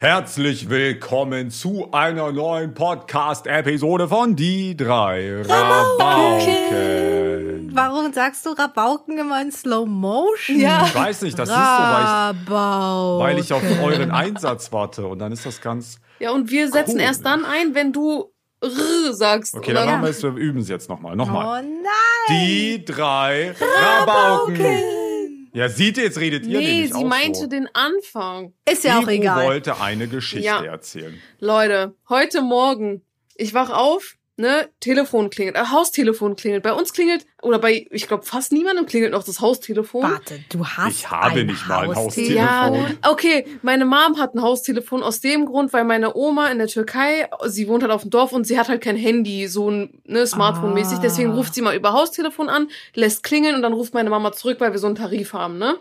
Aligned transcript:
Herzlich 0.00 0.70
willkommen 0.70 1.50
zu 1.50 1.88
einer 1.90 2.30
neuen 2.30 2.72
Podcast-Episode 2.72 4.06
von 4.06 4.36
Die 4.36 4.76
drei 4.76 5.42
Rabauken. 5.42 6.54
Warum 7.74 8.12
sagst 8.12 8.46
du 8.46 8.50
Rabauken 8.50 9.18
immer 9.18 9.42
in 9.42 9.50
Slow 9.50 9.86
Motion? 9.88 10.60
Ja. 10.60 10.84
Ich 10.86 10.94
weiß 10.94 11.22
nicht, 11.22 11.36
das 11.36 11.48
ist 11.48 11.54
so, 11.56 11.60
weil 11.60 11.66
ich, 11.66 12.08
Rabauken. 12.50 13.26
weil 13.26 13.38
ich 13.40 13.52
auf 13.52 13.62
euren 13.82 14.12
Einsatz 14.12 14.70
warte 14.72 15.04
und 15.04 15.18
dann 15.18 15.32
ist 15.32 15.44
das 15.44 15.60
ganz. 15.60 15.98
Ja, 16.20 16.30
und 16.30 16.48
wir 16.48 16.70
setzen 16.70 16.94
Cool. 16.94 17.00
erst 17.00 17.26
dann 17.26 17.44
ein, 17.44 17.74
wenn 17.74 17.92
du 17.92 18.32
R 18.62 19.12
sagst. 19.12 19.56
Okay, 19.56 19.72
oder? 19.72 19.80
dann 19.80 19.90
machen 19.90 20.02
wir 20.04 20.10
es, 20.10 20.22
wir 20.22 20.30
üben 20.30 20.60
es 20.60 20.68
jetzt 20.68 20.88
nochmal. 20.88 21.14
Oh 21.14 21.16
Nochmal. 21.16 21.64
nein. 21.64 21.72
Die 22.30 22.84
drei 22.84 23.52
Rabauken. 23.60 24.64
Ja, 25.52 25.68
seht 25.68 25.96
ihr, 25.96 26.04
jetzt 26.04 26.18
redet 26.18 26.46
ihr 26.46 26.58
Nee, 26.58 26.66
nämlich 26.72 26.88
sie 26.92 26.94
auch 26.94 27.04
meinte 27.04 27.40
so. 27.40 27.46
den 27.46 27.68
Anfang. 27.74 28.52
Ist 28.70 28.84
ja 28.84 28.98
auch 28.98 29.02
Ivo 29.02 29.10
egal. 29.10 29.46
wollte 29.46 29.80
eine 29.80 30.06
Geschichte 30.08 30.44
Ja. 30.46 30.62
erzählen. 30.64 31.18
Leute, 31.40 31.94
heute 32.08 32.42
Morgen, 32.42 33.02
ich 33.34 33.54
wach 33.54 33.70
auf, 33.70 34.16
ne, 34.38 34.68
Telefon 34.80 35.30
klingelt, 35.30 35.56
äh, 35.56 35.64
Haustelefon 35.70 36.36
klingelt. 36.36 36.62
Bei 36.62 36.72
uns 36.72 36.92
klingelt, 36.92 37.26
oder 37.42 37.58
bei, 37.58 37.86
ich 37.90 38.06
glaube, 38.06 38.24
fast 38.24 38.52
niemandem 38.52 38.86
klingelt 38.86 39.12
noch 39.12 39.24
das 39.24 39.40
Haustelefon. 39.40 40.02
Warte, 40.02 40.40
du 40.48 40.64
hast 40.64 40.92
Ich 40.92 41.10
habe 41.10 41.40
ein 41.40 41.46
nicht 41.46 41.66
mal 41.66 41.88
ein 41.88 41.94
Haustelefon. 41.94 42.36
Ja, 42.36 42.70
Telefon. 42.70 42.98
okay, 43.10 43.46
meine 43.62 43.84
Mom 43.84 44.18
hat 44.18 44.34
ein 44.34 44.42
Haustelefon 44.42 45.02
aus 45.02 45.20
dem 45.20 45.44
Grund, 45.44 45.72
weil 45.72 45.84
meine 45.84 46.14
Oma 46.14 46.48
in 46.48 46.58
der 46.58 46.68
Türkei, 46.68 47.28
sie 47.46 47.68
wohnt 47.68 47.82
halt 47.82 47.92
auf 47.92 48.02
dem 48.02 48.10
Dorf 48.10 48.32
und 48.32 48.46
sie 48.46 48.58
hat 48.58 48.68
halt 48.68 48.80
kein 48.80 48.96
Handy, 48.96 49.48
so 49.48 49.70
ein 49.70 50.00
ne, 50.04 50.26
Smartphone-mäßig. 50.26 50.98
Ah. 50.98 51.02
Deswegen 51.02 51.32
ruft 51.32 51.54
sie 51.54 51.62
mal 51.62 51.74
über 51.74 51.92
Haustelefon 51.92 52.48
an, 52.48 52.68
lässt 52.94 53.24
klingeln 53.24 53.56
und 53.56 53.62
dann 53.62 53.72
ruft 53.72 53.92
meine 53.92 54.10
Mama 54.10 54.32
zurück, 54.32 54.60
weil 54.60 54.72
wir 54.72 54.78
so 54.78 54.86
einen 54.86 54.96
Tarif 54.96 55.32
haben, 55.32 55.58
ne? 55.58 55.78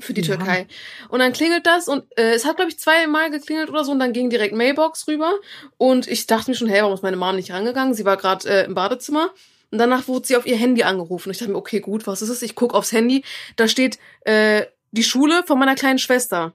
Für 0.00 0.12
die 0.14 0.22
Ja. 0.22 0.36
Türkei. 0.36 0.66
Und 1.08 1.20
dann 1.20 1.32
klingelt 1.32 1.66
das 1.66 1.88
und 1.88 2.04
äh, 2.18 2.32
es 2.34 2.44
hat, 2.44 2.56
glaube 2.56 2.70
ich, 2.70 2.78
zweimal 2.78 3.30
geklingelt 3.30 3.68
oder 3.70 3.84
so 3.84 3.92
und 3.92 3.98
dann 4.00 4.12
ging 4.12 4.30
direkt 4.30 4.54
Mailbox 4.54 5.06
rüber. 5.08 5.32
Und 5.76 6.06
ich 6.08 6.26
dachte 6.26 6.50
mir 6.50 6.56
schon, 6.56 6.68
hey, 6.68 6.80
warum 6.82 6.94
ist 6.94 7.02
meine 7.02 7.16
Mom 7.16 7.36
nicht 7.36 7.50
rangegangen? 7.52 7.94
Sie 7.94 8.04
war 8.04 8.16
gerade 8.16 8.48
äh, 8.48 8.64
im 8.66 8.74
Badezimmer. 8.74 9.30
Und 9.70 9.78
danach 9.78 10.08
wurde 10.08 10.26
sie 10.26 10.36
auf 10.36 10.46
ihr 10.46 10.56
Handy 10.56 10.82
angerufen. 10.82 11.30
Ich 11.30 11.38
dachte 11.38 11.52
mir, 11.52 11.58
okay, 11.58 11.80
gut, 11.80 12.06
was 12.06 12.22
ist 12.22 12.30
es? 12.30 12.40
Ich 12.42 12.54
guck 12.54 12.72
aufs 12.74 12.92
Handy. 12.92 13.22
Da 13.56 13.68
steht 13.68 13.98
äh, 14.22 14.62
die 14.92 15.02
Schule 15.04 15.42
von 15.46 15.58
meiner 15.58 15.74
kleinen 15.74 15.98
Schwester. 15.98 16.54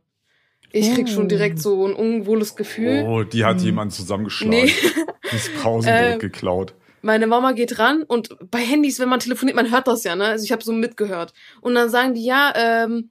Ich 0.71 0.91
krieg 0.95 1.07
schon 1.07 1.29
direkt 1.29 1.59
so 1.59 1.85
ein 1.85 1.93
unwohles 1.93 2.55
Gefühl. 2.55 3.03
Oh, 3.07 3.21
die 3.23 3.45
hat 3.45 3.57
Hm. 3.59 3.65
jemand 3.65 3.93
zusammengeschlagen. 3.93 4.63
Nee. 4.65 4.73
Das 5.31 5.49
Pausenbrot 5.61 6.15
Äh, 6.15 6.17
geklaut. 6.17 6.73
Meine 7.01 7.27
Mama 7.27 7.53
geht 7.53 7.79
ran 7.79 8.03
und 8.03 8.35
bei 8.51 8.59
Handys, 8.59 8.99
wenn 8.99 9.09
man 9.09 9.19
telefoniert, 9.19 9.55
man 9.55 9.71
hört 9.71 9.87
das 9.87 10.03
ja, 10.03 10.15
ne? 10.15 10.25
Also 10.25 10.43
ich 10.45 10.51
habe 10.51 10.63
so 10.63 10.71
mitgehört. 10.73 11.33
Und 11.61 11.75
dann 11.75 11.89
sagen 11.89 12.13
die, 12.13 12.23
ja, 12.25 12.53
ähm, 12.55 13.09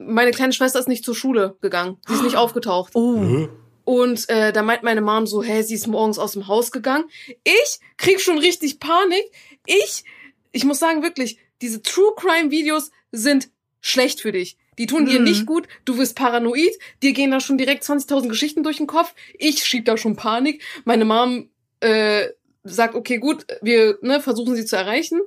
meine 0.00 0.30
kleine 0.32 0.52
Schwester 0.52 0.78
ist 0.78 0.88
nicht 0.88 1.04
zur 1.04 1.14
Schule 1.14 1.56
gegangen. 1.60 1.98
Sie 2.08 2.14
ist 2.14 2.22
nicht 2.22 2.36
aufgetaucht. 2.44 2.92
Oh. 2.94 3.48
Und 3.84 4.28
äh, 4.28 4.52
da 4.52 4.62
meint 4.62 4.82
meine 4.82 5.00
Mom 5.00 5.26
so, 5.26 5.42
hä, 5.42 5.62
sie 5.62 5.74
ist 5.74 5.86
morgens 5.86 6.18
aus 6.18 6.32
dem 6.32 6.46
Haus 6.48 6.70
gegangen. 6.72 7.04
Ich 7.44 7.80
krieg 7.96 8.20
schon 8.20 8.38
richtig 8.38 8.78
Panik. 8.78 9.24
Ich, 9.66 10.04
ich 10.52 10.64
muss 10.64 10.78
sagen, 10.78 11.02
wirklich, 11.02 11.38
diese 11.60 11.82
True 11.82 12.12
Crime 12.16 12.50
Videos 12.50 12.90
sind 13.12 13.48
schlecht 13.80 14.20
für 14.20 14.32
dich. 14.32 14.56
Die 14.78 14.86
tun 14.86 15.06
dir 15.06 15.18
Mhm. 15.18 15.24
nicht 15.24 15.46
gut, 15.46 15.66
du 15.84 15.98
wirst 15.98 16.16
paranoid, 16.16 16.70
dir 17.02 17.12
gehen 17.12 17.30
da 17.30 17.40
schon 17.40 17.58
direkt 17.58 17.82
20.000 17.84 18.28
Geschichten 18.28 18.62
durch 18.62 18.78
den 18.78 18.86
Kopf. 18.86 19.14
Ich 19.38 19.64
schieb 19.64 19.84
da 19.84 19.96
schon 19.96 20.16
Panik. 20.16 20.62
Meine 20.84 21.04
Mom 21.04 21.50
äh, 21.80 22.28
sagt, 22.64 22.94
okay, 22.94 23.18
gut, 23.18 23.46
wir 23.60 23.98
ne, 24.02 24.20
versuchen 24.20 24.54
sie 24.56 24.64
zu 24.64 24.76
erreichen. 24.76 25.20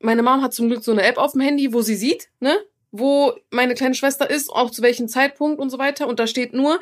Meine 0.00 0.22
Mom 0.22 0.42
hat 0.42 0.52
zum 0.52 0.68
Glück 0.68 0.82
so 0.82 0.92
eine 0.92 1.02
App 1.02 1.16
auf 1.18 1.32
dem 1.32 1.40
Handy, 1.42 1.72
wo 1.72 1.80
sie 1.82 1.94
sieht, 1.94 2.28
ne, 2.40 2.58
wo 2.92 3.34
meine 3.50 3.74
kleine 3.74 3.94
Schwester 3.94 4.28
ist, 4.28 4.50
auch 4.50 4.70
zu 4.70 4.82
welchem 4.82 5.08
Zeitpunkt 5.08 5.60
und 5.60 5.70
so 5.70 5.78
weiter. 5.78 6.08
Und 6.08 6.18
da 6.18 6.26
steht 6.26 6.52
nur, 6.52 6.80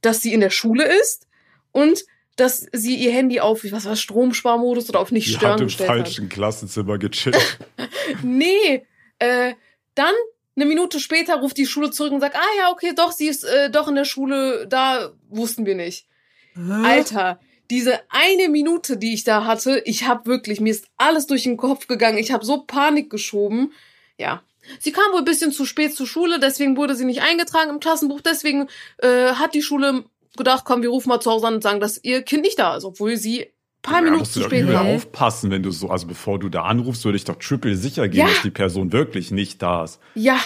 dass 0.00 0.20
sie 0.20 0.32
in 0.32 0.40
der 0.40 0.50
Schule 0.50 0.84
ist 1.00 1.26
und 1.72 2.04
dass 2.36 2.66
sie 2.72 2.96
ihr 2.96 3.12
Handy 3.12 3.40
auf, 3.40 3.62
was 3.70 3.84
war 3.84 3.96
Stromsparmodus 3.96 4.88
oder 4.88 5.00
auf 5.00 5.12
nicht 5.12 5.26
Die 5.26 5.34
stören 5.34 5.52
hat 5.52 5.60
im 5.60 5.66
gestellt 5.66 5.88
falschen 5.88 6.28
Klassenzimmer 6.28 6.98
gechillt. 6.98 7.36
hat. 7.36 7.88
Nee, 8.22 8.86
äh, 9.18 9.54
dann 9.94 10.14
eine 10.56 10.66
Minute 10.66 11.00
später 11.00 11.36
ruft 11.36 11.56
die 11.56 11.66
Schule 11.66 11.90
zurück 11.90 12.12
und 12.12 12.20
sagt, 12.20 12.36
ah 12.36 12.58
ja, 12.58 12.70
okay, 12.70 12.92
doch, 12.94 13.12
sie 13.12 13.26
ist 13.26 13.44
äh, 13.44 13.70
doch 13.70 13.88
in 13.88 13.94
der 13.94 14.04
Schule, 14.04 14.66
da 14.66 15.12
wussten 15.28 15.66
wir 15.66 15.74
nicht. 15.74 16.06
Alter, 16.54 17.40
diese 17.70 18.00
eine 18.10 18.50
Minute, 18.50 18.98
die 18.98 19.14
ich 19.14 19.24
da 19.24 19.46
hatte, 19.46 19.82
ich 19.86 20.06
hab 20.06 20.26
wirklich, 20.26 20.60
mir 20.60 20.70
ist 20.70 20.88
alles 20.98 21.26
durch 21.26 21.44
den 21.44 21.56
Kopf 21.56 21.86
gegangen. 21.86 22.18
Ich 22.18 22.32
habe 22.32 22.44
so 22.44 22.64
Panik 22.64 23.08
geschoben. 23.08 23.72
Ja. 24.18 24.42
Sie 24.78 24.92
kam 24.92 25.04
wohl 25.12 25.18
ein 25.20 25.24
bisschen 25.24 25.52
zu 25.52 25.64
spät 25.64 25.94
zur 25.94 26.06
Schule, 26.06 26.38
deswegen 26.40 26.76
wurde 26.76 26.94
sie 26.94 27.04
nicht 27.04 27.22
eingetragen 27.22 27.70
im 27.70 27.80
Klassenbuch. 27.80 28.20
Deswegen 28.20 28.68
äh, 28.98 29.32
hat 29.34 29.54
die 29.54 29.62
Schule 29.62 30.04
gedacht, 30.36 30.64
komm, 30.64 30.82
wir 30.82 30.88
rufen 30.90 31.08
mal 31.08 31.20
zu 31.20 31.30
Hause 31.30 31.46
an 31.48 31.54
und 31.54 31.62
sagen, 31.62 31.80
dass 31.80 32.02
ihr 32.02 32.22
Kind 32.22 32.42
nicht 32.42 32.58
da 32.58 32.76
ist, 32.76 32.84
obwohl 32.84 33.16
sie 33.16 33.42
ein 33.42 33.46
paar 33.82 33.94
Da 34.00 34.02
Minuten 34.02 34.24
zu 34.24 34.42
spät 34.42 34.66
war. 34.72 34.82
aufpassen, 34.84 35.50
wenn 35.50 35.62
du 35.62 35.70
so, 35.72 35.90
also 35.90 36.06
bevor 36.06 36.38
du 36.38 36.48
da 36.48 36.62
anrufst, 36.62 37.04
würde 37.04 37.16
ich 37.16 37.24
doch 37.24 37.36
triple 37.36 37.74
sicher 37.76 38.08
gehen, 38.08 38.20
Ja. 38.20 38.26
dass 38.28 38.42
die 38.42 38.50
Person 38.50 38.92
wirklich 38.92 39.30
nicht 39.32 39.60
da 39.60 39.84
ist. 39.84 39.98
Ja, 40.14 40.38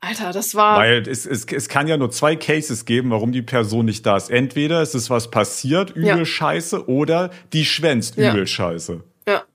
Alter, 0.00 0.32
das 0.32 0.54
war. 0.54 0.78
Weil 0.78 1.08
es, 1.08 1.24
es, 1.24 1.46
es 1.46 1.68
kann 1.70 1.88
ja 1.88 1.96
nur 1.96 2.10
zwei 2.10 2.36
Cases 2.36 2.84
geben, 2.84 3.10
warum 3.10 3.32
die 3.32 3.40
Person 3.40 3.86
nicht 3.86 4.04
da 4.04 4.18
ist. 4.18 4.30
Entweder 4.30 4.82
es 4.82 4.94
ist 4.94 5.08
was 5.08 5.30
passiert, 5.30 5.90
übel 5.92 6.04
Ja. 6.18 6.24
scheiße, 6.26 6.88
oder 6.90 7.30
die 7.54 7.64
schwänzt 7.64 8.16
Ja. 8.16 8.30
übel 8.32 8.46
scheiße. 8.46 9.02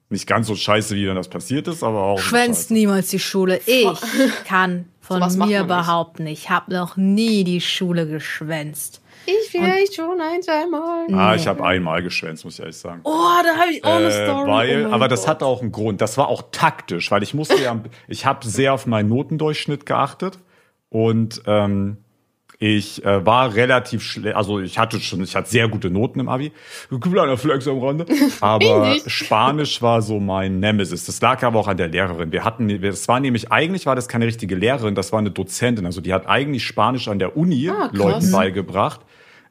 Nicht 0.10 0.26
ganz 0.28 0.48
so 0.48 0.56
scheiße, 0.56 0.96
wie 0.96 1.08
wenn 1.08 1.16
das 1.16 1.28
passiert 1.28 1.68
ist, 1.68 1.84
aber 1.84 2.02
auch. 2.02 2.20
Schwänzt 2.20 2.72
niemals 2.72 3.10
die 3.10 3.20
Schule. 3.20 3.60
Ich 3.66 3.88
kann 4.46 4.86
von 5.02 5.20
macht 5.20 5.38
mir 5.38 5.60
nicht. 5.60 5.68
behaupten, 5.68 6.26
ich 6.28 6.50
habe 6.50 6.74
noch 6.74 6.98
nie 6.98 7.44
die 7.44 7.62
Schule 7.62 8.08
geschwänzt. 8.08 9.02
Ich 9.26 9.50
vielleicht 9.52 9.96
schon 9.96 10.20
ein, 10.20 10.42
zweimal. 10.42 11.06
Ah, 11.14 11.36
ich 11.36 11.46
habe 11.46 11.64
einmal 11.64 12.02
geschwänzt, 12.02 12.46
muss 12.46 12.56
ich 12.56 12.62
ehrlich 12.62 12.78
sagen. 12.78 13.02
Oh, 13.04 13.12
da 13.44 13.60
habe 13.62 13.72
ich 13.72 13.84
auch 13.84 13.96
eine 13.96 14.08
Äh, 14.08 14.26
Story. 14.26 14.50
weil, 14.50 14.86
oh 14.88 14.92
aber 14.92 15.08
das 15.08 15.22
Gott. 15.22 15.30
hat 15.30 15.44
auch 15.44 15.62
einen 15.62 15.72
Grund. 15.72 16.02
Das 16.02 16.18
war 16.18 16.28
auch 16.30 16.44
taktisch, 16.52 17.12
weil 17.12 17.22
ich 17.22 17.34
musste 17.36 17.62
ja, 17.62 17.80
ich 18.08 18.26
habe 18.26 18.48
sehr 18.48 18.74
auf 18.74 18.88
meinen 18.88 19.10
Notendurchschnitt 19.10 19.86
geachtet 19.86 20.40
und 20.90 21.44
ähm, 21.46 21.98
ich 22.62 23.06
äh, 23.06 23.26
war 23.26 23.56
relativ 23.56 24.04
schlecht, 24.04 24.36
also 24.36 24.60
ich 24.60 24.78
hatte 24.78 25.00
schon, 25.00 25.24
ich 25.24 25.34
hatte 25.34 25.50
sehr 25.50 25.70
gute 25.70 25.90
Noten 25.90 26.20
im 26.20 26.28
Abi. 26.28 26.52
Kleiner 27.02 27.38
Flex 27.38 27.68
am 27.70 27.80
Rande. 27.80 28.06
Aber. 28.42 28.98
Spanisch 29.08 29.82
war 29.82 30.02
so 30.02 30.20
mein 30.20 30.60
Nemesis. 30.60 31.06
Das 31.06 31.22
lag 31.22 31.42
aber 31.44 31.58
auch 31.58 31.70
an 31.70 31.78
der 31.78 31.88
Lehrerin. 31.88 32.34
Wir 32.34 32.44
hatten, 32.44 32.70
es 32.70 33.08
war 33.08 33.22
nämlich, 33.22 33.52
eigentlich 33.52 33.86
war 33.86 33.96
das 33.96 34.10
keine 34.10 34.26
richtige 34.26 34.56
Lehrerin, 34.56 34.94
das 34.94 35.14
war 35.14 35.20
eine 35.20 35.32
Dozentin. 35.32 35.86
Also 35.86 36.02
die 36.02 36.14
hat 36.14 36.28
eigentlich 36.28 36.66
Spanisch 36.66 37.08
an 37.08 37.18
der 37.18 37.38
Uni 37.38 37.70
Ah. 37.70 37.90
Leuten 37.94 38.32
beigebracht 38.32 39.02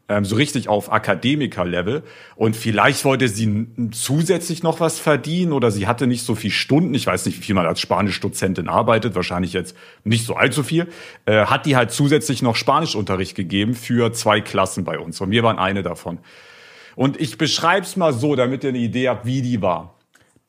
ähm, 0.09 0.25
so 0.25 0.37
richtig 0.37 0.69
auf 0.69 0.91
Akademiker-Level. 0.91 2.03
Und 2.37 2.57
vielleicht 2.57 3.05
wollte 3.05 3.29
sie 3.29 3.67
zusätzlich 3.93 4.63
noch 4.63 4.81
was 4.81 4.99
verdienen 4.99 5.53
oder 5.53 5.71
sie 5.71 5.87
hatte 5.87 6.07
nicht 6.07 6.25
so 6.25 6.35
viel 6.35 6.51
Stunden. 6.51 6.95
Ich 6.95 7.07
weiß 7.07 7.27
nicht, 7.27 7.39
wie 7.39 7.43
viel 7.43 7.55
man 7.55 7.67
als 7.67 7.81
Spanisch-Dozentin 7.81 8.69
arbeitet. 8.69 9.15
Wahrscheinlich 9.15 9.53
jetzt 9.53 9.77
nicht 10.05 10.25
so 10.25 10.35
allzu 10.35 10.63
viel. 10.63 10.89
Äh, 11.27 11.47
hat 11.47 11.67
die 11.67 11.77
halt 11.77 11.91
zusätzlich 11.91 12.43
noch 12.43 12.57
Spanischunterricht 12.57 13.35
gegeben 13.35 13.75
für 13.75 14.13
zwei 14.13 14.41
Klassen 14.41 14.85
bei 14.85 14.99
uns. 14.99 15.21
Und 15.21 15.31
wir 15.31 15.43
waren 15.43 15.59
eine 15.59 15.83
davon. 15.83 16.19
Und 16.97 17.21
ich 17.21 17.39
beschreib's 17.39 17.97
mal 17.97 18.13
so, 18.13 18.35
damit 18.35 18.65
ihr 18.65 18.71
eine 18.71 18.79
Idee 18.79 19.09
habt, 19.09 19.27
wie 19.27 19.43
die 19.43 19.63
war. 19.63 19.95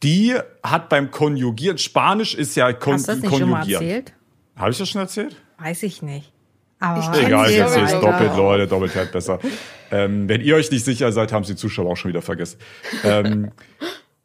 Die 0.01 0.35
hat 0.63 0.89
beim 0.89 1.11
Konjugieren, 1.11 1.77
Spanisch 1.77 2.33
ist 2.33 2.55
ja 2.55 2.71
kon 2.71 2.93
Hast 2.93 3.07
du 3.07 3.11
das 3.11 3.21
nicht 3.21 3.37
schon 3.37 3.49
mal 3.49 3.59
Konjugieren. 3.59 3.83
erzählt? 3.83 4.13
Habe 4.55 4.71
ich 4.71 4.77
das 4.77 4.89
schon 4.89 5.01
erzählt? 5.01 5.35
Weiß 5.57 5.83
ich 5.83 6.01
nicht. 6.01 6.31
Aber 6.79 7.19
Egal, 7.19 7.49
sie, 7.49 7.57
es 7.57 7.93
aber 7.93 8.11
doppelt. 8.11 8.37
Leute, 8.37 8.67
doppelt 8.67 8.95
hält 8.95 9.11
besser. 9.11 9.39
Ähm, 9.91 10.29
wenn 10.29 10.41
ihr 10.41 10.55
euch 10.55 10.71
nicht 10.71 10.85
sicher 10.85 11.11
seid, 11.11 11.33
haben 11.33 11.41
es 11.41 11.49
die 11.49 11.55
Zuschauer 11.55 11.91
auch 11.91 11.97
schon 11.97 12.09
wieder 12.09 12.21
vergessen. 12.21 12.57
Ähm, 13.03 13.51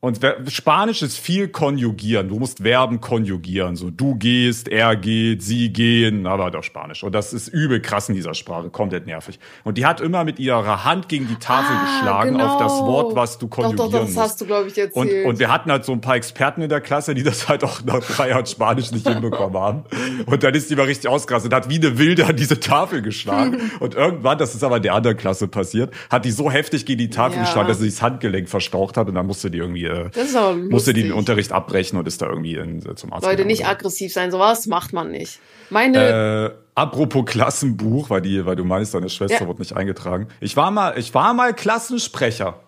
und 0.04 0.20
Spanisch 0.48 1.02
ist 1.02 1.18
viel 1.18 1.48
konjugieren. 1.48 2.28
Du 2.28 2.38
musst 2.38 2.58
Verben 2.62 3.00
konjugieren. 3.00 3.74
So, 3.76 3.90
du 3.90 4.14
gehst, 4.16 4.68
er 4.68 4.96
geht, 4.96 5.42
sie 5.42 5.72
gehen, 5.72 6.26
aber 6.26 6.50
doch 6.50 6.62
Spanisch. 6.62 7.02
Und 7.02 7.14
das 7.14 7.32
ist 7.32 7.48
übel 7.48 7.80
krass 7.80 8.08
in 8.08 8.14
dieser 8.14 8.34
Sprache, 8.34 8.68
komplett 8.70 9.06
nervig. 9.06 9.38
Und 9.64 9.78
die 9.78 9.86
hat 9.86 10.00
immer 10.00 10.24
mit 10.24 10.38
ihrer 10.38 10.84
Hand 10.84 11.08
gegen 11.08 11.26
die 11.26 11.36
Tafel 11.36 11.74
Ah, 11.76 11.80
geschlagen 11.84 12.40
auf 12.40 12.58
das 12.58 12.72
genau. 12.74 12.86
Wort, 12.86 13.16
was 13.16 13.38
du 13.38 13.48
konjugieren 13.48 13.76
doch, 13.78 13.90
doch, 13.90 14.00
das 14.00 14.08
musst. 14.14 14.18
hast 14.20 14.40
du, 14.40 14.46
glaube 14.46 14.68
ich, 14.68 14.76
Und, 14.94 15.06
erzählt. 15.08 15.26
und 15.26 15.38
wir 15.38 15.50
hatten 15.50 15.70
halt 15.70 15.84
so 15.84 15.92
ein 15.92 16.00
paar 16.00 16.16
Experten 16.16 16.60
in 16.62 16.68
der 16.68 16.80
Klasse, 16.82 17.14
die 17.14 17.22
das 17.22 17.48
halt 17.48 17.64
auch 17.64 17.82
nach 17.84 18.00
drei 18.00 18.28
Jahren 18.28 18.46
Spanisch 18.46 18.92
nicht 18.92 19.08
hinbekommen 19.08 19.58
haben. 19.60 19.84
Und 20.26 20.42
dann 20.42 20.54
ist 20.54 20.68
die 20.70 20.76
mal 20.76 20.84
richtig 20.86 21.08
ausgerastet 21.08 21.50
und 21.52 21.56
hat 21.56 21.70
wie 21.70 21.76
eine 21.76 21.96
Wilde 21.98 22.26
an 22.26 22.36
diese 22.36 22.60
Tafel 22.60 23.00
geschlagen. 23.02 23.58
Und 23.80 23.94
irgendwann, 23.94 24.36
das 24.38 24.54
ist 24.54 24.62
aber 24.62 24.76
in 24.76 24.82
der 24.82 24.94
anderen 24.94 25.16
Klasse 25.16 25.48
passiert, 25.48 25.92
hat 26.10 26.24
die 26.24 26.30
so 26.30 26.50
heftig 26.50 26.84
gegen 26.86 26.98
die 26.98 27.10
Tafel 27.10 27.38
Ja. 27.38 27.44
geschlagen, 27.44 27.68
dass 27.68 27.78
sie 27.78 27.88
das 27.88 28.02
Handgelenk 28.02 28.48
verstaucht 28.48 28.96
hat 28.96 29.08
und 29.08 29.14
dann 29.14 29.26
musste 29.26 29.50
die 29.50 29.58
irgendwie, 29.58 29.86
äh, 29.94 30.54
musste 30.54 30.92
die 30.92 31.04
den. 31.04 31.12
Unterricht 31.12 31.52
abbrechen 31.52 31.98
und 31.98 32.06
ist 32.08 32.20
da 32.22 32.28
irgendwie 32.28 32.54
in, 32.56 32.78
äh, 32.84 32.94
zum 32.94 33.12
Arzt. 33.12 33.24
Leute, 33.26 33.44
nicht 33.44 33.66
aggressiv 33.66 34.12
sein, 34.12 34.30
sowas 34.30 34.66
macht 34.66 34.92
man 34.92 35.10
nicht. 35.10 35.38
Meine, 35.70 36.54
Äh, 36.54 36.58
apropos 36.74 37.24
Klassenbuch, 37.26 38.10
weil 38.10 38.20
die, 38.20 38.44
weil 38.46 38.56
du 38.56 38.64
meinst, 38.64 38.94
deine 38.94 39.08
Schwester 39.08 39.42
Ja. 39.42 39.48
wird 39.48 39.58
nicht 39.58 39.74
eingetragen. 39.76 40.28
Ich 40.40 40.56
war 40.56 40.70
mal, 40.70 40.98
ich 40.98 41.14
war 41.14 41.32
mal 41.34 41.54
Klassensprecher. 41.54 42.60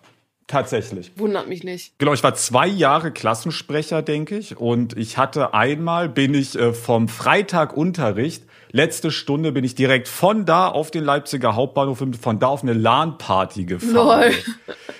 Tatsächlich. 0.49 1.11
wundert 1.17 1.49
mich 1.49 1.65
nicht. 1.65 1.99
Genau, 1.99 2.13
ich 2.13 2.23
war 2.23 2.33
zwei 2.35 2.67
Jahre 2.67 3.11
Klassensprecher, 3.11 4.01
denke 4.01 4.37
ich. 4.37 4.55
Und 4.55 4.95
ich 4.95 5.17
hatte 5.17 5.53
einmal, 5.53 6.07
bin 6.07 6.33
ich 6.33 6.57
äh, 6.57 6.71
vom 6.73 7.09
Freitagunterricht 7.09 8.43
letzte 8.71 9.11
Stunde 9.11 9.51
bin 9.51 9.63
ich 9.63 9.75
direkt 9.75 10.07
von 10.07 10.45
da 10.45 10.67
auf 10.67 10.91
den 10.91 11.03
Leipziger 11.03 11.55
Hauptbahnhof 11.55 12.01
und 12.01 12.17
von 12.17 12.39
da 12.39 12.47
auf 12.47 12.63
eine 12.63 12.73
LAN-Party 12.73 13.65
gefahren. 13.65 14.33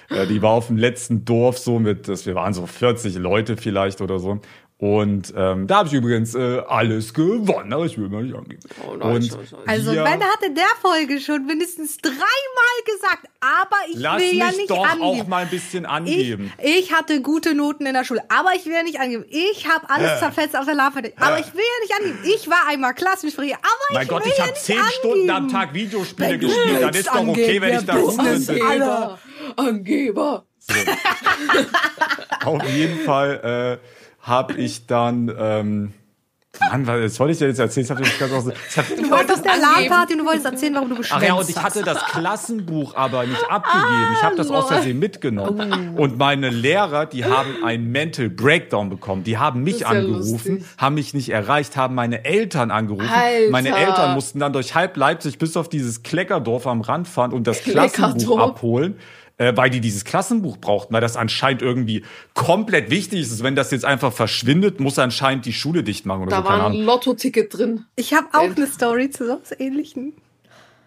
Lol. 0.10 0.26
Die 0.28 0.42
war 0.42 0.52
auf 0.52 0.68
dem 0.68 0.78
letzten 0.78 1.26
Dorf 1.26 1.58
so 1.58 1.80
mit, 1.80 2.08
wir 2.08 2.36
waren 2.36 2.54
so 2.54 2.66
40 2.66 3.16
Leute 3.16 3.58
vielleicht 3.58 4.02
oder 4.02 4.20
so. 4.20 4.40
Und 4.80 5.34
ähm, 5.36 5.66
da 5.66 5.78
habe 5.78 5.88
ich 5.88 5.94
übrigens 5.96 6.36
äh, 6.36 6.60
alles 6.68 7.16
gewonnen, 7.16 7.74
aber 7.74 7.86
ich 7.88 7.98
will 7.98 8.10
mal 8.10 8.22
nicht 8.22 8.36
angeben. 8.36 8.60
Oh, 8.88 8.96
nein, 8.96 9.16
und 9.16 9.24
schau, 9.28 9.40
schau. 9.50 9.58
Also 9.66 9.92
Ben 9.92 10.06
hat 10.22 10.44
in 10.46 10.54
der 10.54 10.68
Folge 10.80 11.20
schon 11.20 11.48
mindestens 11.48 11.98
dreimal 11.98 12.20
gesagt, 12.86 13.28
aber 13.40 13.76
ich 13.90 13.96
Lass 13.98 14.22
will 14.22 14.30
mich 14.30 14.38
ja 14.38 14.52
nicht 14.52 14.70
doch 14.70 14.86
angeben. 14.88 15.02
auch 15.04 15.28
mal 15.28 15.42
ein 15.46 15.50
bisschen 15.50 15.88
angeben. 15.88 16.54
Ich, 16.62 16.76
ich 16.90 16.94
hatte 16.94 17.24
gute 17.24 17.56
Noten 17.56 17.88
in 17.88 17.96
der 17.96 18.04
Schule, 18.04 18.22
aber 18.30 18.52
ich 18.56 18.68
will 18.68 18.74
ja 18.74 18.84
nicht 18.84 19.00
angeben. 19.00 19.26
Ich 19.30 19.68
habe 19.68 19.90
alles 19.90 20.12
Äh. 20.12 20.20
zerfetzt 20.20 20.56
auf 20.56 20.66
der 20.66 20.76
Lava. 20.76 21.00
Aber 21.00 21.40
ich 21.40 21.52
will 21.56 21.64
ja 21.64 21.82
nicht 21.82 21.96
angeben. 22.00 22.20
Ich 22.36 22.48
war 22.48 22.68
einmal 22.68 22.94
Klassensprecher, 22.94 23.56
aber 23.56 23.94
mein 23.94 24.04
ich 24.04 24.10
Gott, 24.10 24.26
will 24.26 24.32
ich 24.32 24.38
ja 24.38 24.44
habe 24.44 24.54
nicht 24.54 24.64
zehn 24.64 24.78
angeben. 24.78 24.94
Stunden 25.00 25.30
am 25.32 25.48
Tag 25.50 25.74
Videospiele 25.74 26.38
du 26.38 26.48
gespielt. 26.48 26.82
Dann 26.84 26.94
ist 26.94 27.08
doch 27.08 27.28
okay, 27.28 27.62
wenn 27.62 27.80
ich 27.80 27.86
da 27.86 27.94
angeben, 27.94 28.16
gut 28.16 28.48
bin. 28.48 28.62
Angeber. 28.62 29.20
Angeber. 29.56 30.46
Auf 32.46 32.70
jeden 32.70 33.00
Fall 33.00 33.80
äh, 33.82 33.97
habe 34.28 34.54
ich 34.54 34.88
dann. 34.88 35.32
Ähm, 35.38 35.94
Mann, 36.60 36.88
was 36.88 37.16
soll 37.16 37.30
ich 37.30 37.38
dir 37.38 37.48
jetzt 37.48 37.60
erzählen? 37.60 37.88
Mich 38.00 38.18
ganz 38.18 38.34
aus, 38.34 38.46
das 38.46 38.78
hat, 38.78 38.98
Du 38.98 39.12
wolltest 39.12 39.46
der. 39.46 39.58
LAN-Party 39.58 40.14
und 40.14 40.20
du 40.20 40.26
wolltest 40.26 40.46
erzählen, 40.52 40.74
warum 40.74 40.90
du 40.90 40.96
Ach 40.96 41.00
geschwänzt 41.00 41.28
ja, 41.28 41.34
und 41.36 41.50
ich 41.50 41.56
hast. 41.56 41.64
hatte 41.64 41.84
das 41.84 42.04
Klassenbuch 42.06 42.96
aber 42.96 43.26
nicht 43.28 43.44
abgegeben. 43.48 44.14
Ich 44.14 44.24
habe 44.24 44.36
das 44.36 44.50
aus 44.50 44.68
Versehen 44.68 44.98
mitgenommen. 44.98 45.96
Und 45.98 46.18
meine 46.18 46.50
Lehrer, 46.50 47.06
die 47.06 47.26
haben 47.26 47.50
einen 47.64 47.92
Mental 47.92 48.30
Breakdown 48.30 48.90
bekommen. 48.90 49.24
Die 49.24 49.38
haben 49.38 49.62
mich 49.62 49.82
ja 49.82 49.90
angerufen, 49.90 50.32
lustig. 50.32 50.66
haben 50.80 50.96
mich 50.96 51.14
nicht 51.14 51.30
erreicht, 51.30 51.78
haben 51.78 51.94
meine 51.94 52.26
Eltern 52.26 52.72
angerufen. 52.72 53.08
Alter. 53.08 53.52
Meine 53.52 53.78
Eltern 53.78 54.16
mussten 54.16 54.40
dann 54.40 54.52
durch 54.52 54.74
halb 54.74 54.98
Leipzig 54.98 55.38
bis 55.38 55.56
auf 55.58 55.70
dieses 55.70 56.02
Kleckerdorf 56.02 56.66
am 56.66 56.82
Rand 56.82 57.08
fahren 57.08 57.34
und 57.34 57.46
das 57.46 57.62
Klassenbuch 57.62 58.40
abholen. 58.40 58.98
Äh, 59.40 59.56
weil 59.56 59.70
die 59.70 59.82
dieses 59.82 60.04
Klassenbuch 60.04 60.58
brauchten, 60.58 60.94
weil 60.94 61.02
das 61.02 61.16
anscheinend 61.16 61.62
irgendwie 61.62 62.04
komplett 62.34 62.90
wichtig 62.90 63.22
ist. 63.22 63.44
Wenn 63.44 63.56
das 63.56 63.70
jetzt 63.70 63.86
einfach 63.86 64.12
verschwindet, 64.12 64.80
muss 64.80 64.98
anscheinend 64.98 65.46
die 65.46 65.54
Schule 65.54 65.84
dicht 65.84 66.08
machen 66.08 66.24
oder 66.24 66.32
Da 66.32 66.38
so. 66.42 66.46
War 66.46 66.66
ein. 66.68 66.74
Lotto-Ticket 66.74 67.56
drin. 67.56 67.86
Ich 67.96 68.14
habe 68.16 68.28
auch 68.34 68.56
eine 68.56 68.66
Story 68.66 69.12
zu 69.12 69.28
so 69.28 69.40
was 69.40 69.60
Ähnlichem. 69.60 70.14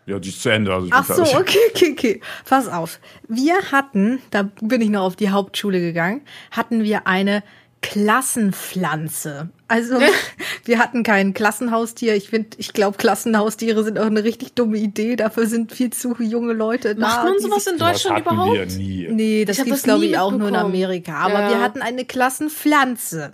Ja, 0.07 0.19
die 0.19 0.31
ist 0.31 0.43
zu 0.43 0.49
Ende. 0.49 0.75
Also 0.75 0.89
Ach 0.91 1.05
so, 1.05 1.23
okay, 1.23 1.59
okay, 1.71 1.93
okay. 1.93 2.21
Pass 2.45 2.67
auf. 2.67 2.99
Wir 3.29 3.55
hatten, 3.71 4.21
da 4.31 4.51
bin 4.61 4.81
ich 4.81 4.89
noch 4.89 5.03
auf 5.03 5.15
die 5.15 5.31
Hauptschule 5.31 5.79
gegangen, 5.79 6.23
hatten 6.51 6.83
wir 6.83 7.07
eine 7.07 7.45
Klassenpflanze. 7.83 9.49
Also 9.69 9.99
wir 10.65 10.79
hatten 10.79 11.03
kein 11.03 11.35
Klassenhaustier. 11.35 12.15
Ich 12.15 12.29
finde, 12.29 12.51
ich 12.59 12.73
glaube, 12.73 12.97
Klassenhaustiere 12.97 13.85
sind 13.85 13.99
auch 13.99 14.07
eine 14.07 14.25
richtig 14.25 14.55
dumme 14.55 14.79
Idee. 14.79 15.17
Dafür 15.17 15.47
sind 15.47 15.73
viel 15.73 15.91
zu 15.91 16.15
junge 16.19 16.53
Leute 16.53 16.95
da. 16.95 17.01
Macht 17.01 17.25
man 17.25 17.39
sowas 17.39 17.67
in 17.67 17.79
Deutschland 17.79 18.25
wir 18.25 18.33
überhaupt? 18.33 18.77
nie. 18.77 19.09
Nee, 19.11 19.45
das 19.45 19.59
das 19.65 19.83
glaube 19.83 20.05
ich 20.07 20.19
auch 20.19 20.33
nur 20.33 20.49
in. 20.49 20.57
Amerika. 20.57 21.15
Aber 21.15 21.41
Ja. 21.41 21.49
wir 21.51 21.61
hatten 21.61 21.83
eine 21.83 22.05
Klassenpflanze. 22.05 23.33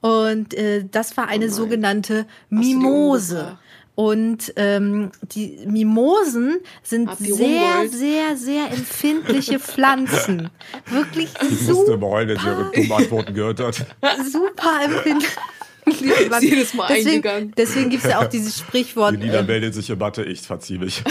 Und 0.00 0.52
äh, 0.54 0.84
das 0.90 1.16
war 1.16 1.28
eine 1.28 1.48
sogenannte 1.48 2.26
die 2.50 2.74
Mimose. 2.74 3.58
Und 3.94 4.52
ähm, 4.56 5.12
die 5.22 5.64
Mimosen 5.66 6.60
sind 6.82 7.16
sehr, 7.16 7.88
sehr, 7.88 8.36
sehr 8.36 8.70
empfindliche 8.72 9.60
Pflanzen. 9.60 10.50
Wirklich 10.90 11.32
Ich 11.40 11.50
musste 11.68 11.74
super, 11.92 12.06
heulen, 12.08 12.30
wenn 12.30 12.38
sie 12.38 12.46
ihre 12.46 12.70
dummen 12.72 12.92
Antworten 12.92 13.34
gehört 13.34 13.60
hat. 13.60 13.76
super 14.32 14.80
empfindliche 15.86 16.24
Pflanzen. 16.26 16.48
jedes 16.48 16.74
Mal 16.74 16.86
deswegen, 16.88 17.08
eingegangen. 17.08 17.52
Deswegen 17.56 17.90
gibt's 17.90 18.06
ja 18.06 18.20
auch 18.20 18.26
dieses 18.28 18.58
Sprichwort. 18.58 19.14
Die 19.14 19.18
Lieder 19.26 19.40
äh, 19.40 19.44
meldet 19.44 19.74
sich 19.74 19.90
im 19.90 19.98
Mathe, 19.98 20.22
ich 20.24 20.40
verzieh 20.42 20.78
mich. 20.78 21.02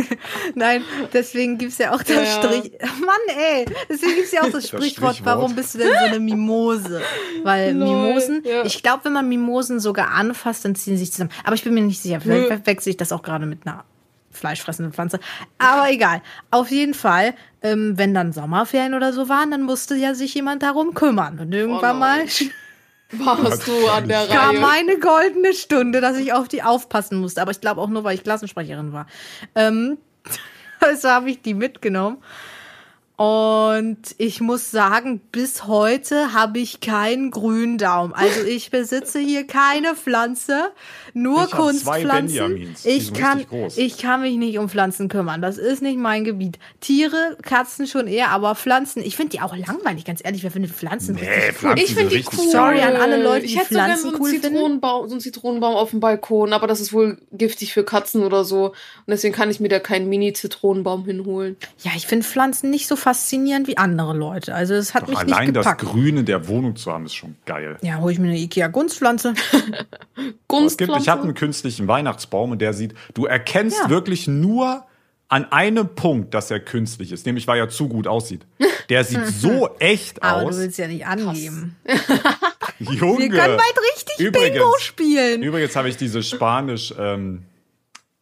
Nein, 0.54 0.82
deswegen 1.12 1.58
gibt's 1.58 1.78
ja 1.78 1.92
auch 1.92 2.02
das 2.02 2.10
Ja. 2.10 2.26
Strich. 2.26 2.72
Mann, 3.00 3.36
ey, 3.38 3.66
deswegen 3.88 4.14
gibt's 4.16 4.32
ja 4.32 4.42
auch 4.42 4.50
das, 4.50 4.68
Sprichwort, 4.68 5.16
Sprichwort. 5.16 5.24
warum 5.24 5.54
bist 5.54 5.74
du 5.74 5.78
denn 5.78 5.92
so 5.92 6.04
eine 6.04 6.20
Mimose? 6.20 7.00
Weil 7.42 7.74
Lol, 7.74 7.88
Mimosen, 8.08 8.42
ja. 8.44 8.64
ich 8.64 8.82
glaube, 8.82 9.04
wenn 9.04 9.12
man 9.12 9.28
Mimosen 9.28 9.80
sogar 9.80 10.10
anfasst, 10.10 10.64
dann 10.64 10.74
ziehen 10.74 10.94
sie 10.96 11.04
sich 11.04 11.12
zusammen. 11.12 11.30
Aber 11.44 11.54
ich 11.54 11.64
bin 11.64 11.74
mir 11.74 11.82
nicht 11.82 12.00
sicher, 12.02 12.20
vielleicht 12.20 12.48
verwechsel 12.48 12.90
ich 12.90 12.96
das 12.96 13.12
auch 13.12 13.22
gerade 13.22 13.46
mit 13.46 13.66
einer 13.66 13.84
fleischfressenden 14.32 14.92
Pflanze. 14.92 15.18
Aber 15.58 15.90
egal. 15.90 16.20
Auf 16.50 16.70
jeden 16.70 16.92
Fall, 16.94 17.34
ähm, 17.62 17.94
wenn 17.96 18.12
dann 18.12 18.32
Sommerferien 18.34 18.92
oder 18.94 19.12
so 19.14 19.28
waren, 19.30 19.50
dann 19.50 19.62
musste 19.62 19.94
ja 19.94 20.14
sich 20.14 20.34
jemand 20.34 20.62
darum 20.62 20.92
kümmern. 20.94 21.38
Und 21.38 21.52
irgendwann 21.54 21.96
Oh 21.96 22.00
mal. 22.00 22.24
Warst 23.12 23.68
du 23.68 23.86
an 23.88 24.08
der 24.08 24.26
kam 24.26 24.56
Reihe? 24.56 24.60
meine 24.60 24.98
goldene 24.98 25.54
Stunde, 25.54 26.00
dass 26.00 26.18
ich 26.18 26.32
auf 26.32 26.48
die 26.48 26.62
aufpassen 26.62 27.18
musste. 27.18 27.40
Aber 27.40 27.50
ich 27.50 27.60
glaube 27.60 27.80
auch 27.80 27.88
nur, 27.88 28.04
weil 28.04 28.14
ich 28.14 28.24
Klassensprecherin 28.24 28.92
war. 28.92 29.06
Ähm, 29.54 29.98
also 30.80 31.08
habe 31.08 31.30
ich 31.30 31.42
die 31.42 31.54
mitgenommen. 31.54 32.18
Und 33.16 34.14
ich 34.18 34.42
muss 34.42 34.70
sagen, 34.70 35.20
bis 35.32 35.66
heute 35.66 36.34
habe 36.34 36.58
ich 36.58 36.80
keinen 36.80 37.30
grünen 37.30 37.78
Daumen. 37.78 38.12
Also 38.12 38.42
ich 38.42 38.70
besitze 38.70 39.20
hier 39.20 39.46
keine 39.46 39.96
Pflanze, 39.96 40.70
nur 41.16 41.44
Ich 41.44 41.50
Kunstpflanzen. 41.50 42.76
Ich 42.84 43.14
kann, 43.14 43.46
ich 43.74 43.96
kann 43.96 44.20
mich 44.20 44.36
nicht 44.36 44.58
um 44.58 44.68
Pflanzen 44.68 45.08
kümmern. 45.08 45.40
Das 45.40 45.56
ist 45.56 45.80
nicht 45.80 45.98
mein 45.98 46.24
Gebiet. 46.24 46.58
Tiere, 46.80 47.38
Katzen 47.42 47.86
schon 47.86 48.06
eher, 48.06 48.30
aber 48.30 48.54
Pflanzen, 48.54 49.02
ich 49.02 49.16
finde 49.16 49.30
die 49.30 49.40
auch 49.40 49.56
langweilig, 49.56 50.04
ganz 50.04 50.20
ehrlich. 50.22 50.42
Wer 50.42 50.50
findet 50.50 50.72
Pflanzen 50.72 51.14
Nee, 51.14 51.22
richtig 51.22 51.46
cool? 51.46 51.52
Pflanzen 51.54 51.84
Ich 51.84 51.94
finde 51.94 52.16
die 52.16 52.24
cool. 52.36 52.50
Sorry 52.50 52.80
an 52.80 52.96
alle 52.96 53.22
Leute, 53.22 53.46
die 53.46 53.54
ich 53.54 53.58
hätte 53.58 53.68
so 53.70 53.74
gerne 53.76 53.96
so 53.96 54.02
Pflanzen 54.02 54.14
einen 54.14 54.22
cool 54.22 54.30
finden. 54.30 54.54
Zitronenbaum, 54.56 55.08
so 55.08 55.14
einen 55.14 55.20
Zitronenbaum 55.22 55.74
auf 55.74 55.90
dem 55.90 56.00
Balkon, 56.00 56.52
aber 56.52 56.66
das 56.66 56.80
ist 56.80 56.92
wohl 56.92 57.16
giftig 57.32 57.72
für 57.72 57.82
Katzen 57.82 58.22
oder 58.22 58.44
so. 58.44 58.66
Und 58.66 58.74
deswegen 59.08 59.34
kann 59.34 59.50
ich 59.50 59.58
mir 59.58 59.68
da 59.68 59.78
keinen 59.78 60.10
Mini-Zitronenbaum 60.10 61.06
hinholen. 61.06 61.56
Ja, 61.82 61.92
ich 61.96 62.06
finde 62.06 62.26
Pflanzen 62.26 62.68
nicht 62.70 62.88
so 62.88 62.96
faszinierend 62.96 63.68
wie 63.68 63.78
andere 63.78 64.14
Leute. 64.14 64.54
Also 64.54 64.74
es 64.74 64.92
hat 64.92 65.04
Doch 65.04 65.08
mich 65.08 65.18
allein 65.18 65.46
nicht 65.46 65.56
das 65.56 65.64
gepackt. 65.64 65.80
Grün 65.80 66.18
in 66.18 66.26
der 66.26 66.46
Wohnung 66.46 66.76
zu 66.76 66.92
haben, 66.92 67.06
ist 67.06 67.14
schon 67.14 67.36
geil. 67.46 67.78
ja, 67.80 68.00
hole 68.00 68.12
ich 68.12 68.18
mir 68.18 68.28
eine 68.28 68.38
Ikea 68.38 68.68
Gunstpflanze. 68.68 69.32
Ich 71.06 71.10
habe 71.10 71.22
einen 71.22 71.34
künstlichen 71.34 71.86
Weihnachtsbaum 71.88 72.50
und 72.50 72.60
der 72.60 72.72
sieht, 72.72 72.94
du 73.14 73.26
erkennst 73.26 73.78
Ja. 73.84 73.90
wirklich 73.90 74.26
nur 74.26 74.84
an 75.28 75.50
einem 75.52 75.94
Punkt, 75.94 76.34
dass 76.34 76.50
er 76.50 76.60
künstlich 76.60 77.12
ist, 77.12 77.26
nämlich 77.26 77.46
weil 77.46 77.58
er 77.58 77.68
zu 77.68 77.88
gut 77.88 78.06
aussieht. 78.06 78.46
Der 78.88 79.04
sieht 79.04 79.26
so 79.40 79.70
echt 79.78 80.22
Aber 80.22 80.42
aus. 80.48 80.56
du 80.56 80.62
willst 80.62 80.78
ja 80.78 80.86
nicht 80.88 81.06
angeben. 81.06 81.76
Junge. 82.78 83.18
Wir 83.22 83.28
können 83.30 83.56
bald 83.56 83.78
richtig 83.94 84.18
Übrigens- 84.20 84.52
Bingo 84.58 84.72
spielen. 84.78 85.42
Übrigens 85.42 85.74
habe 85.76 85.88
ich 85.88 85.96
diese 85.96 86.22
Spanisch. 86.22 86.92
Ähm, 86.98 87.42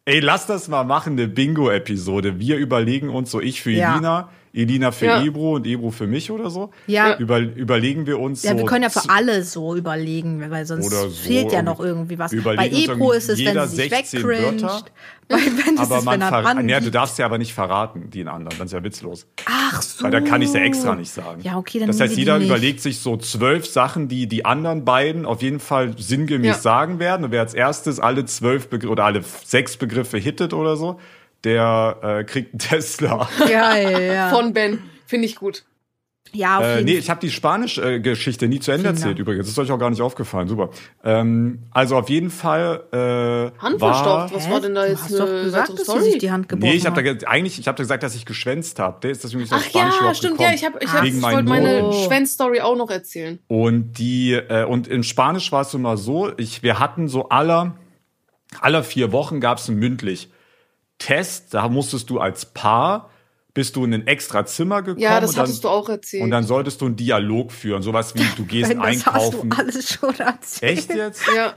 ey, 0.04 0.20
lass 0.20 0.46
das 0.46 0.68
mal 0.68 0.84
machen, 0.84 1.14
eine 1.14 1.28
Bingo-Episode. 1.28 2.38
Wir 2.38 2.56
überlegen 2.56 3.08
uns, 3.10 3.30
so 3.30 3.40
ich 3.40 3.62
für 3.62 3.70
Ja. 3.72 3.94
Elina, 3.94 4.28
Elina 4.54 4.92
für 4.92 5.06
Ja. 5.06 5.22
Ebro 5.24 5.56
und 5.56 5.66
Ebro 5.66 5.90
für 5.90 6.06
mich 6.06 6.30
oder 6.30 6.48
so. 6.48 6.70
Ja. 6.86 7.16
Über, 7.18 7.40
überlegen 7.40 8.06
wir 8.06 8.20
uns 8.20 8.42
Ja, 8.44 8.52
so. 8.52 8.58
wir 8.58 8.64
können 8.66 8.84
ja 8.84 8.88
für 8.90 9.08
alle 9.10 9.42
so 9.42 9.74
überlegen, 9.74 10.48
weil 10.50 10.64
sonst 10.64 10.86
Oder 10.86 11.08
so 11.08 11.10
fehlt 11.10 11.52
ja 11.52 11.62
noch 11.62 11.80
irgendwie 11.80 12.18
was. 12.18 12.32
Bei 12.44 12.68
Epro 12.68 13.12
ist 13.12 13.28
es, 13.28 13.38
wenn 13.44 13.58
sie 13.68 13.76
sich 13.76 13.84
jeder 13.84 13.96
16 13.96 14.22
wegcringt. 14.22 14.62
Wörter. 14.62 14.84
Bei 15.26 15.36
Ben 15.38 15.74
ist 15.74 15.80
Aber 15.80 15.98
es, 15.98 16.04
man 16.04 16.20
wenn 16.20 16.68
er 16.68 16.80
du 16.80 16.90
darfst 16.90 17.18
ja 17.18 17.24
aber 17.26 17.38
nicht 17.38 17.54
verraten, 17.54 18.10
die 18.10 18.26
anderen. 18.26 18.58
Das 18.58 18.66
ist 18.66 18.72
ja 18.72 18.84
witzlos. 18.84 19.26
Ach 19.46 19.80
so. 19.82 20.04
Weil 20.04 20.10
da 20.10 20.20
kann 20.20 20.42
ich 20.42 20.52
ja 20.52 20.60
extra 20.60 20.94
nicht 20.94 21.10
sagen. 21.10 21.40
Ja, 21.42 21.56
okay, 21.56 21.78
dann 21.78 21.88
Das 21.88 21.98
heißt, 21.98 22.16
jeder 22.16 22.38
überlegt 22.38 22.80
sich 22.80 23.00
so 23.00 23.16
zwölf 23.16 23.66
Sachen, 23.66 24.08
die 24.08 24.26
die 24.28 24.44
anderen 24.44 24.84
beiden 24.84 25.24
auf 25.26 25.42
jeden 25.42 25.60
Fall 25.60 25.94
sinngemäß 25.98 26.46
Ja. 26.46 26.54
sagen 26.54 26.98
werden. 26.98 27.24
Und 27.24 27.30
wer 27.32 27.40
als 27.40 27.54
erstes 27.54 27.98
alle 28.00 28.24
zwölf 28.26 28.68
Begriffe 28.68 28.92
oder 28.92 29.04
alle 29.06 29.22
sechs 29.44 29.76
Begriffe 29.78 30.18
hittet 30.18 30.52
oder 30.52 30.76
so, 30.76 31.00
der 31.44 31.98
äh, 32.02 32.24
kriegt 32.24 32.52
einen 32.52 32.58
Tesla. 32.58 33.28
Geil, 33.38 34.12
ja. 34.14 34.30
Von 34.30 34.52
Ben. 34.52 34.78
Finde 35.06 35.26
ich 35.26 35.36
gut. 35.36 35.64
ja, 36.32 36.58
auf 36.58 36.64
Äh, 36.64 36.74
jeden 36.76 36.84
nee, 36.86 36.92
Fall. 36.92 37.00
ich 37.00 37.10
habe 37.10 37.20
die 37.20 37.30
Spanisch-Geschichte 37.30 38.48
nie 38.48 38.58
zu 38.58 38.72
Ende 38.72 38.84
Vielen 38.84 38.94
erzählt 38.94 39.10
Dank. 39.10 39.18
übrigens. 39.20 39.46
Das 39.46 39.52
ist 39.52 39.58
euch 39.58 39.70
auch 39.70 39.78
gar 39.78 39.90
nicht 39.90 40.00
aufgefallen. 40.00 40.48
Super. 40.48 40.70
Ähm, 41.04 41.60
also 41.70 41.96
auf 41.96 42.08
jeden 42.08 42.30
Fall 42.30 42.84
äh, 42.92 43.60
Hand 43.60 43.80
war... 43.80 43.94
verstaucht. 43.94 44.34
Was 44.34 44.48
Hä? 44.48 44.52
war 44.52 44.60
denn 44.60 44.74
da 44.74 44.82
du 44.84 44.90
jetzt 44.90 45.02
hast 45.04 45.12
doch 45.20 45.28
eine 45.28 45.42
gesagt, 45.44 45.62
weitere 45.68 45.76
dass 45.76 45.86
Story? 45.86 46.02
sich 46.04 46.18
die 46.18 46.30
Hand 46.32 46.48
gebrochen 46.48 46.70
Nee, 46.70 46.76
ich 46.76 46.86
habe 46.86 47.02
da 47.02 47.28
eigentlich, 47.28 47.58
ich 47.58 47.68
habe 47.68 47.76
gesagt, 47.76 48.02
dass 48.02 48.14
ich 48.14 48.24
geschwänzt 48.24 48.78
habe. 48.78 48.98
Der 49.02 49.10
ist 49.10 49.22
nicht 49.22 49.48
so 49.48 49.54
Ach 49.56 49.64
ja, 49.72 50.14
stimmt. 50.14 50.40
Ja, 50.40 50.52
ich 50.52 50.64
habe, 50.64 50.78
ich, 50.80 50.90
hab, 50.92 51.04
ich 51.04 51.14
meinen 51.14 51.48
wollte 51.48 51.62
meine. 51.62 51.92
Schwänz-Story 51.92 52.60
auch 52.62 52.76
noch 52.76 52.90
erzählen. 52.90 53.38
Und 53.46 53.92
die 53.98 54.32
äh, 54.32 54.64
und 54.64 54.88
in 54.88 55.04
Spanisch 55.04 55.52
war 55.52 55.60
es 55.60 55.74
immer 55.74 55.96
so, 55.96 56.32
ich 56.38 56.62
wir 56.62 56.78
hatten 56.80 57.06
so 57.08 57.28
aller 57.28 57.76
aller 58.60 58.82
vier 58.82 59.12
Wochen 59.12 59.40
gab 59.40 59.58
es 59.58 59.68
einen 59.68 59.78
mündlich 59.78 60.30
Test, 60.98 61.52
da 61.54 61.68
musstest 61.68 62.08
du 62.10 62.18
als 62.20 62.46
Paar 62.46 63.10
bist 63.52 63.76
du 63.76 63.84
in 63.84 63.94
ein 63.94 64.06
extra 64.08 64.44
Zimmer 64.44 64.82
gekommen 64.82 65.00
Ja, 65.00 65.20
das 65.20 65.30
und 65.30 65.36
dann, 65.38 65.44
hattest 65.44 65.62
du 65.62 65.68
auch 65.68 65.88
erzählt. 65.88 66.24
und 66.24 66.32
dann 66.32 66.42
solltest 66.42 66.80
du 66.80 66.86
einen 66.86 66.96
Dialog 66.96 67.52
führen, 67.52 67.82
sowas 67.82 68.12
wie 68.16 68.26
du 68.36 68.44
gehst 68.46 68.70
Ben, 68.70 68.80
das 68.80 69.06
hast 69.06 69.32
du 69.32 69.42
einkaufen. 69.42 69.52
alles 69.52 69.92
schon 69.94 70.12
erzählt. 70.18 70.78
Echt 70.78 70.92
jetzt? 70.92 71.22
ja. 71.36 71.54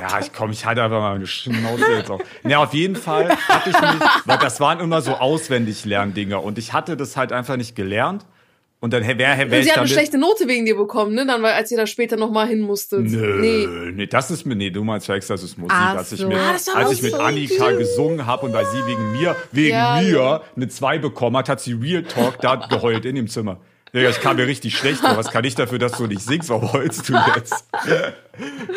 Ja, 0.00 0.20
ich 0.20 0.32
komm, 0.32 0.52
ich 0.52 0.64
halte 0.64 0.82
einfach 0.82 1.00
mal 1.00 1.12
meine 1.12 1.26
Schnauze 1.26 1.84
jetzt 1.92 2.10
auf. 2.10 2.22
Ja, 2.44 2.62
auf 2.62 2.72
jeden 2.72 2.96
Fall 2.96 3.28
hatte 3.48 3.68
ich 3.68 3.78
mich, 3.78 4.08
weil 4.24 4.38
das 4.38 4.58
waren 4.60 4.80
immer 4.80 5.02
so 5.02 5.12
auswendig 5.16 5.84
Lerndinger 5.84 6.42
und 6.42 6.56
ich 6.56 6.72
hatte 6.72 6.96
das 6.96 7.18
halt 7.18 7.30
einfach 7.30 7.56
nicht 7.58 7.76
gelernt. 7.76 8.24
Und 8.84 8.92
dann 8.92 9.02
wäre 9.02 9.16
wär, 9.18 9.38
wär 9.50 9.58
Und 9.60 9.64
sie 9.64 9.70
hat 9.70 9.78
eine 9.78 9.88
schlechte 9.88 10.18
Note 10.18 10.46
wegen 10.46 10.66
dir 10.66 10.76
bekommen, 10.76 11.14
ne? 11.14 11.24
Dann, 11.24 11.42
weil 11.42 11.54
als 11.54 11.70
ihr 11.70 11.78
da 11.78 11.86
später 11.86 12.18
nochmal 12.18 12.48
hin 12.48 12.60
musstet. 12.60 13.00
Nö, 13.10 13.40
Nee. 13.40 13.66
nee. 13.94 14.06
das 14.06 14.30
ist 14.30 14.44
mir, 14.44 14.54
nee, 14.56 14.68
du 14.68 14.84
meinst 14.84 15.06
Flex, 15.06 15.26
das 15.28 15.42
ist 15.42 15.56
Musik. 15.56 15.72
Ach 15.74 15.96
als 15.96 16.12
ich 16.12 16.20
so. 16.20 16.28
mit, 16.28 16.36
Ah, 16.36 16.52
als 16.74 16.92
ich 16.92 17.00
mit 17.00 17.12
so 17.12 17.18
Annika 17.18 17.70
gesungen 17.70 18.26
habe 18.26 18.44
und 18.44 18.52
weil 18.52 18.66
sie 18.66 18.84
wegen 18.86 19.12
mir, 19.12 19.36
wegen 19.52 19.70
Ja, 19.74 20.00
mir 20.02 20.10
ja. 20.18 20.42
eine 20.54 20.68
2 20.68 20.98
bekommen 20.98 21.34
hat, 21.38 21.48
hat 21.48 21.62
sie 21.62 21.72
Real 21.72 22.02
Talk 22.02 22.42
da 22.42 22.56
geheult 22.56 23.06
in 23.06 23.14
dem 23.16 23.26
Zimmer. 23.26 23.56
Ja, 23.94 24.10
ich 24.10 24.20
kam 24.20 24.36
mir 24.36 24.46
richtig 24.46 24.76
schlecht 24.76 25.00
vor. 25.00 25.16
Was 25.16 25.30
kann 25.30 25.44
ich 25.44 25.54
dafür, 25.54 25.78
dass 25.78 25.92
du 25.92 26.06
nicht 26.06 26.20
singst? 26.20 26.50
Warum 26.50 26.70
heulst 26.74 27.08
du 27.08 27.14
jetzt? 27.36 27.64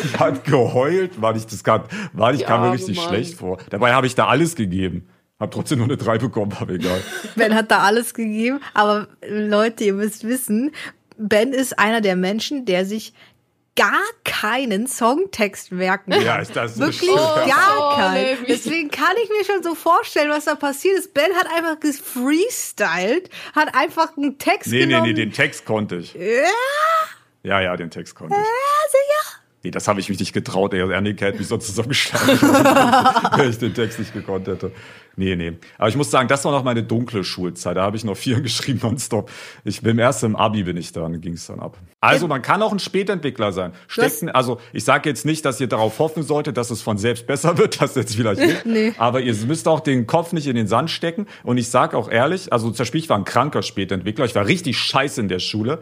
Die 0.04 0.18
hat 0.20 0.46
geheult, 0.46 1.20
weil 1.22 1.36
ich 1.36 1.48
das 1.48 1.66
kann, 1.66 1.82
weil 2.14 2.36
ich 2.36 2.42
Die 2.42 2.46
kam 2.46 2.62
mir 2.62 2.72
richtig 2.72 2.96
Mann. 2.98 3.08
schlecht 3.10 3.34
vor. 3.36 3.58
Dabei 3.72 3.92
habe 3.94 4.08
ich 4.08 4.16
da 4.16 4.28
alles 4.28 4.56
gegeben. 4.56 5.10
Hab 5.40 5.52
trotzdem 5.52 5.78
nur 5.80 5.88
eine 5.88 5.98
3 5.98 6.18
bekommen, 6.18 6.56
aber 6.60 6.74
egal. 6.74 7.02
Ben 7.36 7.54
hat 7.54 7.70
da 7.72 7.80
alles 7.80 8.14
gegeben, 8.14 8.60
aber 8.74 9.08
äh, 9.22 9.30
Leute, 9.48 9.84
ihr 9.84 9.94
müsst 9.94 10.24
wissen, 10.28 10.72
Ben 11.18 11.54
ist 11.54 11.78
einer 11.78 12.02
der 12.02 12.16
Menschen, 12.16 12.66
der 12.66 12.86
sich 12.86 13.14
gar 13.76 14.02
keinen 14.24 14.88
Songtext 14.88 15.72
merken 15.72 16.12
kann. 16.12 16.24
Ja, 16.26 16.38
ist 16.40 16.56
das 16.56 16.80
Wirklich 16.80 17.12
stimmt. 17.12 17.16
gar 17.48 17.78
Oh, 17.78 17.96
keinen. 17.96 18.26
Levi. 18.40 18.46
Deswegen 18.48 18.90
kann 18.90 19.14
ich 19.24 19.30
mir 19.30 19.46
schon 19.46 19.62
so 19.62 19.76
vorstellen, 19.76 20.32
was 20.32 20.46
da 20.46 20.56
passiert 20.56 20.98
ist. 20.98 21.14
Ben 21.14 21.32
hat 21.36 21.46
einfach 21.56 21.80
gefreestylt, 21.80 23.30
hat 23.56 23.76
einfach 23.76 24.18
einen 24.18 24.40
Text 24.40 24.72
Nee, 24.72 24.80
nee, 24.80 24.86
genommen. 24.88 25.08
nee, 25.08 25.14
den 25.14 25.32
Text 25.32 25.66
konnte 25.66 25.98
ich. 25.98 26.14
Ja, 26.16 26.22
Ja, 27.44 27.62
ja, 27.62 27.78
den 27.78 27.92
Text 27.92 28.16
konnte 28.16 28.36
ich. 28.36 28.42
sicher. 28.92 29.42
Nee, 29.64 29.72
das 29.72 29.88
habe 29.88 30.00
ich 30.00 30.08
mich 30.08 30.20
nicht 30.20 30.34
getraut. 30.34 30.74
Ey, 30.74 30.82
Annika 30.94 31.26
hätte 31.26 31.40
mich 31.40 31.48
sonst 31.48 31.66
zusammengeschlagen, 31.66 32.40
wenn 33.38 33.50
ich 33.50 33.58
den 33.58 33.74
Text 33.74 34.00
nicht 34.00 34.14
gekonnt 34.14 34.48
hätte. 34.48 34.72
Nee, 35.20 35.36
nee. 35.36 35.54
Aber 35.80 35.90
ich 35.90 35.96
muss 35.96 36.12
sagen, 36.12 36.28
das 36.28 36.46
war 36.46 36.52
noch 36.52 36.64
meine 36.64 36.84
dunkle 36.84 37.24
Schulzeit. 37.24 37.76
Da 37.76 37.82
habe 37.82 37.98
ich 37.98 38.04
noch 38.04 38.16
vier 38.16 38.40
geschrieben 38.42 38.80
nonstop. 38.84 39.32
Ich 39.64 39.82
bin 39.82 39.98
erst 39.98 40.24
im 40.24 40.36
Abi 40.36 40.62
bin 40.64 40.78
ich 40.78 40.92
dann, 40.92 41.20
ging 41.22 41.34
es 41.34 41.48
dann 41.48 41.60
ab. 41.60 41.78
Also 42.00 42.28
man 42.28 42.44
kann 42.44 42.62
auch 42.62 42.72
ein 42.72 42.78
Spätentwickler 42.78 43.52
sein. 43.52 43.74
Stecken, 43.88 44.30
also 44.30 44.60
ich 44.74 44.84
sage 44.84 45.10
jetzt 45.10 45.26
nicht, 45.26 45.44
dass 45.44 45.60
ihr 45.60 45.68
darauf 45.68 45.98
hoffen 45.98 46.22
solltet, 46.22 46.56
dass 46.56 46.70
es 46.70 46.84
von 46.84 47.00
selbst 47.00 47.26
besser 47.26 47.58
wird, 47.58 47.82
das 47.82 47.96
jetzt 47.96 48.16
vielleicht 48.16 48.42
nicht. 48.42 48.66
Nee. 48.68 48.94
Aber 49.00 49.20
ihr 49.22 49.34
müsst 49.48 49.68
auch 49.68 49.80
den 49.80 50.06
Kopf 50.06 50.34
nicht 50.34 50.46
in 50.46 50.56
den 50.56 50.68
Sand 50.68 50.92
stecken. 50.92 51.26
Und 51.44 51.58
ich 51.58 51.70
sage 51.70 51.98
auch 51.98 52.10
ehrlich, 52.10 52.54
also 52.54 52.70
zum 52.70 52.78
Beispiel, 52.78 53.02
ich 53.02 53.10
war 53.10 53.18
ein 53.18 53.26
kranker 53.26 53.64
Spätentwickler. 53.64 54.26
Ich 54.26 54.36
war 54.36 54.46
richtig 54.46 54.78
scheiße 54.78 55.20
in 55.20 55.30
der 55.30 55.40
Schule. 55.40 55.82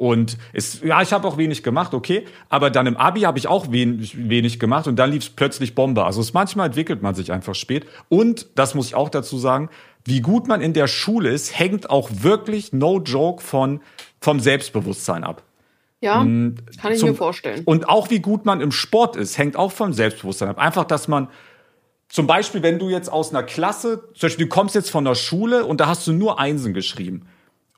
Und 0.00 0.38
es, 0.54 0.80
ja, 0.80 1.02
ich 1.02 1.12
habe 1.12 1.28
auch 1.28 1.36
wenig 1.36 1.62
gemacht, 1.62 1.92
okay. 1.92 2.24
Aber 2.48 2.70
dann 2.70 2.86
im 2.86 2.96
Abi 2.96 3.20
habe 3.20 3.38
ich 3.38 3.48
auch 3.48 3.70
wenig, 3.70 4.30
wenig 4.30 4.58
gemacht 4.58 4.86
und 4.86 4.96
dann 4.96 5.10
lief 5.10 5.24
es 5.24 5.28
plötzlich 5.28 5.74
Bombe. 5.74 6.04
Also 6.06 6.22
es, 6.22 6.32
manchmal 6.32 6.68
entwickelt 6.68 7.02
man 7.02 7.14
sich 7.14 7.32
einfach 7.32 7.54
spät. 7.54 7.84
Und, 8.08 8.46
das 8.54 8.74
muss 8.74 8.86
ich 8.86 8.94
auch 8.94 9.10
dazu 9.10 9.36
sagen, 9.36 9.68
wie 10.06 10.22
gut 10.22 10.48
man 10.48 10.62
in 10.62 10.72
der 10.72 10.86
Schule 10.86 11.28
ist, 11.28 11.58
hängt 11.58 11.90
auch 11.90 12.08
wirklich, 12.10 12.72
no 12.72 12.98
joke, 12.98 13.42
von, 13.42 13.82
vom 14.22 14.40
Selbstbewusstsein 14.40 15.22
ab. 15.22 15.42
Ja, 16.00 16.20
kann 16.20 16.56
ich 16.92 16.98
Zum- 16.98 17.10
mir 17.10 17.14
vorstellen. 17.14 17.60
Und 17.66 17.90
auch 17.90 18.08
wie 18.08 18.20
gut 18.20 18.46
man 18.46 18.62
im 18.62 18.72
Sport 18.72 19.16
ist, 19.16 19.36
hängt 19.36 19.54
auch 19.54 19.70
vom 19.70 19.92
Selbstbewusstsein 19.92 20.48
ab. 20.48 20.56
Einfach, 20.56 20.84
dass 20.84 21.08
man 21.08 21.28
zum 22.08 22.26
Beispiel, 22.26 22.62
wenn 22.62 22.78
du 22.78 22.88
jetzt 22.88 23.12
aus 23.12 23.34
einer 23.34 23.42
Klasse, 23.42 24.02
zum 24.14 24.28
Beispiel, 24.28 24.46
du 24.46 24.48
kommst 24.48 24.74
jetzt 24.74 24.90
von 24.90 25.04
der 25.04 25.14
Schule 25.14 25.66
und 25.66 25.78
da 25.78 25.88
hast 25.88 26.06
du 26.06 26.14
nur 26.14 26.40
Einsen 26.40 26.72
geschrieben. 26.72 27.26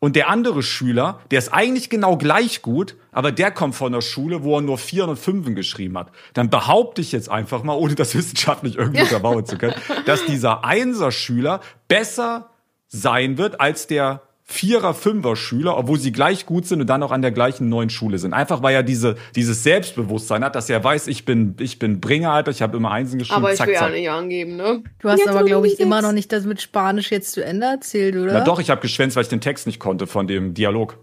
Und 0.02 0.16
der 0.16 0.28
andere 0.28 0.64
Schüler, 0.64 1.20
der 1.30 1.38
ist 1.38 1.52
eigentlich 1.52 1.88
genau 1.88 2.16
gleich 2.16 2.60
gut, 2.60 2.96
aber 3.12 3.30
der 3.30 3.52
kommt 3.52 3.76
von 3.76 3.92
der 3.92 4.00
Schule, 4.00 4.42
wo 4.42 4.56
er 4.56 4.60
nur 4.60 4.76
Vieren 4.76 5.10
und 5.10 5.16
Fünfen 5.16 5.54
geschrieben 5.54 5.96
hat. 5.96 6.10
Dann 6.34 6.50
behaupte 6.50 7.00
ich 7.00 7.12
jetzt 7.12 7.28
einfach 7.28 7.62
mal, 7.62 7.74
ohne 7.74 7.94
das 7.94 8.12
wissenschaftlich 8.16 8.78
irgendwie 8.78 9.02
unterbauen 9.02 9.46
zu 9.46 9.56
können, 9.58 9.76
dass 10.04 10.26
dieser 10.26 10.64
Einser-Schüler 10.64 11.60
besser 11.86 12.50
sein 12.88 13.38
wird 13.38 13.60
als 13.60 13.86
der 13.86 14.22
Vierer, 14.52 14.92
Fünfer 14.92 15.34
Schüler, 15.34 15.78
obwohl 15.78 15.98
sie 15.98 16.12
gleich 16.12 16.44
gut 16.46 16.66
sind 16.66 16.80
und 16.82 16.86
dann 16.86 17.02
auch 17.02 17.10
an 17.10 17.22
der 17.22 17.32
gleichen 17.32 17.68
neuen 17.68 17.90
Schule 17.90 18.18
sind. 18.18 18.34
Einfach 18.34 18.62
weil 18.62 18.74
er 18.74 18.82
diese, 18.82 19.16
dieses 19.34 19.62
Selbstbewusstsein 19.62 20.44
hat, 20.44 20.54
dass 20.54 20.68
er 20.68 20.84
weiß, 20.84 21.06
ich 21.06 21.24
bin, 21.24 21.56
ich 21.58 21.78
bin 21.78 22.00
Bringer, 22.00 22.32
Alter, 22.32 22.50
ich 22.50 22.60
habe 22.60 22.76
immer 22.76 22.90
Einsen 22.90 23.18
geschrieben, 23.18 23.38
Aber 23.38 23.52
ich 23.52 23.58
zack, 23.58 23.68
will 23.68 23.74
ja 23.74 23.88
nicht 23.88 24.10
angeben, 24.10 24.56
ne? 24.56 24.82
Du 25.00 25.08
hast 25.08 25.20
Jetzt 25.20 25.28
aber, 25.28 25.44
glaube 25.44 25.66
ich, 25.66 25.80
immer 25.80 26.02
noch 26.02 26.12
nicht 26.12 26.30
das 26.32 26.44
mit 26.44 26.60
Spanisch 26.60 27.10
jetzt 27.10 27.32
zu 27.32 27.42
Ende 27.42 27.66
erzählt, 27.66 28.14
oder? 28.14 28.32
Na 28.34 28.40
doch, 28.44 28.60
ich 28.60 28.70
habe 28.70 28.80
geschwänzt, 28.80 29.16
weil 29.16 29.22
ich 29.22 29.30
den 29.30 29.40
Text 29.40 29.66
nicht 29.66 29.80
konnte 29.80 30.06
von 30.06 30.26
dem 30.26 30.52
Dialog. 30.52 30.98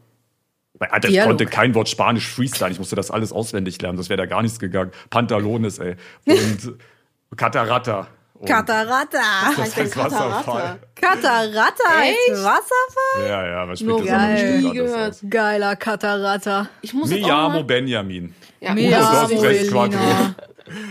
Weil, 0.78 0.90
Alter, 0.90 1.08
ich 1.08 1.16
Dialog. 1.16 1.30
konnte 1.30 1.46
kein 1.48 1.74
Wort 1.76 1.90
Spanisch 1.90 2.28
freestylen. 2.28 2.72
Ich 2.72 2.80
musste 2.80 2.96
das 2.96 3.10
alles 3.12 3.34
auswendig 3.34 3.82
lernen. 3.82 3.98
Das 3.98 4.10
wäre 4.10 4.18
da 4.18 4.26
gar 4.28 4.42
nichts 4.42 4.60
gegangen. 4.60 4.92
Pantalones, 5.10 5.80
ey. 5.80 5.96
Und 6.26 6.78
Catarata. 7.36 8.08
Und 8.40 8.48
Catarata. 8.48 9.20
das 9.58 9.76
heißt 9.76 9.98
Wasserfall. 9.98 10.80
Heißt 11.02 11.24
Echt? 11.26 12.32
Wasserfall? 12.44 13.28
Ja, 13.28 13.48
ja, 13.48 13.68
was 13.68 13.82
Nur 13.82 14.00
spricht 14.00 14.14
das 14.14 14.18
geil. 14.22 14.62
Nie 14.62 14.72
gehört. 14.74 15.10
aus. 15.12 15.20
Geiler 15.30 15.76
Catarata. 15.76 16.70
Ich 16.82 16.94
muss 16.94 17.10
Mi 17.10 17.20
llamo 17.20 17.64
Benjamin. 17.64 18.34
ja, 18.62 18.74
dos, 19.28 19.40
tres, 19.42 19.68
Elina. 19.68 20.36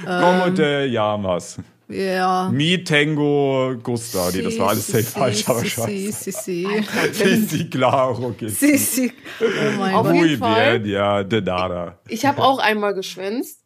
Como 0.05 0.51
te 0.55 0.87
llamas? 0.89 1.57
Ja. 1.89 2.51
Mi 2.53 2.85
tengo 2.85 3.75
gusta. 3.83 4.31
Nee, 4.35 4.43
das 4.43 4.59
war 4.59 4.69
alles 4.71 4.87
safe 4.87 5.05
falsch, 5.05 5.49
aber 5.49 5.61
Si, 5.61 5.71
scheiße. 5.71 6.13
si, 6.13 6.33
si. 6.33 6.67
Sí, 7.15 7.47
sí, 7.47 7.71
claro 7.71 8.35
que 8.39 8.51
Si, 8.51 8.77
si. 8.77 9.13
Oh 9.41 9.45
mein 9.79 9.95
Auf 9.95 10.07
Gott. 10.07 10.15
jeden 10.17 10.29
Muy 10.29 10.37
Fall. 10.37 10.81
bien, 10.81 10.93
ja, 10.95 11.23
de 11.25 11.41
nada. 11.41 11.99
ich 12.09 12.27
habe 12.27 12.43
auch 12.43 12.59
einmal 12.59 12.93
geschwänzt 12.93 13.63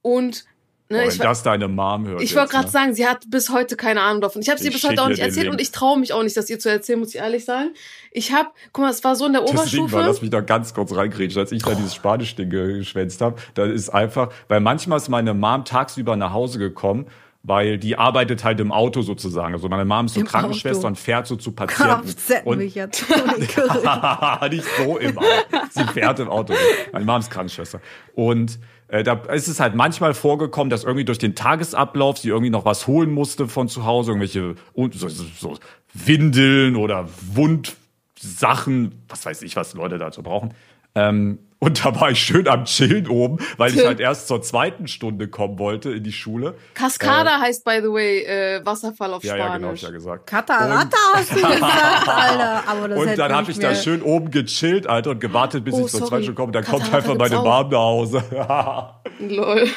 und 0.00 0.46
ne, 0.88 0.98
Boah, 0.98 1.08
ich, 1.08 1.18
wenn 1.18 1.26
das 1.26 1.42
deine 1.42 1.68
Mom 1.68 2.06
hört. 2.06 2.22
ich 2.22 2.34
wollte 2.34 2.50
gerade 2.50 2.66
ne? 2.66 2.70
sagen, 2.70 2.94
sie 2.94 3.06
hat 3.06 3.24
bis 3.28 3.50
heute 3.50 3.76
keine 3.76 4.02
Ahnung 4.02 4.20
davon. 4.20 4.42
Ich 4.42 4.48
habe 4.48 4.60
sie 4.60 4.68
Ich 4.68 4.74
bis 4.74 4.84
heute 4.84 5.02
auch 5.02 5.06
ihr 5.06 5.10
nicht 5.10 5.22
erzählt 5.22 5.48
und 5.48 5.60
ich 5.60 5.72
traue 5.72 5.98
mich 5.98 6.12
auch 6.12 6.22
nicht, 6.22 6.36
das 6.36 6.48
ihr 6.50 6.58
zu 6.58 6.70
erzählen, 6.70 6.98
muss 6.98 7.14
ich 7.14 7.20
ehrlich 7.20 7.44
sagen. 7.44 7.70
Ich 8.12 8.32
habe, 8.32 8.48
guck 8.72 8.84
mal, 8.84 8.90
es 8.90 9.04
war 9.04 9.16
so 9.16 9.26
in 9.26 9.32
der 9.32 9.42
Oberstufe. 9.42 9.92
war, 9.92 10.06
lass 10.06 10.22
mich 10.22 10.30
da 10.30 10.40
ganz 10.40 10.74
kurz 10.74 10.94
reingrätschen, 10.94 11.40
als 11.40 11.52
ich 11.52 11.62
da 11.62 11.74
dieses 11.74 11.94
Spanisch-Ding 11.94 12.50
geschwänzt 12.50 13.20
habe. 13.20 13.36
Da 13.54 13.64
ist 13.64 13.90
einfach, 13.90 14.32
weil 14.48 14.60
manchmal 14.60 14.98
ist 14.98 15.08
meine 15.08 15.34
Mom 15.34 15.64
tagsüber 15.64 16.16
nach 16.16 16.32
Hause 16.32 16.58
gekommen, 16.58 17.06
weil 17.46 17.78
die 17.78 17.96
arbeitet 17.96 18.42
halt 18.42 18.58
im 18.58 18.72
Auto 18.72 19.02
sozusagen. 19.02 19.54
Also 19.54 19.68
meine 19.68 19.84
Mom 19.84 20.06
ist 20.06 20.14
so 20.14 20.20
Im 20.20 20.26
Krankenschwester 20.26 20.78
Auto. 20.80 20.88
und 20.88 20.98
fährt 20.98 21.26
so 21.28 21.36
zu 21.36 21.52
Patienten. 21.52 22.06
Kfz 22.06 22.42
Und 22.44 22.58
mich 22.58 22.74
jetzt. 22.74 23.04
Nicht 24.50 24.64
so 24.76 24.98
im 24.98 25.16
Auto. 25.16 25.26
Sie 25.70 25.84
fährt 25.84 26.18
im 26.18 26.28
Auto. 26.28 26.54
Meine 26.92 27.04
Mom 27.04 27.20
ist 27.20 27.30
Krankenschwester. 27.30 27.80
Und 28.14 28.58
da 28.88 29.14
ist 29.32 29.48
es 29.48 29.58
halt 29.58 29.74
manchmal 29.74 30.14
vorgekommen, 30.14 30.70
dass 30.70 30.84
irgendwie 30.84 31.04
durch 31.04 31.18
den 31.18 31.34
Tagesablauf 31.34 32.18
sie 32.18 32.28
irgendwie 32.28 32.50
noch 32.50 32.64
was 32.64 32.86
holen 32.86 33.10
musste 33.10 33.48
von 33.48 33.68
zu 33.68 33.84
Hause, 33.84 34.12
irgendwelche 34.12 34.54
so, 34.74 35.08
so, 35.08 35.24
so 35.36 35.58
Windeln 35.92 36.76
oder 36.76 37.08
Wundsachen, 37.32 39.02
was 39.08 39.26
weiß 39.26 39.42
ich, 39.42 39.56
was 39.56 39.74
Leute 39.74 39.98
dazu 39.98 40.22
brauchen. 40.22 40.54
Ähm, 40.94 41.38
und 41.58 41.84
da 41.84 41.98
war 42.00 42.10
ich 42.10 42.18
schön 42.18 42.46
am 42.48 42.64
Chillen 42.66 43.06
oben, 43.08 43.38
weil 43.56 43.74
ich 43.74 43.84
halt 43.84 43.98
erst 44.00 44.28
zur 44.28 44.42
zweiten 44.42 44.88
Stunde 44.88 45.28
kommen 45.28 45.58
wollte 45.58 45.90
in 45.92 46.02
die 46.04 46.12
Schule. 46.12 46.54
Cascada 46.74 47.40
heißt, 47.40 47.64
by 47.64 47.78
the 47.82 47.88
way, 47.88 48.22
äh, 48.24 48.64
Wasserfall 48.64 49.14
auf 49.14 49.24
Ja, 49.24 49.36
ja, 49.36 49.56
genau, 49.56 49.68
hab 49.68 49.74
ich 49.74 49.80
Spanisch. 49.80 49.82
ja 49.82 49.90
gesagt. 49.90 50.26
Catarata 50.26 50.96
hast 51.14 51.30
du 51.32 51.34
gesagt, 51.36 51.62
Alter. 52.08 52.62
Aber 52.68 52.88
das 52.88 52.98
Und 52.98 53.18
dann 53.18 53.32
habe 53.32 53.42
ich 53.42 53.48
nicht 53.48 53.62
da 53.62 53.68
mehr- 53.70 53.76
schön 53.76 54.02
oben 54.02 54.30
gechillt, 54.30 54.86
Alter, 54.86 55.10
und 55.10 55.20
gewartet, 55.20 55.64
bis 55.64 55.74
Oh, 55.74 55.86
ich 55.86 55.90
zur 55.92 56.04
zweiten 56.06 56.24
Stunde 56.24 56.36
komme. 56.40 56.52
Dann 56.52 56.64
kommt 56.64 56.82
Katarata 56.84 56.96
einfach 56.98 57.16
meine 57.18 57.36
Mom 57.42 57.68
nach 57.70 57.78
Hause. 57.78 58.22
Lol. 59.20 59.68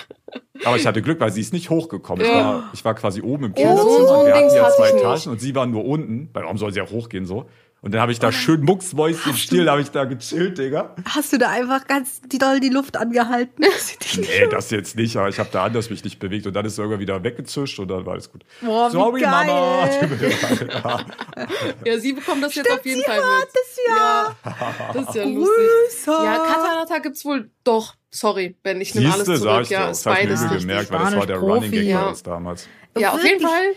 Aber 0.66 0.76
ich 0.76 0.86
hatte 0.86 1.02
Glück, 1.02 1.20
weil 1.20 1.32
sie 1.32 1.42
ist 1.42 1.54
nicht 1.54 1.70
hochgekommen. 1.70 2.24
Ich, 2.26 2.32
Ja. 2.32 2.44
war, 2.44 2.64
ich 2.74 2.84
war 2.86 2.94
quasi 2.94 3.22
oben 3.22 3.46
im 3.46 3.52
Oh, 3.52 3.56
Kinderzimmer. 3.56 4.08
so 4.08 4.14
ein 4.20 4.26
wir 4.28 4.36
hatten 4.36 4.54
ja 4.56 4.70
zwei 4.70 4.88
ich 4.90 4.94
nicht. 4.96 5.04
Etagen 5.04 5.30
und 5.32 5.40
sie 5.42 5.56
war 5.56 5.66
nur 5.66 5.86
unten. 5.86 6.30
Warum 6.34 6.58
soll 6.58 6.74
sie 6.74 6.82
auch 6.82 6.92
hochgehen 6.92 7.26
so? 7.26 7.46
Und 7.82 7.94
dann 7.94 8.02
habe 8.02 8.12
ich 8.12 8.20
da 8.20 8.32
schön 8.32 8.62
mucksmäuschen 8.62 9.36
still, 9.38 9.70
habe 9.70 9.82
ich 9.82 9.90
da 9.92 10.04
gechillt, 10.04 10.58
Digga. 10.58 10.96
Hast 11.06 11.32
du 11.32 11.38
da 11.38 11.50
einfach 11.50 11.88
ganz 11.88 12.20
die 12.22 12.38
doll 12.38 12.60
die 12.60 12.70
Luft 12.70 12.98
angehalten? 12.98 13.66
Nee, 14.18 14.48
das 14.50 14.72
jetzt 14.72 14.96
nicht, 14.96 15.16
aber 15.18 15.30
ich 15.30 15.40
habe 15.40 15.50
da 15.52 15.64
anders 15.64 15.90
mich 15.90 16.04
nicht 16.04 16.20
bewegt 16.20 16.46
und 16.48 16.54
dann 16.54 16.66
ist 16.66 16.78
er 16.78 16.84
irgendwann 16.84 17.00
wieder 17.00 17.24
weggezischt 17.24 17.80
und 17.80 17.88
dann 17.90 18.06
war 18.06 18.14
alles 18.14 18.32
gut. 18.32 18.44
Boah, 18.60 18.90
wie 18.90 18.94
Sorry, 18.94 19.22
geil. 19.22 19.48
Mama. 19.48 21.06
Ja, 21.86 22.00
sie 22.00 22.14
bekommt 22.14 22.44
das 22.44 22.56
jetzt 22.56 22.70
auf 22.72 22.86
jeden 22.86 23.00
sie 23.00 23.06
Fall 23.06 23.18
mit. 23.20 23.50
es 23.54 23.78
ja. 23.88 24.36
Das 24.94 25.10
ist 25.10 25.16
ja 25.16 25.24
lustig. 25.24 25.56
Grüße. 25.56 26.12
Ja, 26.12 26.38
Katarata 26.38 26.98
gibt's 27.00 27.24
wohl 27.24 27.50
doch. 27.64 27.96
Sorry, 28.12 28.56
Ben, 28.64 28.82
ich 28.82 28.96
nehme 28.96 29.14
alles 29.14 29.26
zurück. 29.26 29.62
ich 29.64 29.70
Ja, 29.70 29.88
Das 29.88 30.06
habe 30.06 30.16
ich 30.20 30.26
beides 30.26 30.42
mir 30.42 30.46
richtig. 30.52 30.68
gemerkt, 30.68 30.92
weil 30.92 31.00
das 31.00 31.16
war 31.16 31.26
der 31.28 31.36
Spanisch-Profi, 31.36 31.52
Running 31.66 31.72
Gag 31.72 31.86
ja. 31.86 32.02
bei 32.02 32.10
uns 32.10 32.24
damals. 32.24 32.68
Ja, 32.98 33.12
auf 33.14 33.24
jeden? 33.24 33.42
Fall. 33.42 33.72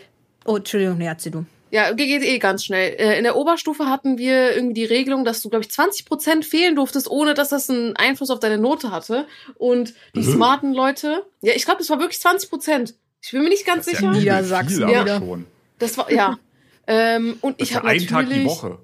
Oh, 0.46 0.56
Entschuldigung, 0.56 0.98
nee, 0.98 1.06
erzähl 1.06 1.32
du. 1.32 1.44
Ja, 1.72 1.90
geht 1.92 2.22
eh 2.22 2.38
ganz 2.38 2.64
schnell. 2.64 2.96
Äh, 2.98 3.16
In 3.16 3.24
der 3.24 3.34
Oberstufe 3.34 3.86
hatten 3.86 4.18
wir 4.18 4.54
irgendwie 4.54 4.74
die 4.74 4.84
Regelung, 4.84 5.24
dass 5.24 5.40
du, 5.40 5.48
glaube 5.48 5.64
ich, 5.64 5.70
20% 5.72 6.44
fehlen 6.44 6.76
durftest, 6.76 7.10
ohne 7.10 7.32
dass 7.32 7.48
das 7.48 7.70
einen 7.70 7.96
Einfluss 7.96 8.28
auf 8.28 8.40
deine 8.40 8.58
Note 8.58 8.90
hatte. 8.90 9.26
Und 9.56 9.94
die 10.14 10.20
Mhm. 10.20 10.32
smarten 10.34 10.74
Leute, 10.74 11.24
ja, 11.40 11.54
ich 11.54 11.64
glaube, 11.64 11.78
das 11.78 11.88
war 11.88 11.98
wirklich 11.98 12.20
20%. 12.20 12.94
Ich 13.22 13.30
bin 13.30 13.42
mir 13.42 13.48
nicht 13.48 13.64
ganz 13.66 13.86
Das 13.86 13.94
ist 13.94 14.00
sicher. 14.00 14.12
ja 14.12 14.18
Niedersachsen 14.18 14.86
wieder. 14.86 15.18
schon. 15.18 15.46
Das 15.78 15.96
war, 15.96 16.12
ja. 16.12 16.38
ähm, 16.86 17.38
und 17.40 17.58
Das 17.60 17.68
ich 17.68 17.74
ja 17.74 17.78
habe 17.80 17.88
ein 17.88 17.96
natürlich, 17.96 18.10
Tag 18.10 18.28
die 18.28 18.44
Woche. 18.44 18.78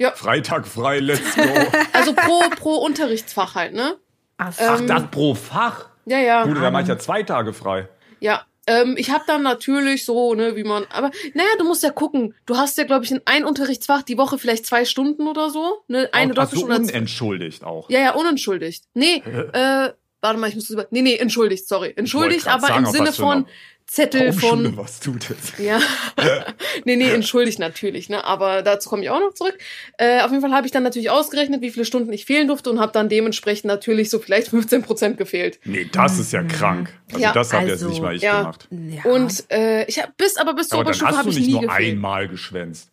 Ja. 0.00 0.10
Freitag 0.10 0.66
frei, 0.66 0.98
let's 0.98 1.36
go. 1.36 1.42
also 1.92 2.14
pro, 2.14 2.40
pro 2.56 2.74
Unterrichtsfach 2.78 3.54
halt, 3.54 3.74
ne? 3.74 3.96
Ach, 4.38 4.52
so. 4.52 4.64
Ach, 4.66 4.80
Ähm, 4.80 4.88
das 4.88 5.04
pro 5.12 5.34
Fach? 5.36 5.86
Ja, 6.06 6.18
ja. 6.18 6.44
Gut, 6.44 6.56
da 6.56 6.72
mache 6.72 6.82
ich 6.82 6.88
ja 6.88 6.98
zwei 6.98 7.22
Tage 7.22 7.52
frei. 7.52 7.88
Ja, 8.18 8.42
ähm, 8.66 8.94
ich 8.96 9.10
habe 9.10 9.24
dann 9.26 9.42
natürlich 9.42 10.04
so, 10.04 10.34
ne, 10.34 10.56
wie 10.56 10.64
man, 10.64 10.84
aber 10.90 11.10
naja, 11.34 11.48
du 11.58 11.64
musst 11.64 11.82
ja 11.82 11.90
gucken. 11.90 12.34
Du 12.46 12.56
hast 12.56 12.78
ja, 12.78 12.84
glaube 12.84 13.04
ich, 13.04 13.12
in 13.12 13.20
ein 13.24 13.44
Unterrichtsfach 13.44 14.02
die 14.02 14.18
Woche 14.18 14.38
vielleicht 14.38 14.66
zwei 14.66 14.84
Stunden 14.84 15.26
oder 15.26 15.50
so, 15.50 15.82
ne, 15.88 16.08
eine 16.12 16.32
Ach, 16.36 16.48
so 16.48 16.56
Doppelstunde. 16.66 16.92
unentschuldigt 16.92 17.64
auch. 17.64 17.90
ja, 17.90 18.00
ja, 18.00 18.14
unentschuldigt. 18.14 18.84
Nee, 18.94 19.22
äh, 19.52 19.90
warte 20.20 20.38
mal, 20.38 20.48
ich 20.48 20.54
muss 20.54 20.70
über, 20.70 20.86
nee, 20.90 21.02
nee, 21.02 21.16
entschuldigt, 21.16 21.68
sorry, 21.68 21.92
entschuldigt, 21.96 22.48
aber 22.48 22.68
sagen, 22.68 22.86
im 22.86 22.90
Sinne 22.90 23.12
von 23.12 23.46
Zettel 23.86 24.32
von, 24.32 24.76
was 24.76 24.98
tut 24.98 25.30
es? 25.30 25.58
ja, 25.58 25.78
nee, 26.84 26.96
nee, 26.96 27.10
entschuldigt 27.14 27.58
natürlich, 27.58 28.08
ne, 28.08 28.24
aber 28.24 28.62
dazu 28.62 28.88
komme 28.88 29.02
ich 29.02 29.10
auch 29.10 29.20
noch 29.20 29.34
zurück. 29.34 29.56
Äh, 29.98 30.20
auf 30.22 30.30
jeden 30.30 30.40
Fall 30.40 30.52
habe 30.52 30.66
ich 30.66 30.72
dann 30.72 30.82
natürlich 30.82 31.10
ausgerechnet, 31.10 31.60
wie 31.60 31.70
viele 31.70 31.84
Stunden 31.84 32.12
ich 32.12 32.24
fehlen 32.24 32.48
durfte 32.48 32.70
und 32.70 32.80
habe 32.80 32.92
dann 32.92 33.08
dementsprechend 33.08 33.66
natürlich 33.66 34.10
so 34.10 34.18
vielleicht 34.18 34.48
15 34.48 34.82
Prozent 34.82 35.18
gefehlt. 35.18 35.60
Nee, 35.64 35.86
das 35.92 36.18
ist 36.18 36.32
ja 36.32 36.42
krank. 36.42 36.92
Also 37.10 37.20
Ja, 37.22 37.32
das 37.32 37.52
habe 37.52 37.70
also, 37.70 37.84
jetzt 37.86 37.90
nicht 37.92 38.02
mal 38.02 38.16
ich 38.16 38.22
ja. 38.22 38.38
gemacht. 38.38 38.68
Ja. 38.70 39.10
Und 39.12 39.44
äh, 39.50 39.84
ich 39.84 40.00
habe 40.02 40.12
bis 40.16 40.36
aber 40.38 40.54
bis 40.54 40.68
zur 40.68 40.78
Aber 40.80 40.88
Oberstufe 40.88 41.10
hast 41.10 41.18
habe 41.18 41.30
du 41.30 41.30
ich 41.32 41.38
nicht 41.40 41.46
nie 41.48 41.52
nur 41.52 41.62
gefehlt. 41.62 41.92
einmal 41.92 42.28
geschwänzt. 42.28 42.90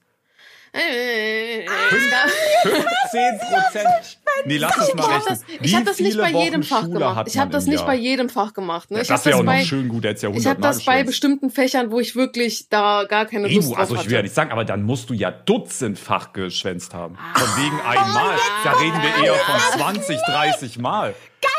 Äh, 0.74 1.66
15 1.90 3.40
Prozent. 3.40 4.18
Nee, 4.46 4.58
lass 4.58 4.78
es 4.78 4.88
Ich 4.88 4.96
mal 4.96 5.04
habe 5.04 5.14
rechnen. 5.16 5.28
das, 5.30 5.44
ich 5.62 5.76
hab 5.76 5.86
das 5.86 6.00
nicht 6.00 6.18
bei 6.18 6.30
jedem 6.32 6.64
Fach 6.64 6.84
gemacht. 6.90 7.16
hat 7.18 7.28
Ich 7.28 7.38
habe 7.38 7.52
das 7.52 7.66
nicht 7.66 7.86
bei 7.86 7.96
jedem 7.96 8.30
Fach 8.30 8.54
gemacht. 8.54 8.90
Ne? 8.90 8.98
Ja, 9.00 9.04
das 9.04 9.10
habe 9.12 9.26
wäre 9.26 9.44
das 9.44 9.50
auch 9.50 9.60
noch 9.60 9.66
schön 9.66 9.90
gut, 9.90 10.06
hättest 10.06 10.24
ja 10.24 10.30
ich 10.30 10.36
100 10.36 10.50
habe 10.50 10.62
das 10.62 10.86
bei 10.86 11.04
bestimmten 11.04 11.50
Fächern, 11.50 11.92
wo 11.92 12.00
ich 12.00 12.16
wirklich 12.16 12.70
da 12.70 13.04
gar 13.04 13.26
keine 13.26 13.48
Lust 13.50 13.68
Ebu, 13.68 13.70
drauf 13.76 13.80
also 13.80 13.96
ich 13.96 14.06
will 14.06 14.14
ja 14.16 14.22
nicht 14.22 14.34
sagen, 14.34 14.52
aber 14.52 14.64
dann 14.66 14.84
musst 14.84 15.10
du 15.10 15.14
ja 15.14 15.30
dutzendfach 15.32 16.32
geschwänzt 16.34 16.94
haben. 16.94 17.16
Von 17.36 17.48
Ah. 17.50 17.58
wegen 17.58 17.82
einmal. 17.82 18.38
Da 18.64 18.72
reden 18.74 19.02
wir 19.02 19.26
eher 19.26 19.36
von 19.36 19.60
20, 19.80 20.18
30 20.26 20.78
Mal. 20.80 21.14
Geil! 21.42 21.52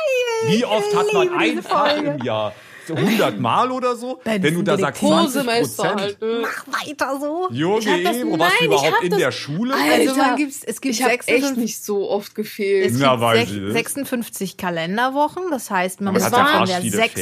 Wie 0.54 0.64
oft 0.64 0.97
hat 0.97 1.12
man 1.12 1.28
ein 1.38 1.62
Fach 1.62 1.97
im 1.99 2.19
Jahr? 2.25 2.52
So 2.86 2.94
100 2.94 3.38
Mal 3.38 3.70
oder 3.70 3.94
so? 3.96 4.20
Ben, 4.24 4.42
Wenn 4.42 4.54
du 4.54 4.62
da 4.62 4.76
sagst 4.76 5.02
Detektiv. 5.02 5.08
20 5.32 5.42
Pro-Semester 5.44 5.82
Prozent. 5.84 6.00
halt. 6.00 6.20
Ne? 6.20 6.38
Mach 6.42 6.66
weiter 6.88 7.18
so. 7.20 7.48
Junge, 7.52 7.78
Ich 7.78 7.88
hab 7.88 8.02
das- 8.02 8.16
Ebro, 8.16 8.38
warst 8.38 8.38
du 8.38 8.38
nein, 8.38 8.50
ich 8.60 8.66
überhaupt 8.66 8.92
hab 8.96 9.02
in 9.04 9.10
das- 9.10 9.18
der 9.20 9.32
Schule? 9.32 9.74
Alter, 9.74 9.92
Also 10.10 10.14
man 10.16 10.36
gibt's, 10.36 10.60
es 10.64 10.80
gibt 10.80 10.94
ich 10.94 11.02
habe 11.02 11.12
echt 11.14 11.22
56 11.24 11.56
nicht 11.62 11.84
so 11.84 12.10
oft 12.10 12.34
gefehlt. 12.34 12.90
Es 12.90 12.98
Na, 12.98 13.10
gibt 13.10 13.20
weiß 13.22 13.38
sech- 13.48 13.52
ich 13.56 13.60
nicht. 13.62 13.72
56 13.72 14.56
Kalenderwochen, 14.56 15.44
das 15.50 15.70
heißt, 15.70 16.00
man 16.00 16.14
muss 16.14 16.24
hat 16.24 16.32
ja 16.68 16.80
sechs, 16.80 17.20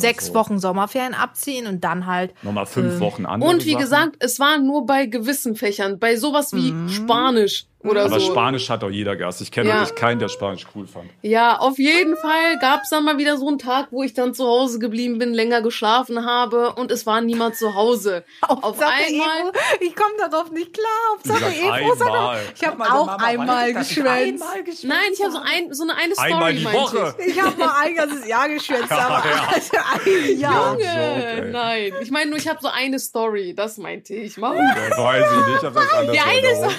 sechs 0.00 0.26
so. 0.26 0.34
Wochen 0.34 0.58
Sommerferien 0.58 1.14
abziehen 1.14 1.66
und 1.66 1.82
dann 1.84 2.06
halt 2.06 2.32
Nochmal 2.42 2.66
fünf 2.66 2.94
Ähm, 2.94 3.00
Wochen 3.00 3.26
andere 3.26 3.50
Und 3.50 3.64
wie 3.64 3.72
Sachen. 3.72 3.82
gesagt, 3.82 4.16
es 4.20 4.40
war 4.40 4.58
nur 4.58 4.86
bei 4.86 5.06
gewissen 5.06 5.56
Fächern, 5.56 5.98
bei 5.98 6.16
sowas 6.16 6.52
wie 6.54 6.72
Spanisch 6.92 7.66
oder 7.84 8.04
Aber 8.04 8.20
so. 8.20 8.30
Spanisch 8.32 8.68
hat 8.70 8.82
doch 8.82 8.90
jeder 8.90 9.16
gehasst. 9.16 9.40
Ich 9.40 9.50
kenne 9.50 9.68
Ja. 9.68 9.80
wirklich 9.80 9.94
keinen, 9.96 10.18
der 10.18 10.28
Spanisch 10.28 10.66
cool 10.74 10.86
fand. 10.86 11.10
Ja, 11.22 11.58
auf 11.58 11.78
jeden 11.78 12.16
Fall 12.16 12.58
gab's 12.60 12.90
dann 12.90 13.04
mal 13.04 13.18
wieder 13.18 13.36
so 13.38 13.48
einen 13.48 13.58
Tag, 13.58 13.88
wo 13.90 14.02
ich 14.02 14.14
dann 14.14 14.34
zu 14.34 14.44
Hause 14.46 14.78
geblieben 14.78 15.18
bin, 15.18 15.34
länger 15.34 15.62
geschlafen 15.62 16.24
habe 16.24 16.72
und 16.74 16.90
es 16.90 17.06
war 17.06 17.20
niemand 17.20 17.56
zu 17.56 17.74
Hause. 17.74 18.24
Auf 18.48 18.80
einmal, 18.80 19.48
Ebro, 19.48 19.52
ich 19.80 19.94
komme 19.96 20.14
darauf 20.30 20.50
nicht 20.50 20.72
klar. 20.74 20.86
Hauptsache 21.12 21.52
sag 21.96 22.06
einmal. 22.08 22.40
ich 22.54 22.66
habe 22.66 22.82
auch 22.84 23.06
Mama, 23.06 23.24
einmal 23.24 23.70
ich, 23.70 23.76
ich 23.76 23.88
geschwänzt. 23.88 24.42
einmal 24.42 24.62
geschwänzt 24.64 24.84
nein, 24.84 25.10
ich 25.12 25.22
habe 25.22 25.32
so, 25.32 25.38
ein, 25.38 25.72
so 25.74 25.82
eine 25.82 25.96
eine 25.96 26.14
Story, 26.14 26.32
Einmal 26.32 26.54
die 26.54 26.64
meinte 26.64 26.80
Woche. 26.80 27.14
Ich 27.26 27.40
habe 27.42 27.56
mal 27.58 27.72
ein 27.82 27.94
ganzes 27.94 28.26
Jahr 28.26 28.48
geschwänzt, 28.48 28.92
aber 28.92 29.22
ja. 29.28 29.48
also 29.52 29.76
ein 30.04 30.38
Jahr. 30.38 30.78
Ich. 30.78 30.84
Joke, 30.84 30.84
Junge, 30.84 31.26
ey. 31.26 31.50
nein. 31.50 31.92
Ich 32.02 32.10
meine 32.10 32.30
nur, 32.30 32.38
ich 32.38 32.48
habe 32.48 32.58
so 32.60 32.68
eine 32.68 32.98
Story, 32.98 33.54
das 33.54 33.78
meinte 33.78 34.14
ich. 34.14 34.40
Warum? 34.40 34.56
Ja, 34.58 34.96
weiß 34.96 35.26
ich 35.30 35.46
nicht, 35.46 35.58
ich 35.58 35.64
hab 35.64 35.74
das 35.74 35.92
anders 35.92 36.12
Die 36.12 36.20
eine 36.20 36.46
erinnerung. 36.46 36.74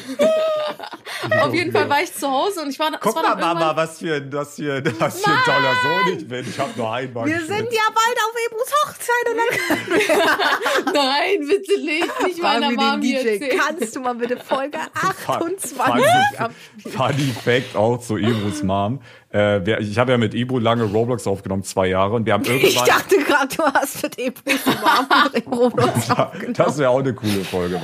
Auf 1.41 1.53
jeden 1.53 1.71
Fall 1.71 1.89
war 1.89 2.01
ich 2.01 2.13
zu 2.13 2.29
Hause 2.29 2.61
und 2.61 2.69
ich 2.69 2.79
war, 2.79 2.91
Guck 2.99 3.15
war 3.15 3.35
mal, 3.35 3.53
Mama, 3.53 3.75
was 3.75 3.99
für, 3.99 4.21
was 4.31 4.55
für, 4.55 4.83
was 4.99 5.21
für 5.21 5.31
ein 5.31 5.37
toller 5.45 5.73
Sohn 5.83 6.17
ich 6.17 6.27
bin. 6.27 6.47
Ich 6.49 6.59
habe 6.59 6.71
nur 6.75 6.91
einmal 6.91 7.25
Wir 7.25 7.39
sind 7.39 7.71
ja 7.71 7.81
bald 7.87 8.17
auf 8.25 8.35
Ebros 8.45 8.71
Hochzeit 8.85 9.29
und 9.29 9.37
dann 9.37 10.93
Nein, 10.93 11.47
bitte 11.47 11.79
nicht. 11.81 12.23
Nicht 12.23 12.41
meiner 12.41 12.99
hier 12.99 13.23
DJ, 13.39 13.57
kannst 13.57 13.95
du 13.95 13.99
mal 14.01 14.15
bitte 14.15 14.37
Folge 14.37 14.77
Fun- 15.23 15.35
28 15.35 15.77
Funny, 15.77 16.03
abspielen? 16.37 16.97
Funny 16.97 17.33
Fact 17.43 17.75
auch 17.75 17.97
zu 17.99 18.17
Ebros 18.17 18.63
Mom. 18.63 19.01
Äh, 19.33 19.65
wir, 19.65 19.79
ich 19.79 19.97
habe 19.97 20.11
ja 20.11 20.17
mit 20.19 20.35
Ebro 20.35 20.59
lange 20.59 20.83
Roblox 20.83 21.25
aufgenommen, 21.25 21.63
zwei 21.63 21.87
Jahre, 21.87 22.13
und 22.13 22.25
wir 22.27 22.33
haben 22.33 22.43
Ich 22.45 22.51
irgendwann. 22.51 22.85
dachte 22.85 23.17
gerade, 23.17 23.55
du 23.55 23.63
hast 23.63 24.03
mit 24.03 24.17
im 24.19 24.33
Roblox 25.51 26.11
aufgenommen. 26.11 26.53
Das 26.55 26.77
wäre 26.77 26.91
auch 26.91 26.99
eine 26.99 27.13
coole 27.15 27.43
Folge. 27.43 27.81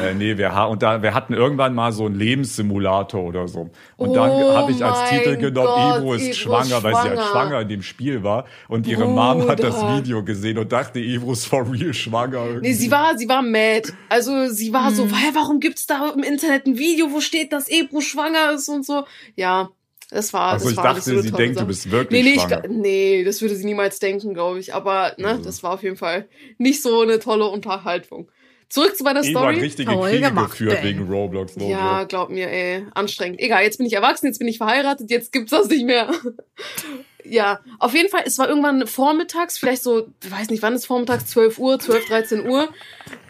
Äh, 0.00 0.14
nee, 0.14 0.38
wir, 0.38 0.52
und 0.70 0.82
da, 0.82 1.02
wir 1.02 1.12
hatten 1.12 1.34
irgendwann 1.34 1.74
mal 1.74 1.90
so 1.92 2.06
einen 2.06 2.14
Lebenssimulator 2.14 3.22
oder 3.24 3.48
so. 3.48 3.70
Und 3.96 4.14
dann 4.14 4.30
Oh 4.30 4.54
habe 4.54 4.70
ich 4.70 4.84
als 4.84 5.10
Titel 5.10 5.36
genommen, 5.36 5.66
Gott, 5.66 5.96
Ebro 5.98 6.14
ist 6.14 6.22
Ebro 6.22 6.30
ist 6.30 6.38
schwanger, 6.38 6.82
weil 6.84 6.94
sie 6.94 7.00
halt 7.00 7.18
schwanger. 7.18 7.30
schwanger 7.30 7.60
in 7.62 7.68
dem 7.68 7.82
Spiel 7.82 8.22
war. 8.22 8.44
Und 8.68 8.86
ihre 8.86 9.06
Mom 9.06 9.48
hat 9.48 9.62
das 9.62 9.80
Bruder. 9.80 9.96
Video 9.98 10.22
gesehen 10.24 10.58
und 10.58 10.70
dachte, 10.70 11.00
Ebro 11.00 11.32
ist 11.32 11.46
for 11.46 11.70
real 11.72 11.92
schwanger. 11.92 12.44
Irgendwie. 12.46 12.68
Nee, 12.68 12.74
sie 12.74 12.90
war, 12.90 13.18
sie 13.18 13.28
war 13.28 13.42
mad. 13.42 13.92
Also 14.08 14.48
sie 14.48 14.72
war 14.72 14.92
so, 14.92 15.06
hä, 15.06 15.30
warum 15.34 15.58
gibt's 15.58 15.86
da 15.86 16.08
im 16.14 16.22
Internet 16.22 16.66
ein 16.66 16.78
Video, 16.78 17.10
wo 17.12 17.20
steht, 17.20 17.52
dass 17.52 17.68
Ebro 17.68 18.00
schwanger 18.00 18.52
ist 18.54 18.68
und 18.68 18.84
so. 18.86 19.04
Ja, 19.36 19.70
das 20.10 20.32
war. 20.32 20.52
Also 20.52 20.64
das 20.64 20.72
ich 20.72 20.76
war 20.76 20.94
dachte, 20.94 21.22
sie 21.22 21.30
denkt, 21.32 21.60
du 21.60 21.64
bist 21.66 21.90
wirklich 21.90 22.22
nee, 22.22 22.30
nee, 22.30 22.36
ich, 22.36 22.40
schwanger. 22.42 22.62
gla- 22.64 22.68
nee, 22.68 23.24
das 23.24 23.40
würde 23.42 23.54
sie 23.56 23.64
niemals 23.64 23.98
denken, 23.98 24.34
glaube 24.34 24.58
ich. 24.58 24.74
Aber 24.74 25.14
ne, 25.18 25.34
Mhm. 25.34 25.42
das 25.42 25.62
war 25.62 25.72
auf 25.72 25.82
jeden 25.82 25.96
Fall 25.96 26.28
nicht 26.58 26.82
so 26.82 27.00
eine 27.02 27.18
tolle 27.18 27.46
Unterhaltung. 27.46 28.30
Zurück 28.70 28.96
zu 28.96 29.04
meiner 29.04 29.20
Ebro 29.22 29.40
hat 29.40 29.50
Story. 29.52 29.60
richtige 29.60 29.92
Toll 29.92 30.10
Kriege 30.10 30.28
gemacht, 30.28 30.50
geführt 30.52 30.78
ey. 30.78 30.84
wegen 30.84 31.06
Roblox. 31.08 31.52
Roblox. 31.54 31.70
Ja, 31.70 32.04
glaub 32.04 32.30
mir, 32.30 32.48
ey, 32.50 32.86
anstrengend. 32.94 33.38
Egal, 33.38 33.62
jetzt 33.62 33.76
bin 33.76 33.86
ich 33.86 33.92
erwachsen, 33.92 34.26
jetzt 34.26 34.38
bin 34.38 34.48
ich 34.48 34.58
verheiratet, 34.58 35.10
jetzt 35.10 35.32
gibt's 35.32 35.50
das 35.50 35.68
nicht 35.68 35.84
mehr. 35.84 36.10
ja, 37.24 37.60
auf 37.78 37.94
jeden 37.94 38.08
Fall, 38.10 38.22
es 38.26 38.38
war 38.38 38.48
irgendwann 38.48 38.86
vormittags, 38.86 39.58
vielleicht 39.58 39.82
so, 39.82 40.08
ich 40.24 40.30
weiß 40.30 40.50
nicht, 40.50 40.62
wann 40.62 40.74
ist 40.74 40.86
vormittags, 40.86 41.26
12 41.26 41.58
Uhr, 41.58 41.78
12, 41.78 42.06
13 42.06 42.48
Uhr. 42.48 42.68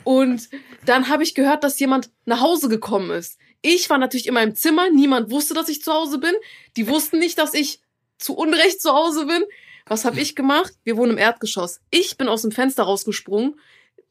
Und 0.05 0.49
dann 0.87 1.09
habe 1.09 1.23
ich 1.23 1.35
gehört, 1.35 1.63
dass 1.65 1.79
jemand 1.79 2.11
nach 2.25 2.41
Hause 2.41 2.69
gekommen 2.69 3.11
ist. 3.11 3.39
Ich 3.67 3.89
war 3.89 3.97
natürlich 3.97 4.27
in 4.27 4.35
meinem 4.35 4.55
Zimmer, 4.55 4.91
niemand 4.91 5.31
wusste, 5.31 5.55
dass 5.55 5.71
ich 5.71 5.83
zu 5.83 5.91
Hause 5.91 6.19
bin. 6.19 6.35
Die 6.77 6.87
wussten 6.87 7.19
nicht, 7.19 7.39
dass 7.39 7.55
ich 7.55 7.81
zu 8.19 8.37
Unrecht 8.37 8.83
zu 8.83 8.93
Hause 8.93 9.25
bin. 9.25 9.43
Was 9.87 10.05
habe 10.05 10.21
ich 10.21 10.37
gemacht? 10.37 10.75
Wir 10.85 10.99
wohnen 10.99 11.13
im 11.13 11.19
Erdgeschoss. 11.19 11.81
Ich 11.89 12.19
bin 12.19 12.29
aus 12.29 12.43
dem 12.43 12.53
Fenster 12.53 12.83
rausgesprungen. 12.83 13.59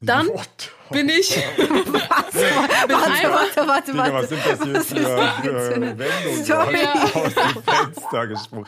Dann 0.06 0.28
What? 0.28 0.48
bin 0.92 1.10
ich 1.10 1.36
Warte, 1.58 2.88
warte, 2.88 3.68
warte, 3.68 3.92
Digga, 3.92 4.04
was 4.04 4.14
warte. 4.14 4.28
sind 4.28 4.42
das 4.46 4.64
hier 4.64 4.74
Was 4.76 4.82
ist 4.84 4.90
für, 4.90 5.00
für 5.02 6.30
und 6.30 6.46
Sorry. 6.46 6.78
so 7.14 7.20
aus 7.20 7.34
dem 7.34 7.64
Fenster 7.64 8.28
gesprungen? 8.28 8.66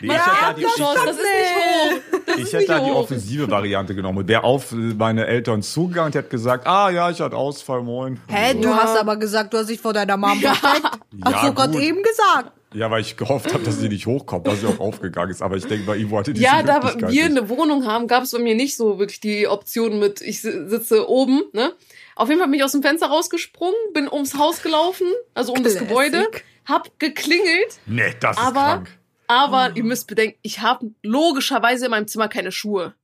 Nee, 0.00 0.08
ich 0.08 0.12
Ja, 0.12 0.18
hätte 0.18 0.30
da 0.42 0.52
die, 0.52 0.62
Erdgeschoss, 0.64 0.94
das 0.94 1.16
ist 1.16 1.22
nicht 1.22 1.56
hoch. 1.56 2.20
Das 2.26 2.36
ich 2.38 2.52
hätte 2.52 2.66
da 2.66 2.80
die 2.80 2.90
offensive 2.90 3.50
Variante 3.50 3.94
genommen 3.94 4.18
und 4.18 4.28
wäre 4.28 4.44
auf 4.44 4.72
meine 4.72 5.26
Eltern 5.26 5.62
zugegangen 5.62 6.08
und 6.08 6.14
hätte 6.14 6.28
gesagt, 6.28 6.66
ah 6.66 6.90
ja, 6.90 7.10
ich 7.10 7.20
hatte 7.20 7.36
Ausfall, 7.36 7.82
moin. 7.82 8.20
Hä, 8.28 8.54
du 8.54 8.68
Ja. 8.68 8.76
hast 8.82 8.98
aber 8.98 9.16
gesagt, 9.16 9.54
du 9.54 9.58
hast 9.58 9.70
dich 9.70 9.80
vor 9.80 9.92
deiner 9.94 10.16
Mom 10.16 10.38
versteckt. 10.40 10.82
Hast 11.24 11.32
Ja, 11.32 11.46
du 11.48 11.54
gerade 11.54 11.72
gut. 11.72 11.82
eben 11.82 12.02
gesagt. 12.02 12.52
Ja, 12.76 12.90
weil 12.90 13.00
ich 13.00 13.16
gehofft 13.16 13.54
habe, 13.54 13.64
dass 13.64 13.78
sie 13.78 13.88
nicht 13.88 14.06
hochkommt, 14.06 14.46
dass 14.46 14.60
sie 14.60 14.66
auch 14.66 14.80
aufgegangen 14.80 15.30
ist. 15.30 15.40
Aber 15.40 15.56
ich 15.56 15.64
denke, 15.64 15.86
bei 15.86 15.96
Ivo 15.96 16.18
hatte 16.18 16.34
diese 16.34 16.44
Ja, 16.44 16.62
da 16.62 16.82
wir 16.82 17.08
nicht. 17.08 17.22
eine 17.24 17.48
Wohnung 17.48 17.86
haben, 17.86 18.06
gab 18.06 18.22
es 18.24 18.32
bei 18.32 18.38
mir 18.38 18.54
nicht 18.54 18.76
so 18.76 18.98
wirklich 18.98 19.20
die 19.20 19.48
Option 19.48 19.98
mit, 19.98 20.20
ich 20.20 20.42
si- 20.42 20.68
sitze 20.68 21.08
oben, 21.08 21.42
ne? 21.54 21.72
Auf 22.16 22.28
jeden 22.28 22.38
Fall 22.38 22.48
bin 22.48 22.58
ich 22.58 22.64
aus 22.64 22.72
dem 22.72 22.82
Fenster 22.82 23.06
rausgesprungen, 23.06 23.74
bin 23.94 24.08
ums 24.12 24.36
Haus 24.36 24.62
gelaufen, 24.62 25.06
also 25.32 25.52
um 25.54 25.62
das 25.62 25.72
Classic. 25.76 25.88
Gebäude, 25.88 26.28
hab 26.66 26.98
geklingelt, 26.98 27.78
Nee, 27.86 28.14
das 28.20 28.36
ist 28.36 28.42
aber, 28.42 28.60
krank. 28.60 28.90
aber 29.26 29.70
ihr 29.74 29.84
müsst 29.84 30.06
bedenken, 30.06 30.38
ich 30.42 30.60
habe 30.60 30.90
logischerweise 31.02 31.86
in 31.86 31.90
meinem 31.92 32.08
Zimmer 32.08 32.28
keine 32.28 32.52
Schuhe. 32.52 32.94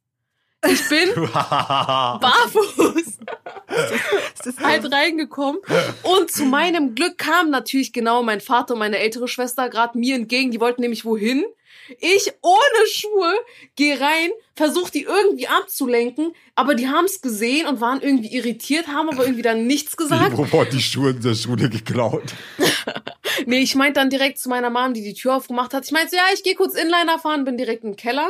Ich 0.64 0.88
bin 0.88 1.08
barfuß 1.32 3.18
halt 4.62 4.92
reingekommen 4.92 5.60
und 6.02 6.30
zu 6.30 6.44
meinem 6.44 6.94
Glück 6.94 7.18
kam 7.18 7.50
natürlich 7.50 7.92
genau 7.92 8.22
mein 8.22 8.40
Vater 8.40 8.74
und 8.74 8.80
meine 8.80 8.98
ältere 8.98 9.28
Schwester 9.28 9.68
gerade 9.68 9.98
mir 9.98 10.14
entgegen. 10.14 10.50
Die 10.50 10.60
wollten 10.60 10.82
nämlich 10.82 11.04
wohin. 11.04 11.44
Ich 11.98 12.32
ohne 12.42 12.86
Schuhe 12.90 13.34
gehe 13.76 14.00
rein, 14.00 14.30
versuche 14.54 14.92
die 14.92 15.02
irgendwie 15.02 15.48
abzulenken, 15.48 16.32
aber 16.54 16.74
die 16.74 16.88
haben 16.88 17.06
es 17.06 17.20
gesehen 17.20 17.66
und 17.66 17.80
waren 17.80 18.00
irgendwie 18.00 18.32
irritiert, 18.32 18.86
haben 18.86 19.10
aber 19.10 19.24
irgendwie 19.24 19.42
dann 19.42 19.66
nichts 19.66 19.96
gesagt. 19.96 20.32
Ivo 20.32 20.60
hat 20.60 20.72
die 20.72 20.80
Schuhe 20.80 21.10
in 21.10 21.20
der 21.20 21.34
Schule 21.34 21.68
geklaut. 21.68 22.34
Nee, 23.46 23.60
ich 23.60 23.74
meinte 23.74 23.94
dann 23.94 24.10
direkt 24.10 24.38
zu 24.38 24.48
meiner 24.48 24.70
Mom, 24.70 24.94
die 24.94 25.02
die 25.02 25.14
Tür 25.14 25.36
aufgemacht 25.36 25.74
hat. 25.74 25.84
Ich 25.84 25.90
meinte, 25.90 26.10
so, 26.10 26.16
ja, 26.16 26.22
ich 26.32 26.44
gehe 26.44 26.54
kurz 26.54 26.74
Inliner 26.74 27.18
fahren, 27.18 27.44
bin 27.44 27.56
direkt 27.56 27.82
im 27.82 27.96
Keller 27.96 28.28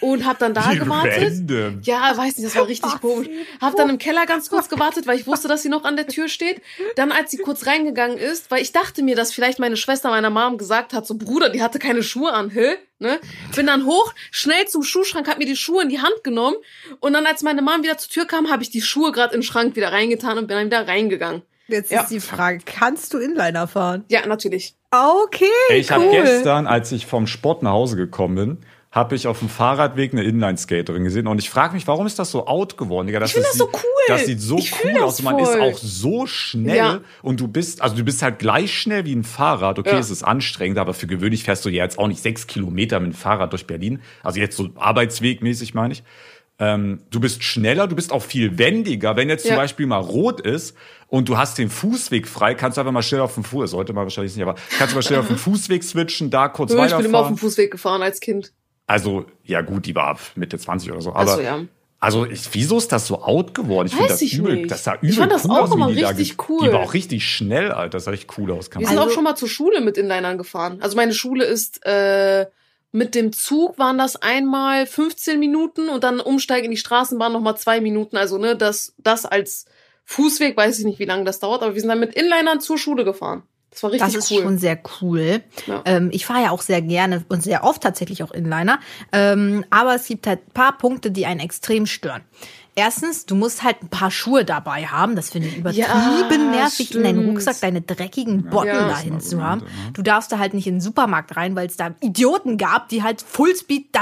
und 0.00 0.24
hab 0.24 0.38
dann 0.38 0.54
da 0.54 0.72
Wie 0.72 0.78
gewartet. 0.78 1.22
random. 1.22 1.80
Ja, 1.82 2.16
weiß 2.16 2.36
nicht, 2.38 2.46
das 2.46 2.56
war 2.56 2.66
richtig 2.66 2.92
Was? 2.92 3.00
komisch. 3.00 3.28
Hab 3.60 3.76
dann 3.76 3.90
im 3.90 3.98
Keller 3.98 4.24
ganz 4.26 4.48
kurz 4.50 4.68
gewartet, 4.68 5.06
weil 5.06 5.18
ich 5.18 5.26
wusste, 5.26 5.48
dass 5.48 5.62
sie 5.62 5.68
noch 5.68 5.84
an 5.84 5.96
der 5.96 6.06
Tür 6.08 6.28
steht. 6.28 6.60
Dann, 6.96 7.12
als 7.12 7.30
sie 7.30 7.38
kurz 7.38 7.66
reingegangen 7.66 8.16
ist, 8.18 8.50
weil 8.50 8.62
ich 8.62 8.72
dachte 8.72 9.02
mir, 9.02 9.16
dass 9.16 9.32
vielleicht 9.32 9.58
meine 9.58 9.76
Schwester 9.76 10.10
meiner 10.10 10.30
Mom 10.30 10.58
gesagt 10.58 10.92
hat, 10.92 11.06
so 11.06 11.14
Bruder, 11.16 11.50
die 11.50 11.62
hatte 11.62 11.78
keine 11.78 12.02
Schuhe 12.02 12.32
an, 12.32 12.50
hä? 12.50 12.76
Ne? 12.98 13.20
Bin 13.54 13.66
dann 13.66 13.84
hoch, 13.84 14.14
schnell 14.30 14.66
zum 14.68 14.82
Schuhschrank, 14.82 15.28
hab 15.28 15.38
mir 15.38 15.44
die 15.44 15.56
Schuhe 15.56 15.82
in 15.82 15.90
die 15.90 16.00
Hand 16.00 16.24
genommen 16.24 16.56
und 17.00 17.12
dann, 17.12 17.26
als 17.26 17.42
meine 17.42 17.60
Mom 17.60 17.82
wieder 17.82 17.98
zur 17.98 18.10
Tür 18.10 18.26
kam, 18.26 18.50
habe 18.50 18.62
ich 18.62 18.70
die 18.70 18.80
Schuhe 18.80 19.12
gerade 19.12 19.34
in 19.34 19.40
den 19.40 19.46
Schrank 19.46 19.76
wieder 19.76 19.92
reingetan 19.92 20.38
und 20.38 20.46
bin 20.46 20.56
dann 20.56 20.66
wieder 20.66 20.88
reingegangen. 20.88 21.42
Jetzt 21.68 21.90
Ja. 21.90 22.02
ist 22.02 22.10
die 22.10 22.20
Frage, 22.20 22.60
kannst 22.64 23.12
du 23.12 23.18
Inliner 23.18 23.66
fahren? 23.68 24.04
Ja, 24.08 24.24
natürlich. 24.26 24.74
Okay, 24.90 25.44
Ey, 25.68 25.80
ich 25.80 25.90
cool. 25.90 25.96
habe 25.96 26.10
gestern, 26.10 26.66
als 26.66 26.90
ich 26.92 27.04
vom 27.06 27.26
Sport 27.26 27.62
nach 27.62 27.72
Hause 27.72 27.96
gekommen 27.96 28.34
bin, 28.36 28.58
habe 28.96 29.14
ich 29.14 29.28
auf 29.28 29.38
dem 29.38 29.48
Fahrradweg 29.48 30.12
eine 30.12 30.24
Inline-Skaterin 30.24 31.04
gesehen 31.04 31.26
und 31.28 31.38
ich 31.38 31.50
frage 31.50 31.74
mich, 31.74 31.86
warum 31.86 32.06
ist 32.06 32.18
das 32.18 32.30
so 32.32 32.46
out 32.46 32.76
geworden, 32.76 33.06
Digga? 33.06 33.20
Das 33.20 33.28
Ich 33.30 33.34
find 33.34 33.44
ist- 33.46 33.52
das 33.52 33.58
so 33.58 33.68
cool. 33.72 33.80
Das 34.08 34.24
sieht 34.26 34.40
so 34.40 34.56
Ich 34.58 34.72
cool 34.84 35.02
aus. 35.02 35.22
Man 35.22 35.38
ist 35.38 35.56
auch 35.60 35.76
so 35.78 36.26
schnell 36.26 36.76
Ja. 36.76 37.00
und 37.22 37.38
du 37.38 37.46
bist, 37.46 37.82
also 37.82 37.94
du 37.94 38.02
bist 38.04 38.22
halt 38.22 38.38
gleich 38.38 38.76
schnell 38.76 39.04
wie 39.04 39.14
ein 39.14 39.22
Fahrrad. 39.24 39.78
Okay, 39.78 39.90
Ja. 39.92 39.98
es 39.98 40.10
ist 40.10 40.22
anstrengend, 40.22 40.78
aber 40.78 40.94
für 40.94 41.06
gewöhnlich 41.06 41.44
fährst 41.44 41.64
du 41.64 41.68
ja 41.68 41.84
jetzt 41.84 41.98
auch 41.98 42.08
nicht 42.08 42.22
sechs 42.22 42.46
Kilometer 42.46 42.98
mit 42.98 43.12
dem 43.12 43.16
Fahrrad 43.16 43.52
durch 43.52 43.66
Berlin. 43.66 44.00
Also 44.22 44.40
jetzt 44.40 44.56
so 44.56 44.70
arbeitswegmäßig 44.76 45.74
meine 45.74 45.92
ich. 45.92 46.02
Ähm, 46.58 47.00
du 47.10 47.20
bist 47.20 47.44
schneller, 47.44 47.86
du 47.86 47.94
bist 47.96 48.12
auch 48.12 48.22
viel 48.22 48.56
wendiger. 48.56 49.14
Wenn 49.14 49.28
jetzt 49.28 49.42
zum 49.42 49.50
Ja. 49.52 49.56
Beispiel 49.58 49.84
mal 49.86 49.98
rot 50.00 50.40
ist 50.40 50.74
und 51.08 51.28
du 51.28 51.36
hast 51.36 51.58
den 51.58 51.68
Fußweg 51.68 52.26
frei, 52.26 52.54
kannst 52.54 52.78
du 52.78 52.80
einfach 52.80 52.92
mal 52.94 53.02
schnell 53.02 53.20
auf 53.20 53.34
dem 53.34 53.44
Fuß, 53.44 53.72
sollte 53.72 53.92
man 53.92 54.04
wahrscheinlich 54.04 54.34
nicht, 54.34 54.42
aber 54.42 54.54
kannst 54.78 54.92
du 54.92 54.96
mal 54.96 55.02
schnell 55.02 55.18
auf 55.18 55.26
dem 55.26 55.36
Fußweg 55.36 55.84
switchen, 55.84 56.30
da 56.30 56.48
kurz 56.48 56.70
ich 56.70 56.76
bin 56.78 56.86
immer 56.86 56.94
auf 56.96 57.02
dem 57.02 57.12
weiterfahren. 57.12 57.36
Fußweg 57.36 57.70
gefahren 57.70 58.00
als 58.02 58.20
Kind. 58.20 58.52
Also, 58.86 59.26
ja 59.44 59.62
gut, 59.62 59.86
die 59.86 59.94
war 59.94 60.06
ab 60.08 60.20
Mitte 60.36 60.58
20 60.58 60.92
oder 60.92 61.00
so. 61.00 61.12
Ach 61.14 61.26
so, 61.26 61.32
Aber, 61.34 61.42
ja. 61.42 61.60
also 61.98 62.24
ich, 62.24 62.48
wieso 62.52 62.78
ist 62.78 62.92
das 62.92 63.06
so 63.08 63.20
out 63.22 63.52
geworden? 63.54 63.88
Ich 63.88 63.94
finde 63.94 64.08
das 64.10 64.22
ich 64.22 64.34
übel, 64.38 64.54
nicht. 64.56 64.70
das 64.70 64.84
sah 64.84 64.94
Ich 64.96 65.02
übel 65.02 65.14
fand 65.14 65.32
das 65.32 65.44
cool 65.44 65.50
auch 65.52 65.62
aus, 65.62 65.70
wie 65.70 65.74
immer 65.74 65.92
da 66.00 66.08
richtig 66.10 66.48
cool. 66.48 66.66
Die 66.68 66.72
war 66.72 66.80
auch 66.80 66.94
richtig 66.94 67.26
schnell, 67.28 67.72
Alter. 67.72 67.90
Das 67.96 68.04
sah 68.04 68.12
echt 68.12 68.38
cool 68.38 68.50
aus. 68.52 68.70
Kann 68.70 68.80
Wir 68.80 68.88
sind 68.88 68.98
Also- 68.98 69.10
auch 69.10 69.14
schon 69.14 69.24
mal 69.24 69.34
zur 69.34 69.48
Schule 69.48 69.80
mit 69.80 69.98
Inlinern 69.98 70.38
gefahren. 70.38 70.78
Also 70.80 70.96
meine 70.96 71.14
Schule 71.14 71.44
ist 71.44 71.84
äh, 71.84 72.46
mit 72.92 73.14
dem 73.14 73.32
Zug 73.32 73.78
waren 73.78 73.98
das 73.98 74.16
einmal 74.16 74.86
15 74.86 75.38
Minuten 75.40 75.88
und 75.88 76.04
dann 76.04 76.20
Umsteigen 76.20 76.66
in 76.66 76.70
die 76.70 76.76
Straßenbahn 76.76 77.32
nochmal 77.32 77.56
zwei 77.56 77.80
Minuten. 77.80 78.16
Also 78.16 78.38
ne, 78.38 78.56
das, 78.56 78.94
das 78.98 79.26
als 79.26 79.66
Fußweg, 80.04 80.56
weiß 80.56 80.78
ich 80.78 80.84
nicht, 80.84 81.00
wie 81.00 81.04
lange 81.04 81.24
das 81.24 81.40
dauert, 81.40 81.62
aber 81.62 81.74
wir 81.74 81.80
sind 81.80 81.90
dann 81.90 81.98
mit 82.00 82.14
Inlinern 82.14 82.60
zur 82.60 82.78
Schule 82.78 83.04
gefahren. 83.04 83.42
Das 83.76 83.82
war 83.82 83.92
richtig 83.92 84.14
Das 84.14 84.24
ist 84.24 84.30
cool. 84.30 84.42
schon 84.42 84.58
sehr 84.58 84.78
cool. 85.02 85.42
Ja. 85.66 85.82
Ähm, 85.84 86.08
ich 86.10 86.24
fahre 86.24 86.44
ja 86.44 86.50
auch 86.50 86.62
sehr 86.62 86.80
gerne 86.80 87.26
und 87.28 87.42
sehr 87.42 87.62
oft 87.62 87.82
tatsächlich 87.82 88.22
auch 88.22 88.30
Inliner. 88.30 88.80
Ähm, 89.12 89.66
aber 89.68 89.94
es 89.96 90.06
gibt 90.06 90.26
halt 90.26 90.40
ein 90.48 90.52
paar 90.54 90.78
Punkte, 90.78 91.10
die 91.10 91.26
einen 91.26 91.40
extrem 91.40 91.84
stören. 91.84 92.22
Erstens, 92.78 93.24
du 93.24 93.34
musst 93.34 93.62
halt 93.62 93.82
ein 93.82 93.88
paar 93.88 94.10
Schuhe 94.10 94.44
dabei 94.44 94.84
haben. 94.86 95.16
Das 95.16 95.30
finde 95.30 95.48
ich 95.48 95.56
übertrieben 95.56 95.88
Ja, 95.88 96.36
nervig, 96.50 96.94
in 96.94 97.02
deinen 97.02 97.16
stimmt. 97.22 97.30
Rucksack 97.30 97.60
deine 97.62 97.80
dreckigen 97.80 98.44
Botten 98.50 98.66
Ja. 98.68 98.88
dahin 98.88 99.18
zu 99.20 99.42
haben. 99.42 99.62
Du 99.94 100.02
darfst 100.02 100.30
da 100.30 100.38
halt 100.38 100.52
nicht 100.52 100.66
in 100.66 100.74
den 100.74 100.80
Supermarkt 100.82 101.36
rein, 101.36 101.56
weil 101.56 101.66
es 101.68 101.76
da 101.78 101.94
Idioten 102.00 102.58
gab, 102.58 102.90
die 102.90 103.02
halt 103.02 103.22
Fullspeed 103.22 103.86
da 103.92 104.00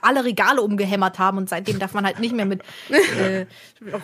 alle 0.00 0.24
Regale 0.24 0.62
umgehämmert 0.62 1.18
haben 1.18 1.36
und 1.36 1.50
seitdem 1.50 1.78
darf 1.78 1.92
man 1.92 2.06
halt 2.06 2.18
nicht 2.18 2.34
mehr 2.34 2.46
mit 2.46 2.62
äh, 2.90 3.44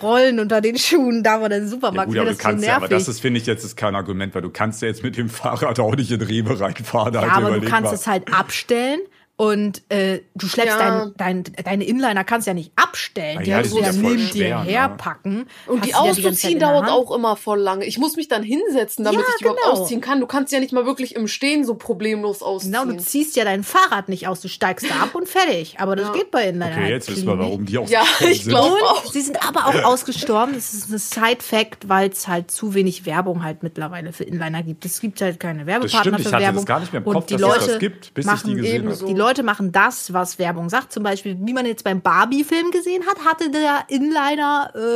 Rollen 0.02 0.38
unter 0.38 0.60
den 0.60 0.76
Schuhen 0.76 1.22
da 1.22 1.42
in 1.42 1.50
den 1.50 1.62
Ja 1.64 1.68
Supermarkt. 1.68 2.08
gut, 2.08 2.16
Ich 2.16 2.20
aber 2.20 2.30
du 2.30 2.34
das 2.36 2.42
so 2.42 2.48
kannst 2.48 2.66
ja, 2.66 2.76
aber 2.76 2.88
das 2.88 3.08
ist, 3.08 3.20
finde 3.20 3.40
ich, 3.40 3.46
jetzt 3.46 3.64
ist 3.64 3.76
kein 3.76 3.94
Argument, 3.94 4.34
weil 4.34 4.42
du 4.42 4.50
kannst 4.50 4.82
ja 4.82 4.88
jetzt 4.88 5.02
mit 5.02 5.16
dem 5.16 5.28
Fahrrad 5.30 5.80
auch 5.80 5.96
nicht 5.96 6.10
in 6.10 6.20
Rewe 6.20 6.60
reinfahren. 6.60 7.14
Ja, 7.14 7.20
Alter, 7.20 7.34
aber 7.36 7.58
du 7.58 7.66
kannst 7.66 7.84
mal. 7.90 7.94
es 7.94 8.06
halt 8.06 8.30
abstellen 8.34 9.00
und 9.40 9.80
äh, 9.90 10.20
du 10.34 10.46
schleppst 10.48 10.76
Ja. 10.78 11.06
dein, 11.16 11.44
dein, 11.44 11.64
deine 11.64 11.84
Inliner 11.84 12.24
kannst 12.24 12.46
ja 12.46 12.52
nicht 12.52 12.72
abstellen. 12.76 13.38
Ah 13.38 13.42
die 13.42 13.48
ja, 13.50 13.58
musst 13.60 13.70
die 13.72 13.78
du 13.78 13.80
ja 13.80 13.86
ja 13.90 13.92
neben 14.02 14.30
dir 14.32 14.48
ne? 14.58 14.64
herpacken. 14.64 15.46
Und 15.66 15.86
die 15.86 15.90
ja 15.90 15.96
auszuziehen 15.96 16.58
der 16.58 16.68
dauert 16.68 16.90
auch 16.90 17.10
immer 17.10 17.36
voll 17.36 17.58
lange. 17.58 17.86
Ich 17.86 17.96
muss 17.96 18.16
mich 18.16 18.28
dann 18.28 18.42
hinsetzen, 18.42 19.02
damit 19.02 19.20
Ja, 19.20 19.26
ich 19.30 19.36
die 19.36 19.44
überhaupt 19.44 19.62
genau. 19.62 19.80
ausziehen 19.80 20.02
kann. 20.02 20.20
Du 20.20 20.26
kannst 20.26 20.52
ja 20.52 20.60
nicht 20.60 20.74
mal 20.74 20.84
wirklich 20.84 21.16
im 21.16 21.26
Stehen 21.26 21.64
so 21.64 21.74
problemlos 21.74 22.42
ausziehen. 22.42 22.72
Genau, 22.72 22.84
du 22.84 22.98
ziehst 22.98 23.34
ja 23.34 23.44
dein 23.44 23.64
Fahrrad 23.64 24.10
nicht 24.10 24.28
aus, 24.28 24.42
du 24.42 24.48
steigst 24.48 24.90
da 24.90 24.96
ab 25.04 25.14
und 25.14 25.26
fertig. 25.26 25.76
Aber 25.80 25.96
das 25.96 26.08
Ja. 26.08 26.12
geht 26.12 26.30
bei 26.30 26.44
Inliner 26.48 26.72
Okay, 26.76 26.90
jetzt 26.90 27.10
wissen 27.10 27.26
wir, 27.26 27.38
warum 27.38 27.64
die 27.64 27.78
auch 27.78 27.88
Ja, 27.88 28.02
so 28.18 28.26
ich 28.26 28.42
sind. 28.44 28.50
glaub- 28.50 28.70
Und 28.72 28.82
auch. 28.82 29.10
sie 29.10 29.22
sind 29.22 29.42
aber 29.48 29.68
auch 29.68 29.84
ausgestorben. 29.84 30.52
Das 30.54 30.74
ist 30.74 30.90
ein 30.90 30.98
Side-Fact, 30.98 31.88
weil 31.88 32.10
es 32.10 32.28
halt 32.28 32.50
zu 32.50 32.74
wenig 32.74 33.06
Werbung 33.06 33.42
halt 33.42 33.62
mittlerweile 33.62 34.12
für 34.12 34.24
Inliner 34.24 34.62
gibt. 34.62 34.84
Es 34.84 35.00
gibt 35.00 35.18
halt 35.22 35.40
keine 35.40 35.64
Werbepartner 35.64 36.00
stimmt, 36.00 36.20
ich 36.20 36.26
hatte 36.26 36.32
das 36.34 36.42
Werbung. 36.42 36.64
gar 36.66 36.80
nicht 36.80 36.92
mehr 36.92 37.00
im 37.00 37.06
und 37.08 37.14
Kopf, 37.14 37.24
die 37.26 37.36
dass 37.36 37.42
es 37.42 37.48
Leute 37.48 37.66
das 37.70 37.78
gibt, 37.78 38.12
bis 38.12 38.26
ich 38.26 38.30
machen 38.30 38.50
die 38.50 38.56
gesehen. 38.56 38.92
Die 39.08 39.14
Leute 39.14 39.29
machen 39.42 39.72
das, 39.72 40.12
was 40.12 40.38
Werbung 40.38 40.68
sagt. 40.68 40.92
Zum 40.92 41.02
Beispiel, 41.02 41.36
wie 41.40 41.52
man 41.52 41.64
jetzt 41.66 41.84
beim 41.84 42.00
Barbie-Film 42.00 42.70
gesehen 42.70 43.04
hat, 43.06 43.24
hatte 43.24 43.50
der 43.50 43.84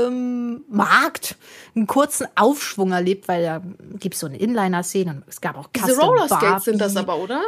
Inliner-Markt 0.05 1.37
einen 1.75 1.87
kurzen 1.87 2.27
Aufschwung 2.35 2.93
erlebt, 2.93 3.29
weil 3.29 3.43
da 3.43 3.63
gibt 3.99 4.15
es 4.15 4.21
so 4.21 4.27
eine 4.27 4.37
Inliner-Szene. 4.39 5.23
Es 5.27 5.41
gab 5.41 5.57
auch 5.57 5.69
Diese 5.75 5.93
Custom 5.93 6.09
Rollerskates 6.09 6.65
sind 6.65 6.81
das 6.81 6.97
aber, 6.97 7.17
oder? 7.19 7.41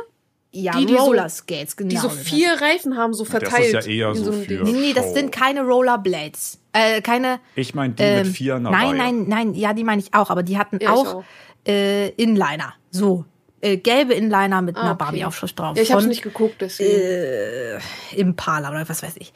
Ja, 0.52 0.72
die, 0.78 0.86
die 0.86 0.94
so- 0.94 1.00
Rollerskates, 1.04 1.76
genau. 1.76 1.90
Die 1.90 1.96
so 1.96 2.08
vier 2.08 2.52
Reifen 2.60 2.96
haben, 2.96 3.12
so 3.12 3.24
Das 3.24 3.34
ist 3.34 3.40
verteilt. 3.50 3.72
ja 3.74 3.80
eher 3.92 4.14
so 4.14 4.30
einem 4.30 4.42
für-. 4.42 4.62
Nee, 4.64 4.72
nee, 4.72 4.92
das 4.94 5.12
sind 5.12 5.30
keine 5.32 5.62
Rollerblades. 5.62 6.58
Äh, 6.72 7.02
keine. 7.02 7.40
Ich 7.56 7.74
meine, 7.74 7.92
die 7.94 8.02
ähm, 8.02 8.26
mit 8.26 8.34
vier 8.36 8.58
Nein, 8.58 8.74
Reihe. 8.74 8.94
nein, 8.94 9.24
nein, 9.28 9.54
ja, 9.54 9.74
die 9.74 9.84
meine 9.84 10.00
ich 10.00 10.14
auch, 10.14 10.30
aber 10.30 10.42
die 10.42 10.56
hatten 10.56 10.78
Ja, 10.80 10.92
auch, 10.92 11.16
auch. 11.16 11.24
Äh, 11.66 12.08
Inliner. 12.10 12.72
So. 12.90 13.24
Äh, 13.60 13.78
gelbe 13.78 14.12
Inliner 14.14 14.60
mit 14.62 14.76
einer 14.76 14.90
Ah, 14.90 14.92
okay. 14.92 14.98
Barbie-Aufschrift 15.04 15.58
drauf. 15.58 15.76
Ja, 15.76 15.82
ich 15.82 15.90
hab's 15.92 16.02
Von 16.02 16.08
nicht 16.10 16.22
geguckt, 16.22 16.56
deswegen. 16.60 16.90
Äh, 17.00 17.78
Impala 18.14 18.70
oder 18.70 18.88
was 18.88 19.02
weiß 19.02 19.14
ich. 19.18 19.32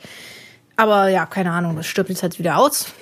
Aber 0.76 1.08
ja, 1.08 1.26
keine 1.26 1.52
Ahnung, 1.52 1.76
das 1.76 1.86
stirbt 1.86 2.10
jetzt 2.10 2.22
halt 2.22 2.38
wieder 2.38 2.58
aus, 2.58 2.92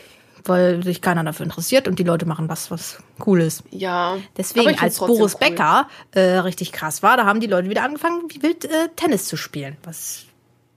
weil 0.44 0.82
sich 0.84 1.00
keiner 1.02 1.24
dafür 1.24 1.44
interessiert 1.44 1.88
und 1.88 1.98
die 1.98 2.04
Leute 2.04 2.24
machen 2.26 2.48
was, 2.48 2.70
was 2.70 2.98
cool 3.26 3.40
ist. 3.40 3.62
ja. 3.70 4.16
Deswegen, 4.36 4.78
als 4.78 4.98
Boris 4.98 5.34
cool. 5.34 5.40
Becker 5.50 5.88
äh, 6.12 6.20
richtig 6.38 6.72
krass 6.72 7.02
war, 7.02 7.16
da 7.16 7.26
haben 7.26 7.40
die 7.40 7.46
Leute 7.48 7.68
wieder 7.68 7.82
angefangen, 7.82 8.22
wie 8.28 8.42
wild 8.42 8.64
äh, 8.64 8.88
Tennis 8.96 9.26
zu 9.26 9.36
spielen. 9.36 9.76
Was 9.84 10.24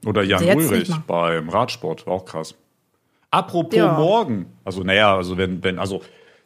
Oder 0.05 0.23
Jan 0.23 0.43
Also 0.47 0.57
Ulrich 0.57 0.91
beim 1.07 1.49
Radsport, 1.49 2.05
war 2.07 2.13
auch 2.13 2.25
krass. 2.25 2.55
Apropos 3.29 3.75
Ja. 3.77 3.93
morgen, 3.93 4.47
also 4.65 4.83
naja, 4.83 5.15
also 5.15 5.37
wenn, 5.37 5.63
wenn, 5.63 5.79
also 5.79 6.01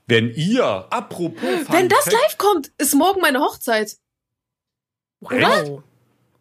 wenn 0.08 0.32
ihr, 0.34 0.63
apropos 0.89 1.39
Wenn 1.70 1.89
das 1.89 2.06
live 2.06 2.38
kommt, 2.38 2.72
ist 2.78 2.96
morgen 2.96 3.22
meine 3.22 3.39
Hochzeit. 3.39 3.98
wow. 5.20 5.84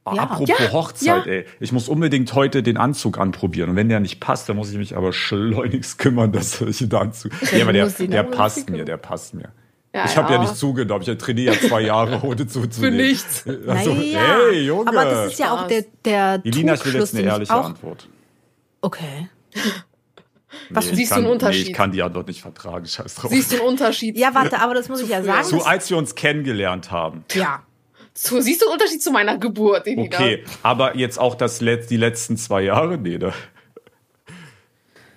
Ah, 0.07 0.15
Ja. 0.17 0.23
Apropos 0.25 0.49
Ja, 0.59 0.73
Hochzeit, 0.73 1.07
ja. 1.27 1.33
ey. 1.33 1.47
Ich 1.61 1.73
muss 1.73 1.89
unbedingt 1.89 2.35
heute 2.35 2.63
den 2.63 2.77
Anzug 2.77 3.17
anprobieren. 3.19 3.71
Und 3.71 3.77
wenn 3.77 3.89
der 3.89 4.01
nicht 4.01 4.21
passt, 4.21 4.49
dann 4.51 4.57
muss 4.57 4.71
ich 4.71 4.77
mich 4.77 4.95
aber 4.97 5.15
schleunigst 5.15 5.97
kümmern, 5.99 6.31
dass 6.31 6.61
ich 6.61 6.79
den 6.79 6.93
Anzug. 6.95 7.33
Ja, 7.53 7.63
aber 7.63 7.73
der, 7.73 7.89
der 7.89 8.23
passt 8.25 8.69
mir, 8.69 8.85
der 8.85 8.99
passt 8.99 9.33
mir. 9.33 9.51
Ja, 9.95 10.05
ich 10.07 10.17
habe 10.17 10.29
ja 10.33 10.35
ja. 10.37 10.43
nicht 10.43 10.57
zugenommen. 10.57 11.05
Ich 11.09 11.19
trainiere 11.19 11.55
ja 11.55 11.69
zwei 11.69 11.81
Jahre, 11.83 12.21
heute 12.21 12.47
zuzunehmen. 12.49 12.99
Für 12.99 13.03
nichts. 13.03 13.47
Also, 13.47 13.95
naja, 13.95 14.21
hey, 14.51 14.67
Junge. 14.67 14.89
aber 14.89 15.05
das 15.05 15.33
ist 15.33 15.39
ja 15.39 15.53
auch 15.55 15.69
der, 15.69 15.85
der 16.05 16.41
Elina, 16.45 16.75
ich 16.75 16.85
will 16.85 16.97
jetzt 16.97 17.15
eine 17.15 17.25
ehrliche 17.27 17.55
Antwort. 17.55 18.09
Okay. 18.83 19.31
Was 20.71 20.87
ich 20.89 20.97
siehst 20.97 21.11
du 21.11 21.15
kann, 21.17 21.25
einen 21.25 21.33
Unterschied? 21.33 21.65
Nee, 21.65 21.71
ich 21.71 21.77
kann 21.77 21.93
die 21.93 22.03
Antwort 22.03 22.29
nicht 22.29 22.43
vertragen. 22.43 22.87
Scheiß 22.87 23.15
drauf. 23.17 23.31
Siehst 23.31 23.53
du 23.53 23.57
einen 23.57 23.67
Unterschied? 23.67 24.17
Ja, 24.17 24.35
warte, 24.35 24.61
aber 24.61 24.75
das 24.75 24.89
muss 24.89 25.01
ich 25.03 25.09
ja 25.09 25.23
sagen. 25.23 25.45
so, 25.45 25.59
das- 25.59 25.67
als 25.67 25.91
wir 25.91 25.97
uns 25.97 26.15
kennengelernt 26.15 26.91
haben. 26.91 27.25
ja. 27.35 27.63
So, 28.17 28.41
siehst 28.41 28.63
du 28.63 28.67
einen 28.67 28.75
Unterschied 28.75 29.03
zu 29.03 29.11
meiner 29.11 29.39
Geburt, 29.39 29.89
Elina? 29.89 30.05
Okay, 30.05 30.45
aber 30.63 30.97
jetzt 30.97 31.19
auch 31.19 31.35
das 31.35 31.61
Let 31.61 31.91
die 31.91 31.97
letzten 31.97 32.37
zwei 32.37 32.63
Jahre? 32.63 32.97
Nee, 32.97 33.19
ne? 33.19 33.33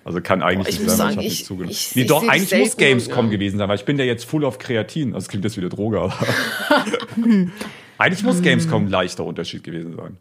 Also 0.04 0.20
kann 0.20 0.42
eigentlich 0.42 0.68
ich 0.74 0.80
nicht 0.80 0.88
muss 0.88 0.96
sein, 0.96 1.10
sagen, 1.10 1.10
ich, 1.12 1.16
hab 1.18 1.22
ich- 1.24 1.30
nicht 1.38 1.46
zugenommen. 1.46 1.70
ich- 1.70 1.94
nee, 1.94 2.02
ich 2.02 2.08
doch, 2.08 2.26
eigentlich 2.26 2.58
muss 2.58 2.76
Gamescom 2.76 3.26
ja. 3.26 3.30
gewesen 3.32 3.58
sein, 3.58 3.68
weil 3.68 3.76
ich 3.76 3.84
bin 3.84 3.98
ja 4.00 4.04
jetzt 4.04 4.24
full 4.24 4.44
auf 4.44 4.58
Kreatin. 4.58 5.12
Das 5.12 5.28
klingt 5.28 5.44
jetzt 5.44 5.56
wie 5.56 5.60
eine 5.60 5.68
Droge, 5.68 6.00
aber. 6.00 6.18
eigentlich 7.98 8.24
muss 8.24 8.42
Gamescom 8.42 8.86
ein 8.86 8.90
leichter 8.90 9.24
Unterschied 9.24 9.62
gewesen 9.62 9.94
sein. 9.94 10.16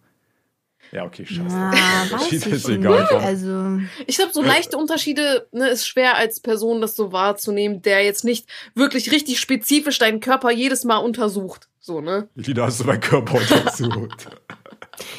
Ja, 0.92 1.06
okay, 1.06 1.26
scheiße. 1.26 1.56
Ah, 1.56 1.72
weiß 2.10 2.12
Unterschied 2.14 2.46
ich 2.48 2.54
ist 2.54 2.70
egal. 2.70 3.08
komm. 3.10 3.24
Also, 3.24 3.80
Ich 4.06 4.18
glaube, 4.18 4.34
so 4.34 4.42
leichte 4.42 4.78
Unterschiede 4.78 5.48
ne, 5.52 5.68
ist 5.70 5.88
schwer 5.88 6.16
als 6.16 6.40
Person 6.40 6.82
das 6.82 6.96
so 6.96 7.12
wahrzunehmen, 7.12 7.82
der 7.82 8.04
jetzt 8.04 8.24
nicht 8.24 8.48
wirklich 8.76 9.12
richtig 9.12 9.40
spezifisch 9.40 10.00
deinen 10.00 10.20
Körper 10.20 10.52
jedes 10.52 10.84
Mal 10.84 10.98
untersucht. 10.98 11.68
So, 11.80 12.02
ne? 12.02 12.30
Lina, 12.36 12.66
hast 12.66 12.82
du 12.82 12.86
meinen 12.86 13.02
Körper 13.02 13.36
untersucht? 13.38 14.28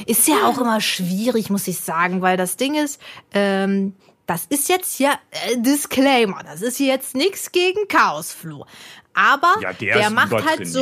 ist 0.07 0.27
ja 0.29 0.49
auch 0.49 0.59
immer 0.61 0.81
schwierig, 0.81 1.51
muss 1.51 1.69
ich 1.69 1.79
sagen, 1.79 2.23
weil 2.23 2.37
das 2.37 2.57
Ding 2.57 2.75
ist, 2.75 3.01
ähm, 3.33 3.95
das 4.27 4.45
ist 4.51 4.69
jetzt 4.69 4.99
ja 4.99 5.19
äh, 5.31 5.57
Disclaimer, 5.59 6.43
das 6.45 6.61
ist 6.61 6.79
jetzt 6.79 7.15
nichts 7.15 7.51
gegen 7.53 7.89
Chaosflo. 7.89 8.67
Aber 9.21 9.53
Ja, 9.61 9.73
der 9.73 9.95
der 9.97 10.07
ist 10.09 10.13
macht 10.15 10.33
halt 10.33 10.67
so. 10.69 10.81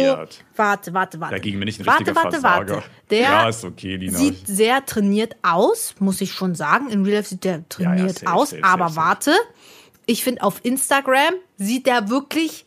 Warte, 0.57 0.93
warte, 0.93 1.21
warte. 1.21 1.35
Dagegen 1.35 1.59
bin 1.59 1.69
ich 1.69 1.79
ein 1.81 1.87
warte, 1.87 2.01
richtiger 2.01 2.17
warte, 2.17 2.31
Versager. 2.41 2.75
warte. 2.77 2.89
Der 3.11 3.21
ja, 3.21 3.49
ist 3.49 3.65
okay, 3.65 3.97
Lina. 3.97 4.19
sieht 4.19 4.47
sehr 4.47 4.85
trainiert 4.85 5.37
aus, 5.43 5.95
muss 6.01 6.21
ich 6.21 6.33
schon 6.33 6.55
sagen. 6.55 6.91
In 6.91 7.05
Real 7.05 7.17
Life 7.17 7.31
sieht 7.31 7.45
der 7.45 7.67
trainiert 7.69 8.19
safe, 8.19 8.33
aus. 8.33 8.51
safe, 8.51 8.63
aber 8.65 8.89
safe, 8.89 8.95
safe. 8.95 9.07
warte, 9.09 9.33
ich 10.05 10.23
finde 10.23 10.43
auf 10.43 10.61
Instagram 10.65 11.33
sieht 11.57 11.87
der 11.87 12.11
wirklich 12.11 12.67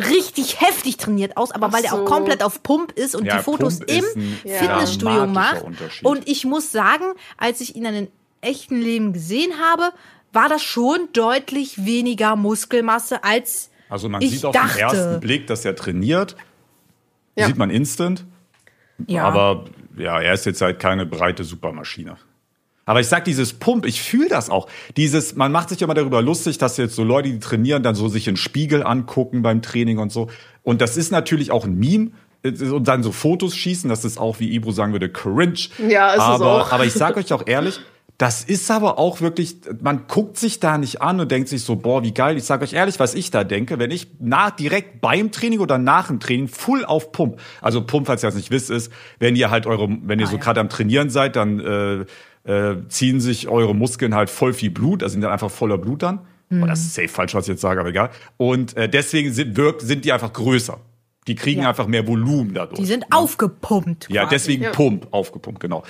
richtig 0.00 0.60
heftig 0.60 0.96
trainiert 0.96 1.36
aus, 1.36 1.50
aber 1.52 1.68
Ach 1.68 1.72
weil 1.72 1.82
der 1.82 1.94
auch 1.94 1.98
so. 1.98 2.04
kommt 2.04 2.42
auf 2.42 2.62
Pump 2.62 2.92
ist 2.92 3.14
und 3.14 3.24
Ja, 3.26 3.38
die 3.38 3.42
Fotos 3.42 3.78
Pump 3.78 3.90
im 3.90 4.04
Ja. 4.44 4.58
Fitnessstudio 4.58 5.26
macht. 5.26 5.64
Und 6.02 6.28
ich 6.28 6.44
muss 6.44 6.70
sagen, 6.72 7.04
als 7.36 7.60
ich 7.60 7.74
ihn 7.76 7.82
in 7.84 7.94
einem 7.94 8.08
echten 8.40 8.80
Leben 8.80 9.12
gesehen 9.12 9.52
habe, 9.60 9.92
war 10.32 10.48
das 10.48 10.62
schon 10.62 11.08
deutlich 11.12 11.84
weniger 11.84 12.34
Muskelmasse 12.36 13.22
als 13.24 13.70
Also 13.88 14.08
man 14.08 14.22
ich 14.22 14.30
sieht 14.30 14.44
auf 14.44 14.54
dachte. 14.54 14.74
den 14.74 14.80
ersten 14.80 15.20
Blick, 15.20 15.46
dass 15.46 15.64
er 15.64 15.76
trainiert. 15.76 16.36
Ja. 17.36 17.46
Sieht 17.46 17.56
man 17.56 17.70
instant. 17.70 18.24
ja. 19.06 19.24
Aber 19.24 19.64
ja, 19.96 20.20
er 20.20 20.34
ist 20.34 20.46
jetzt 20.46 20.60
halt 20.60 20.80
keine 20.80 21.06
breite 21.06 21.44
Supermaschine. 21.44 22.16
Aber 22.86 23.00
ich 23.00 23.06
sag 23.06 23.24
dieses 23.24 23.54
Pump, 23.54 23.86
ich 23.86 24.02
fühle 24.02 24.28
das 24.28 24.50
auch. 24.50 24.68
Dieses, 24.96 25.36
man 25.36 25.52
macht 25.52 25.70
sich 25.70 25.80
immer 25.80 25.94
darüber 25.94 26.20
lustig, 26.20 26.58
dass 26.58 26.76
jetzt 26.76 26.94
so 26.94 27.02
Leute, 27.02 27.30
die 27.30 27.38
trainieren, 27.38 27.82
dann 27.82 27.94
so 27.94 28.08
sich 28.08 28.28
in 28.28 28.32
den 28.34 28.36
Spiegel 28.36 28.82
angucken 28.82 29.42
beim 29.42 29.62
Training 29.62 29.98
und 29.98 30.12
so. 30.12 30.28
Und 30.62 30.80
das 30.80 30.96
ist 30.96 31.10
natürlich 31.10 31.50
auch 31.50 31.64
ein 31.64 31.78
Meme. 31.78 32.10
und 32.44 32.86
dann 32.86 33.02
so 33.02 33.10
Fotos 33.10 33.56
schießen, 33.56 33.88
das 33.88 34.04
ist 34.04 34.18
auch, 34.18 34.38
wie 34.38 34.52
Ibro 34.54 34.70
sagen 34.70 34.92
würde, 34.92 35.08
cringe. 35.08 35.54
Ja, 35.88 36.10
ist 36.10 36.16
es 36.16 36.20
aber, 36.20 36.62
auch. 36.62 36.72
aber 36.72 36.84
ich 36.84 36.92
sag 36.92 37.16
euch 37.16 37.32
auch 37.32 37.46
ehrlich, 37.46 37.80
das 38.18 38.44
ist 38.44 38.70
aber 38.70 38.98
auch 38.98 39.20
wirklich, 39.20 39.56
man 39.82 40.06
guckt 40.06 40.38
sich 40.38 40.60
da 40.60 40.78
nicht 40.78 41.02
an 41.02 41.18
und 41.20 41.30
denkt 41.32 41.48
sich 41.48 41.62
so, 41.64 41.74
boah, 41.76 42.02
wie 42.04 42.12
geil. 42.14 42.36
Ich 42.36 42.44
sag 42.44 42.62
euch 42.62 42.72
ehrlich, 42.72 43.00
was 43.00 43.14
ich 43.14 43.30
da 43.32 43.42
denke, 43.42 43.78
wenn 43.80 43.90
ich 43.90 44.06
nach, 44.20 44.50
direkt 44.52 45.00
beim 45.00 45.32
Training 45.32 45.58
oder 45.58 45.78
nach 45.78 46.06
dem 46.06 46.20
Training 46.20 46.46
full 46.48 46.84
auf 46.84 47.10
Pump, 47.12 47.40
also 47.60 47.82
Pump, 47.84 48.06
falls 48.06 48.22
ihr 48.22 48.28
das 48.28 48.36
nicht 48.36 48.50
wisst, 48.52 48.70
ist, 48.70 48.92
wenn 49.18 49.34
ihr 49.34 49.50
halt 49.50 49.66
eure, 49.66 49.88
wenn 50.02 50.20
ihr 50.20 50.26
Ah, 50.26 50.30
so 50.30 50.36
ja. 50.36 50.42
gerade 50.42 50.60
am 50.60 50.68
Trainieren 50.68 51.10
seid, 51.10 51.34
dann 51.34 51.58
äh, 52.46 52.50
äh, 52.50 52.76
ziehen 52.88 53.20
sich 53.20 53.48
eure 53.48 53.74
Muskeln 53.74 54.14
halt 54.14 54.30
voll 54.30 54.52
viel 54.52 54.70
Blut, 54.70 55.02
also 55.02 55.12
sind 55.14 55.22
dann 55.22 55.32
einfach 55.32 55.50
voller 55.50 55.78
Blut 55.78 56.02
dann. 56.02 56.20
Oh, 56.52 56.66
das 56.66 56.80
ist 56.80 56.94
safe 56.94 57.08
falsch, 57.08 57.34
was 57.34 57.46
ich 57.46 57.52
jetzt 57.54 57.62
sage, 57.62 57.80
aber 57.80 57.88
egal. 57.88 58.10
Und 58.36 58.76
äh, 58.76 58.88
deswegen 58.88 59.32
sind, 59.32 59.56
wirkt, 59.56 59.80
sind 59.80 60.04
die 60.04 60.12
einfach 60.12 60.32
größer. 60.32 60.78
Die 61.26 61.34
kriegen 61.34 61.62
Ja. 61.62 61.70
einfach 61.70 61.86
mehr 61.88 62.06
Volumen 62.06 62.54
dadurch. 62.54 62.78
Die 62.78 62.84
sind 62.86 63.06
aufgepumpt. 63.10 64.08
Ja, 64.10 64.22
quasi. 64.24 64.34
deswegen 64.34 64.62
Ja. 64.64 64.70
Pump, 64.70 65.08
aufgepumpt, 65.10 65.58
genau. 65.58 65.82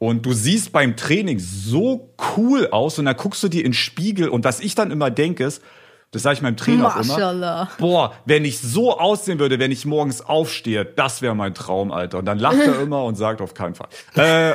Und 0.00 0.24
du 0.24 0.32
siehst 0.32 0.72
beim 0.72 0.96
Training 0.96 1.38
so 1.38 2.14
cool 2.34 2.68
aus 2.68 2.98
und 2.98 3.04
dann 3.04 3.18
guckst 3.18 3.42
du 3.42 3.48
dir 3.48 3.58
in 3.58 3.72
den 3.72 3.74
Spiegel 3.74 4.30
und 4.30 4.44
was 4.44 4.60
ich 4.60 4.74
dann 4.74 4.90
immer 4.90 5.10
denke 5.10 5.44
ist, 5.44 5.62
das 6.12 6.22
sage 6.22 6.34
ich 6.34 6.42
meinem 6.42 6.56
Trainer 6.56 6.88
auch 6.88 6.96
immer, 6.96 7.68
boah, 7.78 8.12
wenn 8.24 8.44
ich 8.44 8.58
so 8.58 8.98
aussehen 8.98 9.38
würde, 9.38 9.60
wenn 9.60 9.70
ich 9.70 9.86
morgens 9.86 10.20
aufstehe, 10.20 10.84
das 10.84 11.22
wäre 11.22 11.36
mein 11.36 11.54
Traum, 11.54 11.92
Alter. 11.92 12.18
Und 12.18 12.24
dann 12.24 12.40
lacht 12.40 12.58
er 12.58 12.80
immer 12.82 13.04
und 13.04 13.14
sagt 13.14 13.40
auf 13.40 13.54
keinen 13.54 13.76
Fall. 13.76 13.88
Äh, 14.16 14.54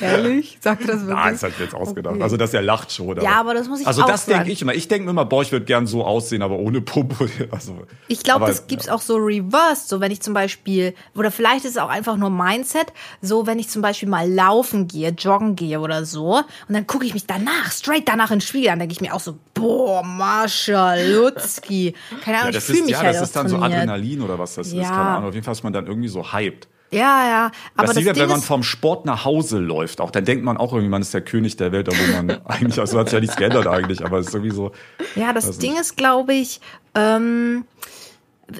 Ehrlich? 0.00 0.58
Sagt 0.60 0.88
das 0.88 1.00
wirklich? 1.00 1.16
ah, 1.16 1.30
das 1.32 1.42
hat 1.42 1.52
jetzt 1.58 1.74
ausgedacht. 1.74 2.14
Okay. 2.14 2.22
Also, 2.22 2.36
dass 2.36 2.54
er 2.54 2.62
lacht 2.62 2.92
schon. 2.92 3.20
Ja, 3.20 3.40
aber 3.40 3.54
das 3.54 3.68
muss 3.68 3.80
ich 3.80 3.86
Also, 3.86 4.02
das 4.02 4.26
denke 4.26 4.52
ich 4.52 4.62
immer. 4.62 4.74
Ich 4.74 4.86
denke 4.86 5.06
mir 5.06 5.10
immer, 5.10 5.24
boah, 5.24 5.42
ich 5.42 5.50
würde 5.50 5.64
gern 5.66 5.88
so 5.88 6.04
aussehen, 6.04 6.42
aber 6.42 6.56
ohne 6.56 6.80
Pump. 6.80 7.12
Also, 7.50 7.76
Ich 8.08 8.22
glaube, 8.22 8.44
aber, 8.44 8.46
das 8.46 8.66
gibt's 8.66 8.88
auch 8.88 9.00
so 9.00 9.16
reversed, 9.16 9.88
so 9.88 10.00
wenn 10.00 10.12
ich 10.12 10.22
zum 10.22 10.34
Beispiel, 10.34 10.94
oder 11.14 11.30
vielleicht 11.30 11.64
ist 11.64 11.72
es 11.72 11.76
auch 11.78 11.88
einfach 11.88 12.16
nur 12.16 12.30
Mindset, 12.30 12.92
so 13.20 13.46
wenn 13.46 13.58
ich 13.58 13.68
zum 13.68 13.82
Beispiel 13.82 14.08
mal 14.08 14.30
laufen 14.30 14.86
gehe, 14.86 15.10
joggen 15.10 15.56
gehe 15.56 15.80
oder 15.80 16.04
so, 16.04 16.36
und 16.36 16.44
dann 16.68 16.86
gucke 16.86 17.04
ich 17.04 17.12
mich 17.14 17.26
danach, 17.26 17.70
straight 17.72 18.08
danach 18.08 18.30
in 18.30 18.36
den 18.36 18.40
Spiegel, 18.40 18.68
dann 18.68 18.78
denke 18.78 18.92
ich 18.92 19.00
mir 19.00 19.14
auch 19.14 19.20
so, 19.20 19.36
boah, 19.54 20.02
Mascha, 20.16 20.94
Lutzki. 20.94 21.94
Keine 22.24 22.38
Ahnung, 22.38 22.44
Ja, 22.44 22.48
ich 22.50 22.54
das 22.56 22.64
fühle 22.64 22.78
ist, 22.78 22.84
mich 22.84 22.92
ja, 22.92 23.02
halt 23.02 23.14
das 23.16 23.22
ist 23.22 23.36
dann 23.36 23.48
so. 23.48 23.56
Adrenalin 23.58 24.22
oder 24.22 24.38
was 24.38 24.54
das 24.54 24.68
ist. 24.68 24.74
Ja. 24.74 24.88
Keine 24.88 25.00
Ahnung. 25.00 25.28
Auf 25.28 25.34
jeden 25.34 25.44
Fall 25.44 25.52
ist 25.52 25.64
man 25.64 25.72
dann 25.72 25.86
irgendwie 25.86 26.08
so 26.08 26.32
hyped. 26.32 26.68
Ja, 26.90 27.26
ja, 27.26 27.44
aber 27.74 27.86
das 27.86 27.94
das, 27.94 27.96
ist 27.96 27.96
wie 27.96 28.12
Ding 28.12 28.22
wenn 28.22 28.28
man 28.28 28.38
ist, 28.40 28.44
vom 28.44 28.62
Sport 28.62 29.06
nach 29.06 29.24
Hause 29.24 29.58
läuft. 29.58 30.02
Auch 30.02 30.10
dann 30.10 30.26
denkt 30.26 30.44
man 30.44 30.58
auch 30.58 30.74
irgendwie, 30.74 30.90
man 30.90 31.00
ist 31.00 31.14
der 31.14 31.22
König 31.22 31.56
der 31.56 31.72
Welt, 31.72 31.88
obwohl 31.88 32.08
man 32.08 32.30
eigentlich, 32.44 32.78
also 32.78 32.98
hat 32.98 33.06
sich 33.06 33.14
ja 33.14 33.20
nichts 33.20 33.36
geändert 33.36 33.66
eigentlich, 33.66 34.04
aber 34.04 34.18
es 34.18 34.26
ist 34.26 34.34
irgendwie 34.34 34.54
so. 34.54 34.72
Ja, 35.14 35.32
das 35.32 35.56
Ding 35.58 35.70
nicht. 35.70 35.80
ist, 35.80 35.96
glaube 35.96 36.34
ich, 36.34 36.60
ähm, 36.94 37.64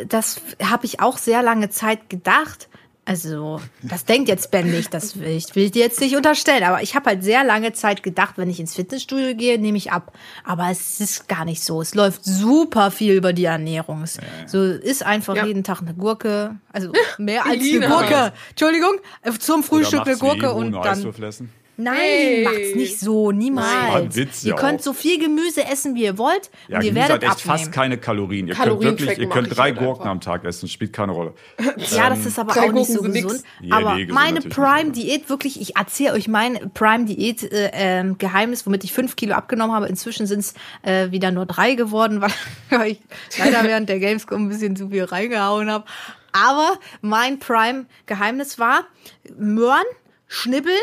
das 0.06 0.40
habe 0.62 0.86
ich 0.86 1.00
auch 1.00 1.18
sehr 1.18 1.42
lange 1.42 1.68
Zeit 1.68 2.08
gedacht. 2.08 2.70
Also, 3.04 3.60
das 3.82 4.04
denkt 4.04 4.28
jetzt 4.28 4.52
Ben 4.52 4.70
nicht, 4.70 4.94
das 4.94 5.18
will 5.18 5.26
ich, 5.30 5.52
will 5.56 5.64
ich 5.64 5.70
dir 5.72 5.82
jetzt 5.82 6.00
nicht 6.00 6.14
unterstellen. 6.16 6.62
Aber 6.62 6.82
ich 6.82 6.94
habe 6.94 7.10
halt 7.10 7.24
sehr 7.24 7.42
lange 7.42 7.72
Zeit 7.72 8.04
gedacht, 8.04 8.34
wenn 8.38 8.48
ich 8.48 8.60
ins 8.60 8.74
Fitnessstudio 8.76 9.34
gehe, 9.34 9.58
nehme 9.58 9.76
ich 9.76 9.90
ab. 9.90 10.16
Aber 10.44 10.70
es 10.70 11.00
ist 11.00 11.28
gar 11.28 11.44
nicht 11.44 11.64
so. 11.64 11.80
Es 11.82 11.96
läuft 11.96 12.24
super 12.24 12.92
viel 12.92 13.14
über 13.14 13.32
die 13.32 13.44
Ernährung. 13.46 14.02
Es 14.04 14.18
So 14.46 14.62
ist 14.62 15.04
einfach 15.04 15.34
Ja. 15.34 15.44
jeden 15.46 15.64
Tag 15.64 15.80
eine 15.80 15.94
Gurke. 15.94 16.56
Also 16.72 16.92
mehr 17.18 17.44
als 17.44 17.54
eine 17.54 17.62
Lina. 17.62 17.88
Gurke. 17.88 18.32
Entschuldigung, 18.50 18.92
äh, 19.22 19.32
zum 19.32 19.64
Frühstück 19.64 20.06
eine 20.06 20.16
Gurke 20.16 20.52
und 20.52 20.70
dann. 20.70 20.86
Eiswürfel 20.86 21.24
essen. 21.24 21.50
Nein, 21.78 21.96
Hey. 21.96 22.44
macht's 22.44 22.74
nicht 22.76 23.00
so, 23.00 23.32
niemals. 23.32 23.66
War 23.72 23.96
ein 23.96 24.14
Witz, 24.14 24.44
ihr 24.44 24.50
ja 24.50 24.56
könnt 24.56 24.80
auch. 24.80 24.84
so 24.84 24.92
viel 24.92 25.18
Gemüse 25.18 25.64
essen, 25.64 25.94
wie 25.94 26.04
ihr 26.04 26.18
wollt, 26.18 26.50
Ja, 26.68 26.76
und 26.78 26.84
ihr 26.84 26.90
Gemüse 26.92 27.08
werdet 27.08 27.28
hat 27.28 27.36
echt 27.38 27.40
abnehmen. 27.46 27.58
fast 27.58 27.72
keine 27.72 27.98
Kalorien. 27.98 28.46
Ihr 28.48 28.54
könnt 28.54 28.64
Kalorien 28.64 28.98
wirklich, 28.98 29.18
ihr 29.18 29.28
könnt 29.28 29.56
drei 29.56 29.62
halt 29.70 29.78
Gurken 29.78 30.00
einfach. 30.02 30.10
am 30.10 30.20
Tag 30.20 30.44
essen, 30.44 30.68
spielt 30.68 30.92
keine 30.92 31.12
Rolle. 31.12 31.32
Ja, 31.90 32.10
das 32.10 32.26
ist 32.26 32.38
aber 32.38 32.52
auch 32.52 32.72
nicht 32.72 32.88
so 32.90 33.00
gesund. 33.02 33.14
nix. 33.14 33.42
Ja, 33.60 33.76
aber 33.78 33.94
nee, 33.94 34.04
gesund 34.04 34.14
meine 34.14 34.40
Prime-Diät, 34.40 35.28
wirklich, 35.30 35.60
ich 35.60 35.76
erzähle 35.76 36.12
euch 36.12 36.28
mein 36.28 36.70
Prime-Diät-Geheimnis, 36.74 38.66
womit 38.66 38.84
ich 38.84 38.92
fünf 38.92 39.16
Kilo 39.16 39.34
abgenommen 39.34 39.74
habe. 39.74 39.86
Inzwischen 39.88 40.26
sind 40.26 40.40
es 40.40 40.54
äh, 40.82 41.10
wieder 41.10 41.30
nur 41.30 41.46
drei 41.46 41.74
geworden, 41.74 42.20
weil 42.70 42.92
ich 42.92 43.00
leider 43.38 43.64
während 43.64 43.88
der 43.88 43.98
Gamescom 43.98 44.44
ein 44.44 44.48
bisschen 44.48 44.76
zu 44.76 44.90
viel 44.90 45.04
reingehauen 45.04 45.70
habe. 45.70 45.84
Aber 46.32 46.78
mein 47.02 47.38
Prime-Geheimnis 47.38 48.58
war 48.58 48.86
Möhren, 49.36 49.84
Schnibbeln, 50.28 50.76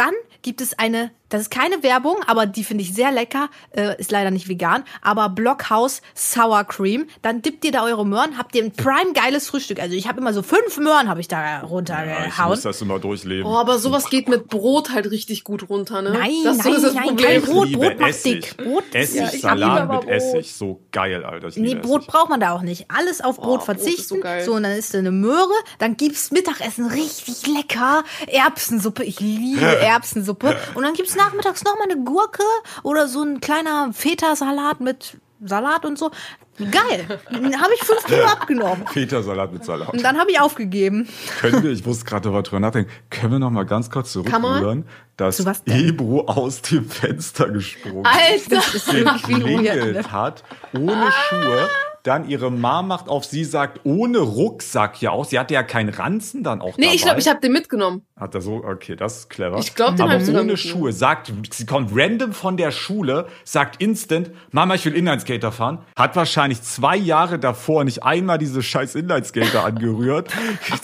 dann 0.00 0.14
gibt 0.40 0.62
es 0.62 0.78
eine, 0.78 1.10
das 1.30 1.40
ist 1.42 1.50
keine 1.50 1.82
Werbung, 1.82 2.16
aber 2.26 2.44
die 2.46 2.62
finde 2.64 2.82
ich 2.84 2.92
sehr 2.94 3.10
lecker, 3.10 3.48
äh, 3.74 3.98
ist 3.98 4.10
leider 4.10 4.30
nicht 4.30 4.48
vegan, 4.48 4.84
aber 5.00 5.28
Blockhaus 5.30 6.02
Sour 6.14 6.64
Cream. 6.64 7.06
Dann 7.22 7.40
dippt 7.42 7.64
ihr 7.64 7.72
da 7.72 7.84
eure 7.84 8.04
Möhren, 8.04 8.36
habt 8.36 8.54
ihr 8.54 8.62
ein 8.62 8.72
prime 8.72 9.12
geiles 9.14 9.48
Frühstück. 9.48 9.80
Also 9.80 9.94
ich 9.94 10.06
habe 10.08 10.20
immer 10.20 10.32
so 10.34 10.42
fünf 10.42 10.76
Möhren 10.78 11.08
habe 11.08 11.20
ich 11.20 11.28
da 11.28 11.40
Ja, 11.42 11.62
ich 11.64 11.70
runtergehauen. 11.70 12.50
muss 12.50 12.62
das 12.62 12.80
immer 12.82 12.98
durchleben. 12.98 13.46
Oh, 13.46 13.56
aber 13.56 13.78
sowas 13.78 14.10
geht 14.10 14.28
mit 14.28 14.48
Brot 14.48 14.90
halt 14.92 15.10
richtig 15.10 15.44
gut 15.44 15.68
runter, 15.70 16.02
ne? 16.02 16.10
Nein, 16.10 16.32
das 16.44 16.58
nein, 16.58 16.74
ist 16.74 16.82
das 16.84 16.94
nein, 16.94 17.04
Problem. 17.08 17.42
kein 17.42 17.42
Brot. 17.42 17.72
Brot 17.72 17.98
macht 18.00 18.10
Essig. 18.10 18.40
dick. 18.40 18.56
Brot 18.58 18.84
ist- 18.92 19.16
Essig, 19.16 19.32
Ja, 19.42 19.50
Salat 19.50 19.88
mit 19.88 20.00
Brot. 20.00 20.08
Essig, 20.10 20.52
so 20.54 20.80
geil, 20.92 21.24
Alter. 21.24 21.48
Ich 21.48 21.56
Nee, 21.56 21.74
Brot 21.76 22.00
Essig. 22.02 22.12
braucht 22.12 22.28
man 22.30 22.40
da 22.40 22.52
auch 22.52 22.62
nicht. 22.62 22.86
Alles 22.90 23.20
auf 23.20 23.36
Brot 23.36 23.60
Oh, 23.62 23.64
Brot 23.66 23.76
ist 23.76 23.82
verzichten. 23.84 24.02
so 24.16 24.20
geil. 24.20 24.44
so, 24.44 24.52
und 24.54 24.64
dann 24.64 24.72
isst 24.72 24.92
du 24.94 24.98
eine 24.98 25.10
Möhre, 25.12 25.48
dann 25.78 25.96
gibt's 25.96 26.30
Mittagessen 26.32 26.86
richtig 26.86 27.46
lecker. 27.46 28.02
Erbsensuppe, 28.26 29.04
ich 29.04 29.20
liebe 29.20 29.60
Erbsensuppe. 29.80 30.56
Und 30.74 30.82
dann 30.82 30.94
gibt's 30.94 31.14
nachmittags 31.24 31.64
noch 31.64 31.76
mal 31.78 31.90
eine 31.90 32.02
Gurke 32.04 32.42
oder 32.82 33.08
so 33.08 33.22
ein 33.22 33.40
kleiner 33.40 33.92
Feta-Salat 33.92 34.80
mit 34.80 35.18
Salat 35.42 35.84
und 35.84 35.98
so. 35.98 36.10
Geil. 36.58 37.06
Habe 37.30 37.74
ich 37.74 37.82
fünf 37.82 38.04
Kilo 38.04 38.24
abgenommen. 38.24 38.86
Feta-Salat 38.86 39.52
mit 39.52 39.64
Salat. 39.64 39.88
Und 39.90 40.04
dann 40.04 40.18
habe 40.18 40.30
ich 40.30 40.40
aufgegeben. 40.40 41.08
Können 41.40 41.62
wir, 41.62 41.70
ich 41.70 41.84
musste 41.86 42.04
gerade 42.04 42.30
darüber 42.30 42.60
nachdenken, 42.60 42.90
können 43.08 43.32
wir 43.32 43.38
noch 43.38 43.50
mal 43.50 43.64
ganz 43.64 43.90
kurz 43.90 44.12
zurückrühren, 44.12 44.84
dass? 45.16 45.40
Ebro 45.66 46.26
aus 46.26 46.60
dem 46.62 46.88
Fenster 46.88 47.48
gesprungen 47.48 48.04
Alter! 48.04 48.56
Das 48.56 48.74
ist 48.74 48.86
geklingelt 48.90 50.12
hat, 50.12 50.44
ohne 50.74 51.10
Schuhe, 51.10 51.68
dann 52.02 52.28
ihre 52.28 52.50
Mom 52.50 52.88
macht 52.88 53.08
auf 53.08 53.24
sie, 53.24 53.44
sagt, 53.44 53.80
ohne 53.84 54.18
Rucksack 54.18 55.00
ja 55.02 55.10
auch. 55.10 55.24
Sie 55.24 55.38
hatte 55.38 55.54
ja 55.54 55.62
keinen 55.62 55.88
Ranzen 55.90 56.42
dann 56.42 56.60
auch 56.60 56.76
Nee, 56.76 56.84
dabei. 56.84 56.94
ich 56.94 57.02
glaube, 57.02 57.20
ich 57.20 57.28
habe 57.28 57.40
den 57.40 57.52
mitgenommen. 57.52 58.02
Hat 58.18 58.34
er 58.34 58.40
so, 58.40 58.56
okay, 58.64 58.96
das 58.96 59.18
ist 59.18 59.30
clever. 59.30 59.58
Ich 59.58 59.74
glaub, 59.74 59.96
den 59.96 60.02
Aber 60.02 60.16
ich 60.20 60.28
ohne. 60.28 60.56
Schuhe, 60.56 60.92
sagt, 60.92 61.32
sie 61.52 61.66
kommt 61.66 61.90
random 61.94 62.32
von 62.32 62.56
der 62.56 62.70
Schule, 62.70 63.26
sagt 63.44 63.80
instant, 63.82 64.30
Mama, 64.50 64.74
ich 64.74 64.84
will 64.84 64.94
Inlineskater 64.94 65.52
fahren. 65.52 65.84
Hat 65.96 66.16
wahrscheinlich 66.16 66.62
zwei 66.62 66.96
Jahre 66.96 67.38
davor 67.38 67.84
nicht 67.84 68.02
einmal 68.02 68.38
diese 68.38 68.62
scheiß 68.62 68.94
Inlineskater 68.94 69.64
angerührt. 69.64 70.30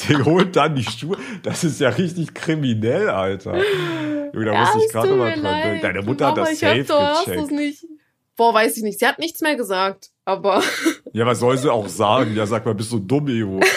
Der 0.08 0.24
holt 0.24 0.56
dann 0.56 0.74
die 0.76 0.84
Schuhe. 0.84 1.16
Das 1.42 1.64
ist 1.64 1.80
ja 1.80 1.90
richtig 1.90 2.34
kriminell, 2.34 3.08
Alter. 3.10 3.56
Junge, 4.32 4.46
da 4.46 4.60
muss 4.60 4.74
ich 4.76 4.84
es 4.86 4.92
gerade 4.92 5.14
mal 5.14 5.32
dran 5.32 5.62
denken. 5.62 5.82
Deine 5.82 6.02
Mutter 6.02 6.26
hat 6.28 6.36
Mama, 6.36 6.48
das 6.48 6.60
ich 6.60 6.64
hab 6.64 6.76
safe 6.76 6.84
doch, 6.84 7.24
gecheckt. 7.24 7.50
nicht. 7.52 7.84
Boah, 8.36 8.52
weiß 8.52 8.76
ich 8.76 8.82
nicht. 8.82 8.98
Sie 8.98 9.06
hat 9.06 9.18
nichts 9.18 9.40
mehr 9.40 9.56
gesagt. 9.56 10.10
Aber 10.26 10.62
Ja, 11.16 11.24
was 11.24 11.38
soll 11.40 11.56
sie 11.56 11.72
auch 11.72 11.88
sagen? 11.88 12.36
Ja, 12.36 12.44
sag 12.44 12.66
mal, 12.66 12.74
bist 12.74 12.92
du 12.92 12.98
dumm, 12.98 13.26
Evo. 13.28 13.60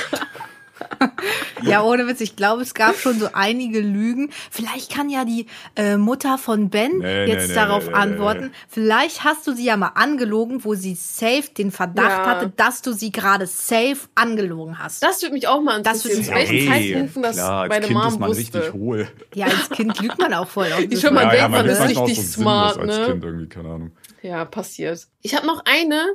Ja, 1.62 1.84
ohne 1.84 2.08
Witz, 2.08 2.22
ich 2.22 2.38
glaube, 2.38 2.62
es 2.62 2.74
gab 2.74 2.96
schon 2.96 3.20
so 3.20 3.30
einige 3.34 3.82
Lügen. 3.82 4.30
Vielleicht 4.50 4.94
kann 4.94 5.10
ja 5.10 5.26
die 5.26 5.46
äh, 5.76 5.98
Mutter 5.98 6.38
von 6.38 6.70
Ben 6.70 7.00
Nee, 7.00 7.26
jetzt 7.26 7.42
nee, 7.44 7.48
nee, 7.50 7.54
darauf 7.54 7.84
nee, 7.86 7.90
nee, 7.92 7.96
antworten. 7.98 8.46
nee. 8.46 8.52
Vielleicht 8.70 9.24
hast 9.26 9.46
du 9.46 9.54
sie 9.54 9.66
ja 9.66 9.76
mal 9.76 9.92
angelogen, 9.96 10.64
wo 10.64 10.76
sie 10.76 10.96
safe 10.96 11.50
den 11.58 11.72
Verdacht 11.72 12.10
Ja. 12.10 12.26
hatte, 12.28 12.54
dass 12.56 12.82
du 12.82 12.94
sie 12.94 13.12
gerade 13.12 13.46
safe 13.46 13.98
angelogen 14.16 14.80
hast. 14.80 15.04
das 15.04 15.22
würde 15.22 15.34
mich 15.34 15.48
auch 15.50 15.62
mal 15.62 15.82
Das 15.82 16.06
interessieren. 16.06 16.36
würd 16.38 16.48
Zu 16.48 16.54
mich 16.54 16.70
welchen 16.70 16.70
auch 16.70 16.74
Zeitpunkten 16.74 17.24
das 17.24 17.36
klar, 17.36 17.62
als 17.64 17.70
meine 17.70 17.86
Kind 17.88 17.98
Mom 18.00 18.08
ist 18.08 18.20
man 18.20 18.30
wusste. 18.30 18.42
richtig 18.60 18.74
hohl. 18.74 19.08
ja, 19.36 19.46
als 19.48 19.70
Kind 19.70 20.02
lügt 20.02 20.18
man 20.18 20.34
auch 20.34 20.48
voll. 20.48 20.72
Auf 20.72 20.80
Ich 20.80 21.00
schwör, 21.02 21.12
man 21.12 21.30
denkt, 21.30 21.50
man 21.52 21.66
ist 21.66 21.80
auch 21.82 21.88
richtig 22.08 22.16
so 22.26 22.42
smart, 22.42 22.76
sinnlos 22.76 22.96
als 22.98 23.08
ne? 23.08 23.14
Kind 23.14 23.26
irgendwie, 23.26 23.50
keine 23.50 23.70
Ahnung. 23.70 23.92
Ja, 24.22 24.46
passiert. 24.46 25.08
Ich 25.22 25.36
habe 25.36 25.46
noch 25.46 25.62
eine 25.66 26.06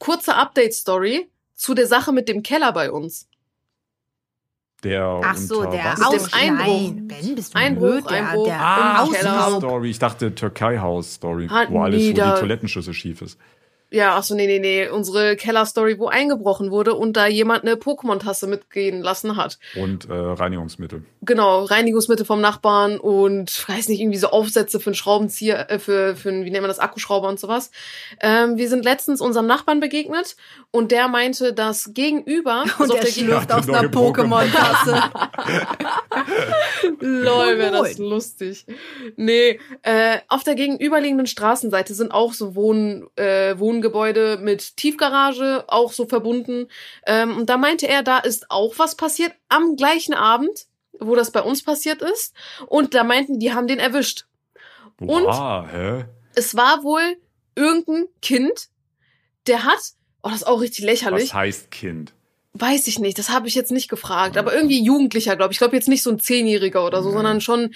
kurze 0.00 0.34
Update-Story 0.34 1.30
zu 1.54 1.74
der 1.74 1.86
Sache 1.86 2.10
mit 2.12 2.28
dem 2.28 2.42
Keller 2.42 2.72
bei 2.72 2.90
uns. 2.90 3.28
Der 4.82 5.20
Ach 5.22 5.36
so, 5.36 5.58
unter 5.60 5.72
der 5.72 5.92
Aus 6.08 6.32
Einbruch. 6.32 6.66
Nein, 6.66 7.06
Ben, 7.06 7.34
bist 7.34 7.54
du 7.54 7.58
Einbruch, 7.58 7.82
blöd? 7.90 8.10
Der, 8.10 8.28
Einbruch. 8.30 8.44
der 8.46 8.60
Ah, 8.60 9.06
Keller. 9.12 9.36
Hausraub. 9.44 9.58
Story. 9.62 9.90
Ich 9.90 9.98
dachte 9.98 10.34
Türkei-Haus-Story, 10.34 11.48
Ah, 11.50 11.66
wo 11.68 11.82
alles, 11.82 12.00
wo 12.02 12.12
die 12.14 12.14
Toilettenschüssel 12.14 12.94
schief 12.94 13.20
ist. 13.20 13.38
Ja, 13.92 14.16
ach 14.16 14.22
so, 14.22 14.34
nee, 14.34 14.46
nee, 14.46 14.60
nee. 14.60 14.88
Unsere 14.88 15.34
Keller-Story, 15.34 15.98
wo 15.98 16.06
eingebrochen 16.06 16.70
wurde 16.70 16.94
und 16.94 17.16
da 17.16 17.26
jemand 17.26 17.64
eine 17.64 17.74
Pokémon-Tasse 17.74 18.46
mitgehen 18.46 19.02
lassen 19.02 19.36
hat. 19.36 19.58
Und 19.74 20.08
äh, 20.08 20.12
Reinigungsmittel. 20.12 21.02
Genau, 21.22 21.64
Reinigungsmittel 21.64 22.24
vom 22.24 22.40
Nachbarn 22.40 22.98
und, 22.98 23.68
weiß 23.68 23.88
nicht, 23.88 24.00
irgendwie 24.00 24.18
so 24.18 24.28
Aufsätze 24.28 24.78
für 24.78 24.90
einen 24.90 24.94
Schraubenzieher, 24.94 25.70
äh, 25.70 25.78
für, 25.80 26.14
für 26.14 26.28
einen, 26.28 26.44
wie 26.44 26.50
nennt 26.50 26.62
man 26.62 26.68
das, 26.68 26.78
Akkuschrauber 26.78 27.28
und 27.28 27.40
sowas. 27.40 27.72
Ähm, 28.20 28.56
wir 28.56 28.68
sind 28.68 28.84
letztens 28.84 29.20
unserem 29.20 29.46
Nachbarn 29.46 29.80
begegnet 29.80 30.36
und 30.70 30.92
der 30.92 31.08
meinte, 31.08 31.52
dass 31.52 31.92
gegenüber, 31.92 32.64
also 32.78 32.84
Und 32.84 32.92
auf 32.92 33.00
der 33.00 33.08
schlürft 33.08 33.52
aus 33.52 33.68
einer 33.68 33.88
Pokémon-Tasse. 33.88 35.02
Lol, 37.00 37.58
wäre 37.58 37.72
das 37.72 37.98
lustig. 37.98 38.66
Nee, 39.16 39.58
äh, 39.82 40.18
auf 40.28 40.44
der 40.44 40.54
gegenüberliegenden 40.54 41.26
Straßenseite 41.26 41.92
sind 41.94 42.12
auch 42.12 42.32
so 42.32 42.54
Wohn, 42.54 43.08
äh, 43.16 43.58
Wohn 43.58 43.79
Nebengebäude 43.80 44.38
mit 44.42 44.76
Tiefgarage 44.76 45.64
auch 45.68 45.92
so 45.92 46.06
verbunden. 46.06 46.68
Ähm, 47.06 47.36
und 47.38 47.46
da 47.50 47.56
meinte 47.56 47.88
er, 47.88 48.02
da 48.02 48.18
ist 48.18 48.50
auch 48.50 48.74
was 48.78 48.94
passiert 48.94 49.32
am 49.48 49.76
gleichen 49.76 50.14
Abend, 50.14 50.66
wo 50.98 51.14
das 51.16 51.30
bei 51.30 51.40
uns 51.42 51.62
passiert 51.64 52.02
ist. 52.02 52.34
Und 52.66 52.94
da 52.94 53.04
meinten, 53.04 53.38
die 53.38 53.52
haben 53.54 53.66
den 53.66 53.78
erwischt. 53.78 54.26
Und 55.00 55.24
Wow, 55.24 55.66
hä? 55.72 56.04
es 56.34 56.54
war 56.54 56.82
wohl 56.84 57.16
irgendein 57.56 58.06
Kind, 58.20 58.68
der 59.46 59.64
hat, 59.64 59.78
oh, 60.22 60.28
das 60.28 60.42
ist 60.42 60.46
auch 60.46 60.60
richtig 60.60 60.84
lächerlich. 60.84 61.30
Was 61.30 61.34
heißt 61.34 61.70
Kind? 61.70 62.12
Weiß 62.52 62.86
ich 62.88 62.98
nicht, 62.98 63.16
das 63.18 63.30
habe 63.30 63.48
ich 63.48 63.54
jetzt 63.54 63.70
nicht 63.72 63.88
gefragt, 63.88 64.36
aber 64.36 64.52
irgendwie 64.52 64.82
Jugendlicher, 64.82 65.36
glaube 65.36 65.52
ich. 65.52 65.56
Ich 65.56 65.58
glaube 65.60 65.76
jetzt 65.76 65.88
nicht 65.88 66.02
so 66.02 66.10
ein 66.10 66.18
Zehnjähriger 66.18 66.84
oder 66.84 67.02
so, 67.02 67.08
Mhm. 67.10 67.14
sondern 67.14 67.40
schon 67.40 67.74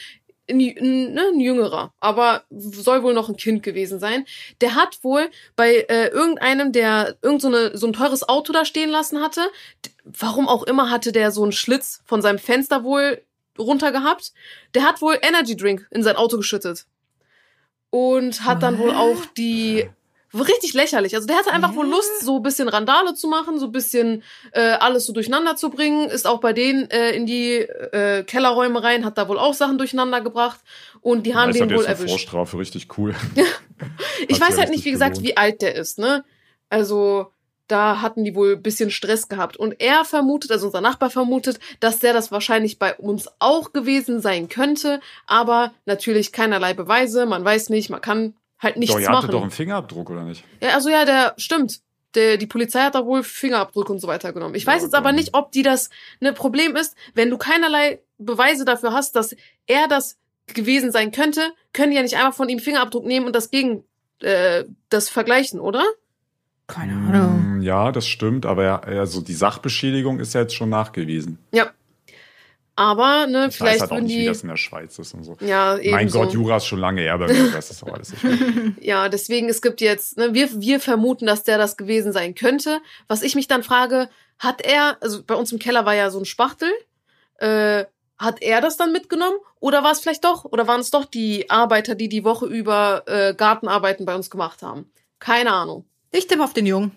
ein, 0.49 0.59
ne, 0.59 1.31
ein 1.33 1.41
Jüngerer. 1.41 1.93
Aber 2.01 2.45
soll 2.51 3.03
wohl 3.03 3.15
noch 3.15 3.29
ein 3.29 3.37
Kind 3.37 3.63
gewesen 3.63 3.99
sein. 3.99 4.25
Der 4.61 4.75
hat 4.75 4.99
wohl 5.03 5.31
bei 5.57 5.87
äh, 5.89 6.09
irgendeinem, 6.09 6.73
der 6.73 7.17
irgend 7.23 7.43
so, 7.43 7.49
eine, 7.49 7.77
so 7.77 7.87
ein 7.87 7.93
teures 7.93 8.29
Auto 8.29 8.53
da 8.53 8.65
stehen 8.65 8.91
lassen 8.91 9.21
hatte, 9.21 9.43
warum 10.05 10.49
auch 10.49 10.65
immer 10.65 10.91
hatte 10.91 11.13
der 11.13 11.31
so 11.31 11.43
einen 11.43 11.53
Schlitz 11.53 12.03
von 12.05 12.23
seinem 12.23 12.39
Fenster 12.39 12.85
wohl 12.85 13.23
runter 13.59 13.93
gehabt. 13.93 14.33
Der 14.75 14.83
hat 14.83 15.01
wohl 15.01 15.19
Energy 15.23 15.57
Drink 15.57 15.87
in 15.91 16.03
sein 16.03 16.17
Auto 16.17 16.37
geschüttet. 16.37 16.87
Und 17.91 18.45
hat 18.45 18.63
dann 18.63 18.79
wohl 18.79 18.91
auch 18.91 19.25
die 19.37 19.89
richtig 20.35 20.75
lächerlich. 20.75 21.15
Also 21.15 21.27
der 21.27 21.37
hatte 21.37 21.53
einfach 21.53 21.75
wohl 21.75 21.87
Hä? 21.87 21.91
Lust, 21.91 22.21
so 22.21 22.37
ein 22.37 22.43
bisschen 22.43 22.69
Randale 22.69 23.15
zu 23.15 23.29
machen, 23.29 23.59
so 23.59 23.67
ein 23.67 23.73
bisschen 23.73 24.23
äh, 24.53 24.61
alles 24.61 25.07
so 25.07 25.13
durcheinander 25.13 25.57
zu 25.57 25.71
bringen. 25.71 26.09
Ist 26.09 26.27
auch 26.27 26.41
bei 26.41 26.53
denen 26.53 26.91
äh, 26.91 27.11
in 27.13 27.27
die 27.27 27.57
äh, 27.57 28.25
Kellerräume 28.25 28.83
rein, 28.83 29.05
hat 29.05 29.19
da 29.19 29.29
wohl 29.29 29.39
auch 29.39 29.55
Sachen 29.55 29.79
durcheinander 29.79 30.21
gebracht. 30.21 30.61
Und 31.01 31.25
die 31.25 31.35
haben 31.35 31.51
ist 31.51 31.61
den 31.61 31.69
halt 31.69 31.79
wohl 31.79 31.87
erwischt. 31.87 32.11
Vorstrafe, 32.11 32.59
richtig 32.59 32.89
cool. 32.99 33.15
Ich 34.29 34.41
weiß 34.41 34.51
ja 34.51 34.59
halt 34.59 34.71
nicht, 34.71 34.85
wie 34.85 34.93
gesagt, 34.93 35.17
gelohnt. 35.17 35.29
wie 35.29 35.37
alt 35.37 35.61
der 35.61 35.75
ist, 35.75 35.99
ne? 35.99 36.25
Also 36.71 37.33
da 37.67 38.03
hatten 38.03 38.25
die 38.25 38.35
wohl 38.35 38.53
ein 38.53 38.63
bisschen 38.63 38.91
Stress 38.91 39.29
gehabt. 39.29 39.57
Und 39.57 39.81
er 39.81 40.05
vermutet, 40.05 40.51
also 40.51 40.67
unser 40.67 40.81
Nachbar 40.81 41.11
vermutet, 41.11 41.59
dass 41.81 41.99
der 41.99 42.13
das 42.13 42.31
wahrscheinlich 42.31 42.79
bei 42.79 42.95
uns 42.95 43.29
auch 43.39 43.73
gewesen 43.73 44.21
sein 44.21 44.49
könnte. 44.49 45.01
Aber 45.27 45.73
natürlich 45.87 46.33
keinerlei 46.33 46.75
Beweise. 46.75 47.27
Man 47.27 47.45
weiß 47.45 47.71
nicht, 47.71 47.91
man 47.91 48.01
kann 48.01 48.35
halt 48.65 48.77
nichts 48.77 48.95
hattet 48.97 49.11
machen. 49.11 49.31
doch 49.31 49.43
einen 49.43 49.51
Fingerabdruck, 49.51 50.11
oder 50.11 50.25
nicht? 50.25 50.43
Ja, 50.61 50.71
also 50.71 50.89
ja, 50.91 51.05
der 51.05 51.35
stimmt. 51.37 51.81
Der, 52.15 52.37
die 52.37 52.47
Polizei 52.47 52.81
hat 52.81 52.95
da 52.95 53.05
wohl 53.07 53.23
Fingerabdrücke 53.25 53.93
und 53.93 53.99
so 54.01 54.07
weiter 54.09 54.33
genommen. 54.33 54.55
Ich 54.55 54.65
Ja, 54.65 54.73
weiß 54.73 54.83
jetzt 54.83 54.95
aber 54.95 55.11
nicht, 55.13 55.35
ob 55.35 55.51
die 55.53 55.63
das. 55.63 55.91
Ne, 56.21 56.33
Problem 56.33 56.77
ist, 56.77 56.97
wenn 57.15 57.29
du 57.31 57.39
keinerlei 57.39 58.01
Beweise 58.19 58.65
dafür 58.65 58.93
hast, 58.93 59.17
dass 59.17 59.35
er 59.67 59.89
das 59.89 60.17
gewesen 60.47 60.93
sein 60.93 61.11
könnte, 61.11 61.41
können 61.73 61.91
die 61.91 61.97
ja 61.97 62.03
nicht 62.03 62.17
einfach 62.17 62.35
von 62.35 62.49
ihm 62.49 62.59
Fingerabdruck 62.61 63.05
nehmen 63.05 63.27
und 63.27 63.35
das 63.35 63.51
gegen 63.51 63.83
äh, 64.21 64.65
das 64.91 65.09
vergleichen, 65.09 65.59
oder? 65.59 65.83
Keine 66.69 66.93
Ahnung. 66.93 67.59
Mm, 67.59 67.63
Ja, 67.63 67.91
das 67.93 68.07
stimmt, 68.07 68.47
aber 68.47 68.63
ja, 68.65 68.79
also 68.81 69.21
die 69.21 69.35
Sachbeschädigung 69.35 70.21
ist 70.21 70.35
ja 70.35 70.43
jetzt 70.43 70.55
schon 70.55 70.69
nachgewiesen. 70.71 71.39
Aber 72.77 73.27
ne, 73.27 73.39
Ich 73.39 73.45
weiß 73.45 73.57
vielleicht 73.57 73.81
halt 73.83 73.93
auch 73.93 74.01
nicht, 74.01 74.15
wie 74.15 74.21
die. 74.21 74.27
das 74.27 74.43
in 74.43 74.49
der 74.49 74.57
Schweiz 74.57 74.99
ist 74.99 75.15
und 75.15 75.23
so. 75.23 75.37
Ja, 75.41 75.79
eben 75.79 75.93
mein 75.93 76.09
so. 76.09 76.21
Gott, 76.21 76.33
Jura 76.33 76.57
ist 76.57 76.67
schon 76.67 76.81
lange 76.81 77.03
her 77.03 77.17
bei 77.19 77.29
mir, 77.29 77.51
das 77.53 77.71
ist 77.71 77.83
auch 77.85 77.93
alles 77.93 78.11
nicht 78.11 78.25
mehr. 78.25 78.73
Ja, 78.81 79.09
deswegen, 79.09 79.49
es 79.49 79.63
gibt 79.63 79.81
jetzt, 79.81 80.17
ne, 80.19 80.35
wir, 80.35 80.61
wir 80.61 80.81
vermuten, 80.81 81.27
dass 81.27 81.45
der 81.45 81.59
das 81.59 81.77
gewesen 81.77 82.13
sein 82.13 82.35
könnte. 82.35 82.81
Was 83.07 83.23
ich 83.23 83.37
mich 83.37 83.47
dann 83.47 83.63
frage, 83.63 84.09
hat 84.39 84.61
er, 84.61 84.97
also 85.01 85.23
bei 85.23 85.35
uns 85.35 85.53
im 85.53 85.59
Keller 85.61 85.87
war 85.87 85.95
ja 85.95 86.11
so 86.11 86.19
ein 86.19 86.25
Spachtel, 86.25 86.71
äh, 87.39 87.85
hat 88.19 88.43
er 88.43 88.61
das 88.61 88.77
dann 88.77 88.93
mitgenommen? 88.93 89.37
Oder 89.61 89.83
war 89.83 89.93
es 89.93 90.01
vielleicht 90.01 90.25
doch, 90.25 90.45
oder 90.45 90.67
waren 90.67 90.81
es 90.81 90.91
doch 90.91 91.05
die 91.05 91.51
Arbeiter, 91.51 91.95
die 91.95 92.09
die 92.09 92.25
Woche 92.25 92.47
über 92.47 93.05
äh, 93.07 93.35
Gartenarbeiten 93.35 94.07
bei 94.07 94.15
uns 94.15 94.31
gemacht 94.31 94.63
haben? 94.63 94.91
Keine 95.19 95.53
Ahnung. 95.53 95.85
Ich 96.11 96.27
tippe 96.27 96.43
auf 96.43 96.53
den 96.53 96.67
Jungen. 96.67 96.93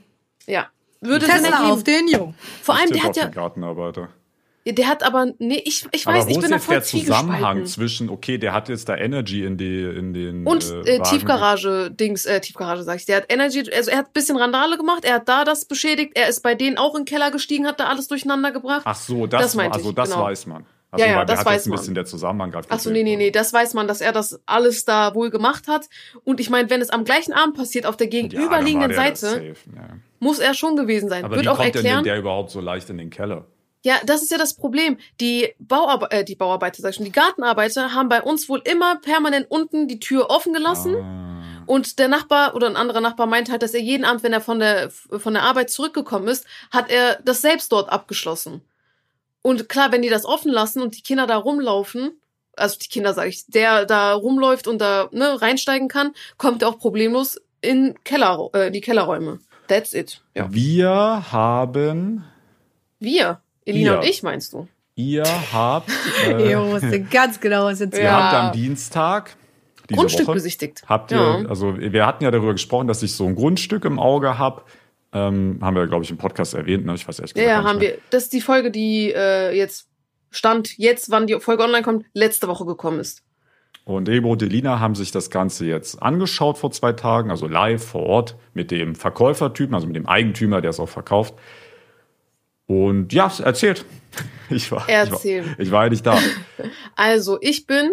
Ja. 0.46 0.68
Würde 1.02 1.28
Tesla 1.28 1.72
auf 1.72 1.84
den 1.84 2.08
Jungen. 2.08 2.36
Vor 2.62 2.76
allem, 2.76 2.92
der 2.92 3.04
hat 3.04 3.16
ja, 3.16 3.26
die 3.28 3.32
Gartenarbeiter. 4.74 4.74
der 4.76 4.88
hat 4.88 5.04
aber, 5.04 5.34
nee, 5.40 5.62
ich, 5.66 5.86
ich 5.92 6.08
Aber 6.08 6.18
weiß, 6.18 6.26
wo 6.26 6.30
ich 6.30 6.36
ist 6.38 6.42
bin 6.42 6.50
da 6.52 6.56
jetzt 6.58 6.70
der 6.70 6.84
Zusammenhang 6.84 7.66
zwischen, 7.66 8.10
okay, 8.10 8.38
der 8.38 8.54
hat 8.54 8.70
jetzt 8.70 8.88
da 8.90 8.96
Energy 8.96 9.44
in 9.46 9.58
die 9.58 9.84
in 9.84 10.14
den 10.14 10.46
Und 10.46 10.64
äh, 10.86 10.96
äh, 10.98 11.02
Tiefgarage-Dings, 11.02 12.26
äh, 12.26 12.42
Tiefgarage 12.42 12.84
sag 12.84 12.98
ich. 12.98 13.06
Der 13.06 13.18
hat 13.18 13.26
Energy, 13.30 13.64
also 13.74 13.92
er 13.92 13.98
hat 14.00 14.08
ein 14.08 14.14
bisschen 14.14 14.38
Randale 14.38 14.78
gemacht, 14.78 15.04
er 15.06 15.16
hat 15.16 15.30
da 15.30 15.44
das 15.44 15.66
beschädigt, 15.66 16.14
er 16.16 16.28
ist 16.30 16.42
bei 16.44 16.56
denen 16.56 16.78
auch 16.78 16.96
in 16.96 17.02
den 17.02 17.06
Keller 17.06 17.32
gestiegen, 17.32 17.66
hat 17.68 17.80
da 17.80 17.86
alles 17.86 18.08
durcheinander 18.08 18.52
gebracht. 18.52 18.82
Ach 18.86 18.96
so, 18.96 19.28
das, 19.28 19.42
Das 19.42 19.56
meinte 19.56 19.78
also 19.78 19.90
ich, 19.90 19.96
das 19.96 20.10
genau. 20.12 20.24
weiß 20.24 20.46
man. 20.48 20.66
Also, 20.90 21.06
Ja, 21.06 21.12
ja, 21.12 21.26
das 21.26 21.40
hat 21.40 21.46
weiß 21.48 21.54
jetzt 21.56 21.66
ein 21.66 21.70
man. 21.72 21.80
bisschen 21.80 21.96
der 21.96 22.06
Zusammenhang 22.06 22.52
gerade 22.52 22.68
Ach 22.70 22.80
so, 22.80 22.90
gefehlt. 22.90 23.06
nee, 23.06 23.16
nee, 23.18 23.26
nee, 23.26 23.32
das 23.32 23.52
weiß 23.52 23.74
man, 23.74 23.90
dass 23.90 24.00
er 24.00 24.14
das 24.14 24.40
alles 24.46 24.86
da 24.86 25.14
wohl 25.16 25.30
gemacht 25.30 25.68
hat. 25.68 25.90
Und 26.24 26.40
ich 26.40 26.50
meine, 26.50 26.70
wenn 26.70 26.80
es 26.80 26.90
am 26.90 27.04
gleichen 27.04 27.34
Abend 27.34 27.58
passiert, 27.58 27.86
auf 27.86 27.98
der 27.98 28.08
Ja, 28.08 28.12
gegenüberliegenden 28.22 28.90
das 28.92 28.98
Seite, 29.20 29.28
safe, 29.28 29.56
ja. 29.76 29.88
muss 30.20 30.40
er 30.40 30.54
schon 30.54 30.78
gewesen 30.78 31.10
sein. 31.10 31.26
Aber 31.26 31.36
Wird 31.36 31.46
wie 31.46 31.50
auch 31.50 31.58
kommt 31.58 31.76
erklären. 31.76 31.98
denn 31.98 32.04
der 32.06 32.18
überhaupt 32.20 32.52
so 32.52 32.62
leicht 32.62 32.90
in 32.90 32.98
den 32.98 33.10
Keller? 33.10 33.44
Ja, 33.84 33.96
das 34.06 34.22
ist 34.22 34.32
ja 34.32 34.38
das 34.38 34.56
Problem. 34.56 34.98
Die, 35.22 35.54
Bauarbe 35.60 36.12
äh, 36.12 36.24
die 36.24 36.36
Bauarbeiter, 36.36 36.82
sag 36.82 36.90
ich 36.90 36.96
schon, 36.96 37.06
die 37.06 37.12
Gartenarbeiter 37.12 37.94
haben 37.94 38.10
bei 38.10 38.22
uns 38.22 38.50
wohl 38.50 38.62
immer 38.66 38.98
permanent 38.98 39.50
unten 39.50 39.88
die 39.88 40.00
Tür 40.00 40.30
offen 40.30 40.54
gelassen. 40.54 40.96
Ah. 40.96 41.64
Und 41.68 42.00
der 42.00 42.08
Nachbar 42.08 42.56
oder 42.56 42.68
ein 42.68 42.78
anderer 42.78 43.02
Nachbar 43.02 43.28
meint 43.28 43.52
halt, 43.52 43.62
dass 43.62 43.74
er 43.74 43.82
jeden 43.82 44.06
Abend, 44.06 44.24
wenn 44.24 44.34
er 44.34 44.42
von 44.42 44.60
der, 44.60 44.90
von 44.90 45.34
der 45.34 45.44
Arbeit 45.44 45.70
zurückgekommen 45.70 46.28
ist, 46.30 46.46
hat 46.72 46.90
er 46.90 47.20
das 47.24 47.42
selbst 47.42 47.72
dort 47.72 47.90
abgeschlossen. 47.90 48.62
Und 49.42 49.70
klar, 49.70 49.92
wenn 49.92 50.02
die 50.02 50.10
das 50.10 50.26
offen 50.26 50.52
lassen 50.52 50.82
und 50.82 50.98
die 50.98 51.02
Kinder 51.02 51.28
da 51.28 51.38
rumlaufen, 51.38 52.20
also 52.56 52.78
die 52.80 52.88
Kinder 52.88 53.14
sage 53.14 53.30
ich, 53.30 53.46
der 53.48 53.86
da 53.86 54.14
rumläuft 54.14 54.68
und 54.68 54.80
da 54.80 55.10
ne, 55.12 55.42
reinsteigen 55.42 55.90
kann, 55.90 56.14
kommt 56.38 56.62
er 56.62 56.70
auch 56.70 56.80
problemlos 56.80 57.40
in 57.62 57.96
Keller, 58.04 58.50
äh, 58.54 58.72
die 58.72 58.82
Kellerräume. 58.82 59.40
That's 59.68 59.94
it. 59.94 60.22
Ja. 60.34 60.48
Wir 60.52 61.26
haben, 61.32 62.24
Wir, 63.00 63.42
Elina 63.68 63.92
Ihr. 63.94 64.00
und 64.00 64.06
ich, 64.06 64.24
meinst 64.24 64.54
du? 64.54 64.68
ihr 64.96 65.24
habt, 65.54 65.90
äh, 66.28 66.52
Ich 66.52 66.58
wusste 66.58 67.02
ganz 67.02 67.40
genau, 67.40 67.66
was 67.66 67.80
jetzt 67.80 67.98
ihr 67.98 68.06
Ja. 68.06 68.24
habt 68.32 68.34
am 68.34 68.52
Dienstag 68.54 69.36
Grundstück 69.88 70.28
Woche, 70.28 70.34
besichtigt. 70.36 70.84
Habt 70.88 71.12
ihr, 71.12 71.18
Ja. 71.18 71.46
also 71.48 71.78
wir 71.78 72.06
hatten 72.06 72.24
ja 72.24 72.32
darüber 72.32 72.52
gesprochen, 72.54 72.88
dass 72.88 73.04
ich 73.04 73.14
so 73.14 73.26
ein 73.26 73.36
Grundstück 73.36 73.86
im 73.86 74.00
Auge 74.00 74.38
habe. 74.38 74.64
Ähm, 75.14 75.60
haben 75.62 75.76
wir, 75.76 75.88
glaube 75.88 76.04
ich, 76.04 76.12
im 76.12 76.18
Podcast 76.18 76.54
erwähnt, 76.56 76.86
ne? 76.86 76.94
Ich 76.96 77.08
weiß 77.08 77.20
ehrlich 77.20 77.34
Ja, 77.38 77.44
gesagt 77.44 77.64
ja, 77.64 77.70
haben 77.70 77.80
mehr. 77.80 77.92
wir. 77.94 77.98
Das 78.10 78.24
ist 78.24 78.34
die 78.34 78.42
Folge, 78.42 78.72
die 78.72 79.14
äh, 79.16 79.56
jetzt 79.56 79.88
stand, 80.32 80.78
jetzt, 80.78 81.10
wann 81.12 81.26
die 81.28 81.40
Folge 81.40 81.64
online 81.64 81.84
kommt, 81.84 82.06
letzte 82.14 82.48
Woche 82.50 82.66
gekommen 82.66 83.00
ist. 83.00 83.24
Und 83.86 84.10
Ebo 84.10 84.32
und 84.34 84.42
Elina 84.42 84.82
haben 84.82 84.96
sich 84.96 85.12
das 85.12 85.30
Ganze 85.30 85.66
jetzt 85.66 86.02
angeschaut 86.04 86.58
vor 86.58 86.72
zwei 86.72 86.92
Tagen, 86.92 87.32
also 87.32 87.48
live 87.48 87.82
vor 87.86 88.04
Ort 88.04 88.36
mit 88.54 88.70
dem 88.72 88.96
Verkäufertypen, 88.96 89.74
also 89.74 89.88
mit 89.88 89.96
dem 89.96 90.06
Eigentümer, 90.08 90.60
der 90.60 90.72
es 90.72 90.80
auch 90.82 90.90
verkauft. 90.90 91.36
Und 92.68 93.14
ja, 93.14 93.32
erzählt. 93.44 93.86
Ich 94.50 94.72
war, 94.72 94.88
Erzähl. 94.88 95.42
Ich 95.42 95.48
war, 95.48 95.60
ich 95.60 95.72
war 95.72 95.84
ja 95.84 95.90
nicht 95.90 96.06
da. 96.06 96.18
Also, 96.96 97.38
ich 97.42 97.68
bin, 97.68 97.92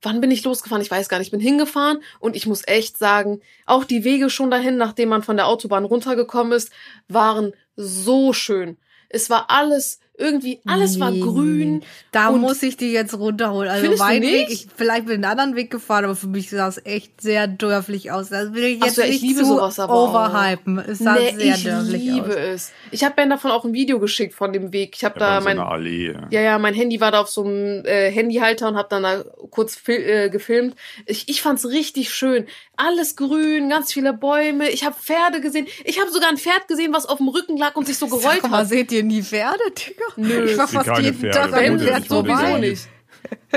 wann 0.00 0.22
bin 0.22 0.30
ich 0.30 0.42
losgefahren? 0.42 0.80
Ich 0.80 0.90
weiß 0.90 1.10
gar 1.10 1.18
nicht. 1.18 1.26
Ich 1.26 1.32
bin 1.32 1.40
hingefahren 1.40 1.98
und 2.18 2.34
ich 2.34 2.46
muss 2.46 2.66
echt 2.66 2.96
sagen, 2.96 3.40
auch 3.66 3.84
die 3.84 4.02
Wege 4.02 4.30
schon 4.30 4.50
dahin, 4.50 4.78
nachdem 4.78 5.10
man 5.10 5.22
von 5.22 5.36
der 5.36 5.46
Autobahn 5.48 5.84
runtergekommen 5.84 6.54
ist, 6.54 6.72
waren 7.08 7.52
so 7.76 8.32
schön. 8.32 8.78
Es 9.10 9.28
war 9.28 9.50
alles 9.50 10.00
irgendwie, 10.22 10.60
alles 10.66 10.98
war 11.00 11.10
Nee, 11.10 11.20
grün. 11.20 11.82
Da 12.12 12.30
muss 12.30 12.62
ich 12.62 12.76
die 12.76 12.92
jetzt 12.92 13.14
runterholen. 13.18 13.70
Also 13.70 13.92
mein? 13.98 14.22
Weg, 14.22 14.48
ich 14.50 14.66
vielleicht 14.76 15.06
bin 15.06 15.16
einen 15.16 15.24
anderen 15.24 15.56
Weg 15.56 15.70
gefahren, 15.70 16.04
aber 16.04 16.16
für 16.16 16.28
mich 16.28 16.50
sah 16.50 16.68
es 16.68 16.80
echt 16.84 17.20
sehr 17.20 17.46
dörflich 17.46 18.10
aus. 18.12 18.28
Das 18.28 18.54
will 18.54 18.64
ich 18.64 18.84
jetzt 18.84 18.94
so, 18.96 19.02
ja, 19.02 19.06
ich 19.08 19.14
nicht 19.20 19.22
liebe 19.22 19.40
zu 19.40 19.46
sowas 19.46 19.78
aber 19.78 19.94
overhypen. 19.94 20.78
Es 20.78 20.98
sah 21.00 21.14
Nee, 21.14 21.32
sehr 21.36 21.54
ich 21.56 21.64
dörflich 21.64 22.02
liebe 22.02 22.26
aus. 22.28 22.34
es. 22.36 22.72
Ich 22.90 23.04
habe 23.04 23.14
Ben 23.16 23.30
davon 23.30 23.50
auch 23.50 23.64
ein 23.64 23.72
Video 23.72 23.98
geschickt 23.98 24.34
von 24.34 24.52
dem 24.52 24.72
Weg. 24.72 24.94
Ich 24.96 25.04
habe 25.04 25.18
Ja, 25.18 25.26
da 25.34 25.40
so 25.40 25.44
mein, 25.44 25.58
eine 25.58 25.68
Allee. 25.68 26.14
Ja, 26.30 26.40
ja, 26.40 26.58
mein 26.58 26.74
Handy 26.74 27.00
war 27.00 27.10
da 27.10 27.20
auf 27.20 27.28
so 27.28 27.44
einem 27.44 27.84
äh, 27.84 28.10
Handyhalter 28.10 28.68
und 28.68 28.76
hab 28.76 28.88
dann 28.90 29.02
da 29.02 29.24
kurz 29.50 29.78
äh, 29.88 30.30
gefilmt. 30.30 30.76
Ich, 31.06 31.28
ich 31.28 31.42
fand's 31.42 31.66
richtig 31.66 32.12
schön. 32.14 32.46
Alles 32.76 33.16
grün, 33.16 33.68
ganz 33.68 33.92
viele 33.92 34.12
Bäume. 34.14 34.70
Ich 34.70 34.84
habe 34.84 34.96
Pferde 34.98 35.40
gesehen. 35.40 35.66
Ich 35.84 36.00
habe 36.00 36.10
sogar 36.10 36.30
ein 36.30 36.38
Pferd 36.38 36.68
gesehen, 36.68 36.92
was 36.92 37.04
auf 37.06 37.18
dem 37.18 37.28
Rücken 37.28 37.56
lag 37.58 37.76
und 37.76 37.86
sich 37.86 37.98
so 37.98 38.06
gerollt 38.06 38.40
Sag 38.42 38.50
mal, 38.50 38.58
hat. 38.60 38.68
seht 38.68 38.90
ihr 38.92 39.02
nie 39.04 39.22
Pferde, 39.22 39.58
Digga? 39.76 40.04
Nö. 40.16 40.44
Ich 40.50 40.56
war 40.56 40.64
Ich 40.64 40.70
fast 40.70 41.00
jeden 41.02 41.18
Pferde. 41.18 41.38
Tag 41.38 41.50
Da 41.50 41.56
an 41.58 41.78
Pferd 41.78 42.08
sowieso 42.08 42.36
vorbei. 42.36 42.58
nicht. 42.60 42.88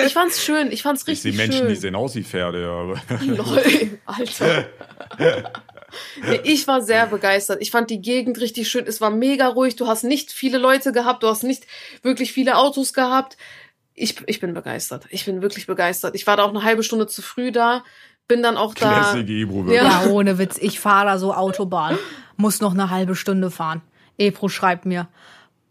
Ich 0.05 0.13
fand's 0.13 0.43
schön. 0.43 0.71
Ich 0.71 0.81
fand's 0.83 1.01
Ich 1.03 1.07
richtig 1.07 1.31
sehe 1.31 1.41
Menschen, 1.41 1.59
schön. 1.61 1.69
die 1.69 1.75
sehen 1.75 1.95
aus 1.95 2.13
wie 2.15 2.23
Pferde, 2.23 2.61
ja. 2.61 2.69
aber- 2.69 3.01
Lol, 3.25 3.99
Alter. 4.05 4.65
Nee, 6.27 6.41
ich 6.43 6.67
war 6.67 6.81
sehr 6.81 7.07
begeistert. 7.07 7.61
Ich 7.61 7.71
fand 7.71 7.89
die 7.89 8.01
Gegend 8.01 8.39
richtig 8.41 8.67
schön. 8.69 8.85
Es 8.85 8.99
war 8.99 9.09
mega 9.11 9.47
ruhig. 9.47 9.75
Du 9.77 9.87
hast 9.87 10.03
nicht 10.03 10.31
viele 10.31 10.57
Leute 10.57 10.91
gehabt. 10.91 11.23
Du 11.23 11.27
hast 11.27 11.43
nicht 11.43 11.65
wirklich 12.03 12.33
viele 12.33 12.57
Autos 12.57 12.93
gehabt. 12.93 13.37
Ich, 13.93 14.15
ich 14.27 14.41
bin 14.41 14.53
begeistert. 14.53 15.05
Ich 15.09 15.23
bin 15.25 15.41
wirklich 15.41 15.67
begeistert. 15.67 16.15
Ich 16.15 16.27
war 16.27 16.35
da 16.35 16.43
auch 16.43 16.49
eine 16.49 16.63
halbe 16.63 16.83
Stunde 16.83 17.07
zu 17.07 17.21
früh 17.21 17.51
da. 17.51 17.83
Bin 18.27 18.41
dann 18.41 18.57
auch 18.57 18.73
da. 18.73 19.15
Ebro, 19.15 19.65
wirklich. 19.65 19.75
Ja. 19.75 20.05
Ja, 20.05 20.09
ohne 20.09 20.37
Witz. 20.37 20.57
Ich 20.59 20.79
fahre 20.79 21.05
da 21.05 21.17
so 21.17 21.33
Autobahn. 21.33 21.97
Muss 22.37 22.59
noch 22.59 22.73
eine 22.73 22.89
halbe 22.89 23.15
Stunde 23.15 23.51
fahren. 23.51 23.81
Ebro 24.17 24.49
schreibt 24.49 24.85
mir. 24.85 25.07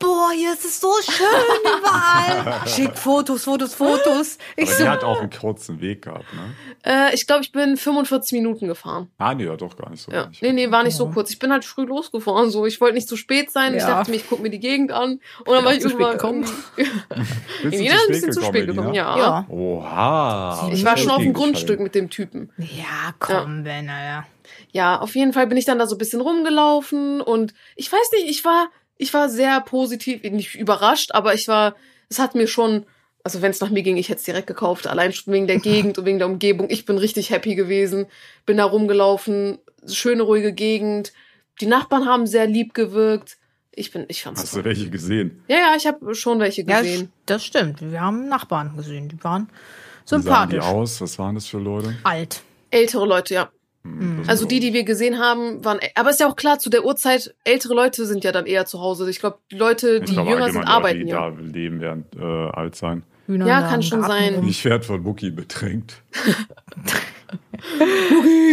Boah, 0.04 0.30
hier 0.34 0.52
ist 0.52 0.64
es 0.64 0.80
so 0.80 0.92
schön 1.02 1.78
überall. 1.78 2.60
Schick 2.68 2.96
Fotos, 2.96 3.44
Fotos, 3.44 3.74
Fotos. 3.74 4.38
Ich 4.56 4.64
Aber 4.68 4.72
so, 4.76 4.82
die 4.84 4.88
hat 4.88 5.04
auch 5.04 5.20
einen 5.20 5.30
kurzen 5.30 5.80
Weg 5.80 6.02
gehabt, 6.02 6.26
ne? 6.34 6.54
Äh, 6.84 7.14
ich 7.14 7.26
glaube, 7.26 7.42
ich 7.42 7.52
bin 7.52 7.76
45 7.76 8.32
Minuten 8.32 8.66
gefahren. 8.68 9.10
Ah, 9.18 9.34
nee, 9.34 9.44
ja, 9.44 9.56
doch 9.56 9.76
gar 9.76 9.90
nicht 9.90 10.02
so. 10.02 10.12
Ja. 10.12 10.30
Nee, 10.40 10.52
nee, 10.52 10.70
war 10.70 10.82
nicht 10.82 10.96
so 10.96 11.06
Ja. 11.06 11.12
kurz. 11.12 11.30
Ich 11.30 11.38
bin 11.38 11.50
halt 11.52 11.64
früh 11.64 11.84
losgefahren. 11.84 12.50
So, 12.50 12.66
ich 12.66 12.80
wollte 12.80 12.94
nicht 12.94 13.08
zu 13.08 13.16
spät 13.16 13.50
sein. 13.50 13.74
Ich 13.74 13.80
Ja. 13.82 13.88
dachte 13.88 14.10
mir, 14.10 14.16
ich 14.18 14.28
guck 14.28 14.40
mir 14.40 14.50
die 14.50 14.60
Gegend 14.60 14.92
an. 14.92 15.20
Und 15.44 15.48
dann 15.54 15.64
war 15.64 15.72
ich 15.72 15.80
zu 15.80 15.88
spät 15.88 16.00
irgendwann 16.00 16.42
gekommen. 16.42 16.64
Elina 17.62 17.94
ein 17.94 18.08
bisschen 18.08 18.32
zu 18.32 18.42
spät 18.42 18.66
gekommen, 18.66 18.94
ja. 18.94 19.16
ja. 19.16 19.46
Oha. 19.48 20.68
Ich 20.72 20.84
war 20.84 20.96
schon 20.96 21.10
auf 21.10 21.22
dem 21.22 21.32
Grundstück 21.32 21.80
mit 21.80 21.94
dem 21.94 22.10
Typen. 22.10 22.50
Ja, 22.58 23.14
komm, 23.18 23.64
Ben, 23.64 23.88
Alter. 23.88 24.26
Ja, 24.72 25.00
auf 25.00 25.14
jeden 25.14 25.32
Fall 25.32 25.46
bin 25.46 25.56
ich 25.56 25.64
dann 25.64 25.78
da 25.78 25.86
so 25.86 25.94
ein 25.94 25.98
bisschen 25.98 26.20
rumgelaufen 26.20 27.20
und 27.20 27.54
ich 27.76 27.90
weiß 27.90 28.10
nicht, 28.12 28.28
ich 28.28 28.44
war, 28.44 28.68
ich 28.96 29.12
war 29.14 29.28
sehr 29.28 29.60
positiv, 29.60 30.22
nicht 30.22 30.54
überrascht, 30.54 31.12
aber 31.12 31.34
ich 31.34 31.48
war, 31.48 31.74
es 32.08 32.18
hat 32.18 32.34
mir 32.34 32.46
schon, 32.46 32.86
also 33.22 33.42
wenn 33.42 33.50
es 33.50 33.60
nach 33.60 33.70
mir 33.70 33.82
ging, 33.82 33.96
ich 33.96 34.08
hätte 34.08 34.18
es 34.18 34.24
direkt 34.24 34.46
gekauft, 34.46 34.86
allein 34.86 35.12
schon 35.12 35.32
wegen 35.32 35.46
der 35.46 35.58
Gegend 35.60 35.98
und 35.98 36.04
wegen 36.04 36.18
der 36.18 36.28
Umgebung. 36.28 36.68
Ich 36.70 36.84
bin 36.84 36.98
richtig 36.98 37.30
happy 37.30 37.54
gewesen, 37.54 38.06
bin 38.46 38.56
da 38.58 38.64
rumgelaufen, 38.64 39.58
schöne 39.86 40.22
ruhige 40.22 40.52
Gegend. 40.52 41.12
Die 41.60 41.66
Nachbarn 41.66 42.06
haben 42.06 42.26
sehr 42.26 42.46
lieb 42.46 42.74
gewirkt. 42.74 43.36
Ich 43.76 43.90
bin, 43.90 44.04
ich 44.08 44.22
fand's 44.22 44.42
Hast 44.42 44.52
toll. 44.52 44.62
du 44.62 44.68
welche 44.68 44.88
gesehen? 44.90 45.42
Ja, 45.48 45.56
ja, 45.56 45.74
ich 45.76 45.86
habe 45.86 46.14
schon 46.14 46.38
welche 46.38 46.62
Ja, 46.62 46.80
gesehen. 46.80 47.10
das 47.26 47.44
stimmt. 47.44 47.80
Wir 47.82 48.00
haben 48.00 48.28
Nachbarn 48.28 48.76
gesehen. 48.76 49.08
Die 49.08 49.22
waren 49.24 49.48
Wie 49.48 50.08
sahen 50.10 50.20
die 50.20 50.24
sympathisch. 50.24 50.60
aus? 50.64 51.00
Was 51.00 51.18
waren 51.18 51.34
das 51.34 51.46
für 51.46 51.58
Leute? 51.58 51.96
Alt. 52.04 52.42
Ältere 52.70 53.04
Leute, 53.06 53.34
ja. 53.34 53.50
Hm, 53.84 54.18
das 54.20 54.28
Also 54.28 54.46
die, 54.46 54.60
die 54.60 54.72
wir 54.72 54.84
gesehen 54.84 55.18
haben, 55.18 55.64
waren. 55.64 55.78
Aber 55.94 56.10
ist 56.10 56.20
ja 56.20 56.28
auch 56.28 56.36
klar, 56.36 56.58
zu 56.58 56.70
der 56.70 56.84
Uhrzeit, 56.84 57.34
ältere 57.44 57.74
Leute 57.74 58.06
sind 58.06 58.24
ja 58.24 58.32
dann 58.32 58.46
eher 58.46 58.66
zu 58.66 58.80
Hause. 58.80 59.08
Ich 59.10 59.20
glaube, 59.20 59.38
die 59.50 59.56
Leute, 59.56 60.00
die 60.00 60.12
glaube, 60.12 60.30
jünger 60.30 60.46
sind, 60.46 60.56
Leute, 60.56 60.68
arbeiten 60.68 61.00
die 61.00 61.10
ja. 61.10 61.30
da 61.30 61.36
leben, 61.38 61.80
werden 61.80 62.06
äh, 62.18 62.22
alt 62.22 62.76
sein. 62.76 63.02
Hühner 63.26 63.46
Ja, 63.46 63.62
kann 63.62 63.82
schon 63.82 64.00
Garten 64.00 64.34
sein. 64.34 64.48
Ich 64.48 64.64
werde 64.64 64.84
von 64.84 65.02
Mucki 65.02 65.30
bedrängt. 65.30 66.02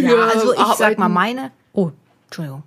Ja, 0.02 0.16
also 0.16 0.54
ich 0.54 0.60
sag 0.60 0.70
arbeiten. 0.72 1.02
mal 1.02 1.10
meine. 1.10 1.52
Oh, 1.74 1.92
Entschuldigung. 2.26 2.64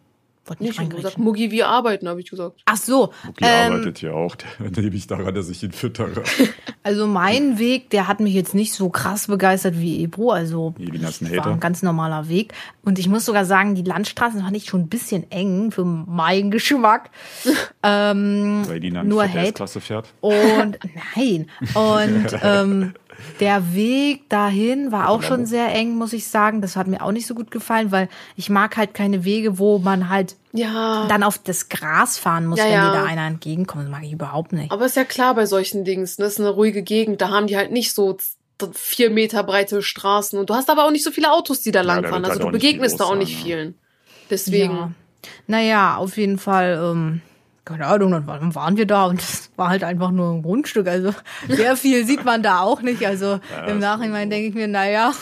Wollte 0.46 0.62
Nicht 0.62 0.78
nicht 0.78 0.90
schon 0.90 0.96
gesagt. 0.96 1.18
Muggi, 1.18 1.50
wir 1.50 1.68
arbeiten, 1.68 2.06
habe 2.06 2.20
ich 2.20 2.28
gesagt. 2.28 2.60
Ach 2.66 2.76
so. 2.76 3.12
Mucki 3.24 3.44
Ähm, 3.44 3.72
arbeitet 3.72 3.98
hier 3.98 4.14
auch. 4.14 4.36
Da 4.36 4.80
nehme 4.80 4.94
ich 4.94 5.06
daran, 5.06 5.34
dass 5.34 5.48
ich 5.48 5.62
ihn 5.62 5.72
füttere. 5.72 6.22
also 6.82 7.06
mein 7.06 7.58
Weg, 7.58 7.88
der 7.90 8.08
hat 8.08 8.20
mich 8.20 8.34
jetzt 8.34 8.54
nicht 8.54 8.74
so 8.74 8.90
krass 8.90 9.28
begeistert 9.28 9.78
wie 9.78 10.02
Ebro. 10.02 10.32
Also 10.32 10.74
ein 10.78 11.02
war 11.02 11.10
Hater. 11.30 11.50
ein 11.52 11.60
ganz 11.60 11.82
normaler 11.82 12.28
Weg. 12.28 12.52
Und 12.82 12.98
ich 12.98 13.08
muss 13.08 13.24
sogar 13.24 13.46
sagen, 13.46 13.74
die 13.74 13.82
Landstraßen 13.82 14.42
fand 14.42 14.54
ich 14.54 14.66
schon 14.66 14.82
ein 14.82 14.88
bisschen 14.88 15.30
eng 15.30 15.70
für 15.70 15.84
meinen 15.84 16.50
Geschmack. 16.50 17.10
ähm, 17.82 18.64
Weil 18.66 18.76
Elina 18.76 19.02
nur 19.02 19.26
Hate. 19.26 19.64
Fährt. 19.80 20.12
Und 20.20 20.78
nein. 21.16 21.48
Und 21.74 22.26
ähm, 22.42 22.92
der 23.40 23.74
Weg 23.74 24.28
dahin 24.28 24.92
war 24.92 25.08
auch 25.08 25.22
schon 25.22 25.46
sehr 25.46 25.68
eng, 25.74 25.96
muss 25.96 26.12
ich 26.12 26.26
sagen. 26.28 26.60
Das 26.60 26.76
hat 26.76 26.86
mir 26.86 27.02
auch 27.02 27.12
nicht 27.12 27.26
so 27.26 27.34
gut 27.34 27.50
gefallen, 27.50 27.90
weil 27.92 28.08
ich 28.36 28.50
mag 28.50 28.76
halt 28.76 28.94
keine 28.94 29.24
Wege, 29.24 29.58
wo 29.58 29.78
man 29.78 30.08
halt 30.08 30.36
Ja. 30.52 31.06
dann 31.08 31.22
auf 31.22 31.38
das 31.38 31.68
Gras 31.68 32.18
fahren 32.18 32.46
muss, 32.46 32.58
Ja, 32.58 32.64
wenn 32.66 32.72
ja. 32.72 32.90
dir 32.92 32.98
da 32.98 33.04
einer 33.04 33.26
entgegenkommt. 33.26 33.84
Das 33.84 33.90
mag 33.90 34.02
ich 34.04 34.12
überhaupt 34.12 34.52
nicht. 34.52 34.70
Aber 34.70 34.86
ist 34.86 34.96
ja 34.96 35.04
klar 35.04 35.34
bei 35.34 35.46
solchen 35.46 35.84
Dings, 35.84 36.18
ne? 36.18 36.24
Das 36.24 36.34
ist 36.34 36.40
eine 36.40 36.50
ruhige 36.50 36.82
Gegend, 36.82 37.20
da 37.20 37.28
haben 37.30 37.46
die 37.46 37.56
halt 37.56 37.72
nicht 37.72 37.92
so 37.94 38.16
vier 38.72 39.10
Meter 39.10 39.42
breite 39.42 39.82
Straßen 39.82 40.38
und 40.38 40.48
du 40.48 40.54
hast 40.54 40.70
aber 40.70 40.84
auch 40.86 40.90
nicht 40.92 41.04
so 41.04 41.10
viele 41.10 41.32
Autos, 41.32 41.60
die 41.62 41.72
da 41.72 41.80
langfahren. 41.82 42.24
Also 42.24 42.30
halt 42.30 42.42
du 42.42 42.46
auch 42.46 42.52
nicht 42.52 42.60
viel 42.62 42.70
begegnest 42.72 43.00
da 43.00 43.04
auch 43.04 43.16
nicht 43.16 43.32
ja. 43.38 43.44
vielen. 43.44 43.74
Deswegen. 44.30 44.74
Ja. 44.74 44.90
Naja, 45.46 45.96
auf 45.96 46.16
jeden 46.16 46.38
Fall, 46.38 46.80
ähm, 46.82 47.20
keine 47.64 47.86
Ahnung, 47.86 48.12
dann 48.12 48.26
wa- 48.26 48.38
dann 48.38 48.54
waren 48.54 48.76
wir 48.76 48.86
da 48.86 49.06
und 49.06 49.22
war 49.56 49.68
halt 49.68 49.84
einfach 49.84 50.10
nur 50.10 50.32
ein 50.32 50.42
Grundstück. 50.42 50.88
Also 50.88 51.14
sehr 51.48 51.76
viel 51.76 52.06
sieht 52.06 52.24
man 52.24 52.42
da 52.42 52.60
auch 52.60 52.82
nicht. 52.82 53.06
Also 53.06 53.40
im 53.66 53.78
ist 53.78 53.80
Nachhinein 53.80 54.30
denke 54.30 54.48
ich 54.48 54.54
mir, 54.54 54.68
naja, 54.68 55.12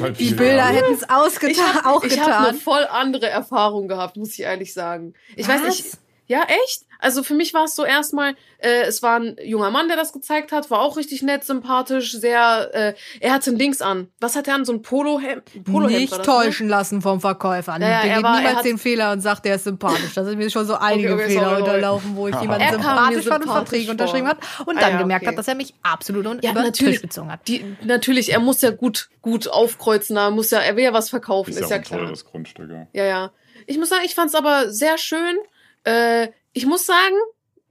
halt 0.00 0.18
die 0.18 0.28
viel 0.28 0.36
Bilder 0.36 0.64
hätten 0.64 0.94
es 0.94 1.08
ausgetan, 1.08 1.50
Ich 1.50 1.62
habe 1.62 1.88
auch 1.88 2.04
ich 2.04 2.20
hab 2.20 2.48
eine 2.48 2.58
voll 2.58 2.86
andere 2.90 3.28
Erfahrung 3.28 3.88
gehabt, 3.88 4.16
muss 4.16 4.30
ich 4.30 4.40
ehrlich 4.40 4.72
sagen. 4.72 5.14
Ich 5.36 5.46
weiß 5.46 5.62
Was? 5.62 5.68
nicht. 5.68 5.98
Ja, 6.26 6.44
echt? 6.64 6.84
Also 7.02 7.22
für 7.22 7.34
mich 7.34 7.52
war 7.52 7.64
es 7.64 7.74
so 7.74 7.84
erstmal, 7.84 8.34
äh, 8.58 8.82
es 8.86 9.02
war 9.02 9.18
ein 9.18 9.36
junger 9.44 9.70
Mann, 9.70 9.88
der 9.88 9.96
das 9.96 10.12
gezeigt 10.12 10.52
hat, 10.52 10.70
war 10.70 10.80
auch 10.80 10.96
richtig 10.96 11.22
nett, 11.22 11.44
sympathisch, 11.44 12.12
sehr, 12.12 12.70
äh, 12.72 12.94
er 13.20 13.32
hatte 13.32 13.50
ein 13.50 13.58
Dings 13.58 13.82
an. 13.82 14.08
Was 14.20 14.36
hat 14.36 14.46
er 14.48 14.54
an? 14.54 14.64
So 14.64 14.72
ein 14.72 14.82
Polohemd? 14.82 15.42
Polohemd 15.64 16.00
nicht 16.00 16.12
das, 16.12 16.18
ne? 16.20 16.24
täuschen 16.24 16.68
lassen 16.68 17.02
vom 17.02 17.20
Verkäufer. 17.20 17.72
Ja, 17.72 17.78
der 17.78 17.88
er 17.88 18.14
geht 18.14 18.22
war- 18.24 18.36
niemals 18.38 18.56
hat- 18.58 18.64
den 18.64 18.78
Fehler 18.78 19.12
und 19.12 19.20
sagt, 19.20 19.44
der 19.44 19.56
ist 19.56 19.64
sympathisch. 19.64 20.14
Das 20.14 20.26
sind 20.26 20.38
mir 20.38 20.48
schon 20.48 20.64
so 20.64 20.74
einige 20.76 21.14
okay, 21.14 21.26
Fehler 21.28 21.48
sorry, 21.50 21.60
unterlaufen, 21.62 22.16
wo 22.16 22.28
ich 22.28 22.36
jemanden 22.40 22.70
sympathisch 22.70 23.26
fand 23.26 23.44
und 23.46 23.50
Verträge 23.52 23.90
unterschrieben 23.90 24.28
hat 24.28 24.38
und 24.64 24.78
Ah, 24.78 24.80
dann 24.80 24.92
ja, 24.92 24.98
gemerkt 24.98 25.22
okay. 25.24 25.32
hat, 25.32 25.38
dass 25.38 25.48
er 25.48 25.56
mich 25.56 25.74
absolut 25.82 26.26
und 26.26 26.44
Ja, 26.44 26.52
über 26.52 26.60
den 26.60 26.66
natürlich. 26.66 26.94
Tisch 26.94 27.02
gezogen 27.02 27.32
hat. 27.32 27.46
Die, 27.48 27.64
natürlich, 27.84 28.32
er 28.32 28.38
muss 28.40 28.62
ja 28.62 28.70
gut, 28.70 29.10
gut 29.20 29.48
aufkreuzen, 29.48 30.16
er 30.16 30.30
muss 30.30 30.50
ja, 30.52 30.60
er 30.60 30.76
will 30.76 30.84
ja 30.84 30.92
was 30.92 31.10
verkaufen, 31.10 31.50
Ist 31.50 31.60
ist, 31.60 31.70
ja 31.70 31.76
ja 31.78 31.82
klar. 31.82 32.00
teures 32.00 32.24
Grundstück. 32.24 32.70
Ja. 32.70 32.86
Ja, 32.92 33.04
ja. 33.04 33.32
Ich 33.66 33.76
muss 33.78 33.88
sagen, 33.88 34.02
ich 34.04 34.14
fand's 34.14 34.34
aber 34.36 34.70
sehr 34.70 34.98
schön. 34.98 35.36
Äh, 35.84 36.28
ich 36.52 36.66
muss 36.66 36.86
sagen, 36.86 37.14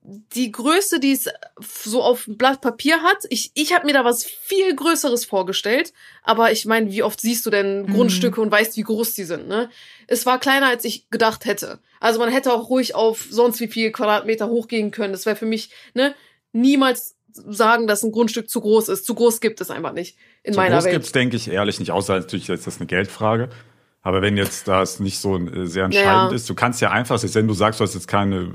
die 0.04 0.52
Größe, 0.52 1.00
die 1.00 1.12
es 1.12 1.30
so 1.86 2.02
auf 2.02 2.26
dem 2.26 2.36
Blatt 2.36 2.60
Papier 2.62 3.04
hat, 3.04 3.20
ich, 3.30 3.52
ich 3.54 3.72
habe 3.74 3.86
mir 3.86 3.94
da 3.94 4.04
was 4.04 4.24
viel 4.24 4.76
Größeres 4.76 5.26
vorgestellt. 5.26 5.94
Aber 6.24 6.52
ich 6.52 6.66
meine, 6.66 6.92
wie 6.92 7.04
oft 7.04 7.22
siehst 7.22 7.46
du 7.46 7.52
denn 7.52 7.84
Mhm. 7.84 7.94
Grundstücke 7.94 8.42
und 8.42 8.50
weißt, 8.52 8.78
wie 8.78 8.82
groß 8.84 9.14
die 9.14 9.26
sind, 9.26 9.48
ne? 9.48 9.70
Es 10.08 10.26
war 10.26 10.40
kleiner, 10.40 10.68
als 10.68 10.86
ich 10.86 11.10
gedacht 11.12 11.46
hätte. 11.46 11.80
Also 12.00 12.20
man 12.20 12.30
hätte 12.30 12.52
auch 12.52 12.70
ruhig 12.70 12.96
auf 12.96 13.28
sonst 13.30 13.60
wie 13.60 13.68
viel 13.68 13.92
Quadratmeter 13.92 14.48
hochgehen 14.48 14.90
können. 14.90 15.14
Das 15.14 15.28
wäre 15.28 15.36
für 15.36 15.46
mich, 15.46 15.70
ne, 15.94 16.16
niemals 16.52 17.16
sagen, 17.34 17.86
dass 17.88 18.04
ein 18.04 18.12
Grundstück 18.12 18.50
zu 18.50 18.60
groß 18.60 18.90
ist. 18.90 19.06
Zu 19.06 19.14
groß 19.16 19.40
gibt 19.40 19.62
es 19.62 19.70
einfach 19.70 19.94
nicht 19.94 20.18
in 20.44 20.54
So 20.54 20.60
meiner 20.60 20.78
groß 20.78 20.86
Welt. 20.86 20.94
gibt's, 20.96 21.12
denke 21.12 21.38
ich, 21.38 21.48
ehrlich 21.48 21.80
nicht. 21.80 21.92
Außer 21.92 22.16
natürlich 22.20 22.50
ist 22.50 22.66
das 22.68 22.78
eine 22.78 22.88
Geldfrage. 22.88 23.50
Aber 24.02 24.22
wenn 24.22 24.38
jetzt 24.38 24.68
das 24.68 25.00
nicht 25.00 25.20
so 25.20 25.38
äh, 25.38 25.66
sehr 25.68 25.86
entscheidend 25.86 26.32
Ja. 26.32 26.36
ist, 26.36 26.50
du 26.50 26.56
kannst 26.56 26.82
ja 26.82 26.92
einfach, 26.92 27.22
wenn 27.22 27.48
du 27.48 27.54
sagst, 27.54 27.80
du 27.80 27.84
hast 27.84 27.94
jetzt 27.94 28.08
keine, 28.08 28.52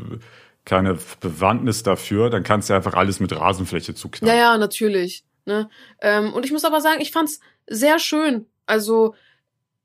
keine 0.65 0.99
Bewandtnis 1.21 1.83
dafür, 1.83 2.31
dann 2.31 2.43
kannst 2.43 2.69
du 2.69 2.75
einfach 2.75 2.95
alles 2.95 3.21
mit 3.21 3.35
Rasenfläche 3.35 3.93
Ja, 3.93 3.97
zuknallen. 3.97 4.39
ja, 4.39 4.59
natürlich. 4.59 5.25
Ne? 5.45 5.69
Ähm, 6.01 6.33
und 6.33 6.45
ich 6.45 6.51
muss 6.53 6.65
aber 6.65 6.81
sagen, 6.81 7.01
ich 7.01 7.13
fand's 7.13 7.39
sehr 7.69 7.99
schön. 8.01 8.47
Also 8.67 9.15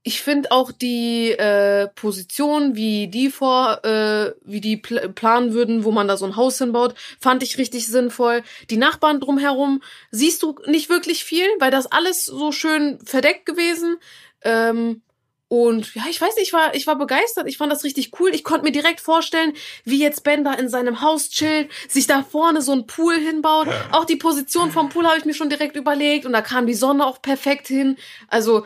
ich 0.03 0.21
finde 0.23 0.51
auch 0.51 0.71
die 0.71 1.29
äh, 1.33 1.87
Position, 1.89 2.75
wie 2.75 3.07
die 3.07 3.29
vor, 3.29 3.85
äh, 3.85 4.33
wie 4.43 4.59
die 4.59 4.77
pl 4.77 5.09
planen 5.09 5.53
würden, 5.53 5.83
wo 5.83 5.91
man 5.91 6.07
da 6.07 6.17
so 6.17 6.25
ein 6.25 6.35
Haus 6.35 6.57
hinbaut, 6.57 6.95
fand 7.19 7.43
ich 7.43 7.59
richtig 7.59 7.87
sinnvoll. 7.87 8.41
Die 8.71 8.77
Nachbarn 8.77 9.19
drumherum 9.19 9.83
siehst 10.09 10.41
du 10.41 10.55
nicht 10.65 10.89
wirklich 10.89 11.23
viel, 11.23 11.45
weil 11.59 11.69
das 11.69 11.85
alles 11.85 12.25
so 12.25 12.51
schön 12.51 12.97
verdeckt 13.05 13.45
gewesen. 13.45 13.97
Ähm, 14.41 15.03
und 15.51 15.95
ja, 15.95 16.03
ich 16.09 16.21
weiß 16.21 16.37
nicht, 16.37 16.47
ich 16.47 16.53
war, 16.53 16.73
ich 16.75 16.87
war 16.87 16.97
begeistert. 16.97 17.45
Ich 17.45 17.57
fand 17.57 17.73
das 17.73 17.83
richtig 17.83 18.17
cool. 18.17 18.33
Ich 18.33 18.45
konnte 18.45 18.63
mir 18.63 18.71
direkt 18.71 19.01
vorstellen, 19.01 19.51
wie 19.83 19.99
jetzt 19.99 20.23
Ben 20.23 20.45
da 20.45 20.53
in 20.53 20.69
seinem 20.69 21.01
Haus 21.01 21.29
chillt, 21.29 21.69
sich 21.89 22.07
da 22.07 22.23
vorne 22.23 22.61
so 22.61 22.71
ein 22.71 22.87
Pool 22.87 23.15
hinbaut. 23.15 23.67
Auch 23.91 24.05
die 24.05 24.15
Position 24.15 24.71
vom 24.71 24.87
Pool 24.87 25.05
habe 25.05 25.17
ich 25.17 25.25
mir 25.25 25.33
schon 25.33 25.49
direkt 25.49 25.75
überlegt 25.75 26.25
und 26.25 26.31
da 26.31 26.41
kam 26.41 26.67
die 26.67 26.73
Sonne 26.73 27.05
auch 27.05 27.21
perfekt 27.21 27.67
hin. 27.67 27.97
Also, 28.29 28.65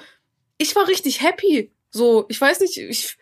ich 0.59 0.75
war 0.75 0.87
richtig 0.87 1.23
happy. 1.23 1.71
So, 1.89 2.25
ich 2.29 2.39
weiß 2.39 2.59
nicht, 2.59 2.77
ich, 2.77 3.17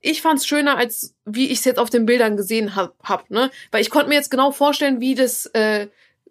ich 0.00 0.22
fand's 0.22 0.46
schöner, 0.46 0.78
als 0.78 1.14
wie 1.26 1.48
ich 1.48 1.58
es 1.58 1.66
jetzt 1.66 1.78
auf 1.78 1.90
den 1.90 2.06
Bildern 2.06 2.38
gesehen 2.38 2.76
hab, 2.76 2.96
hab, 3.02 3.28
ne? 3.30 3.50
Weil 3.72 3.82
ich 3.82 3.90
konnte 3.90 4.08
mir 4.08 4.14
jetzt 4.14 4.30
genau 4.30 4.52
vorstellen, 4.52 5.02
wie 5.02 5.14
das, 5.14 5.44
äh, 5.52 5.88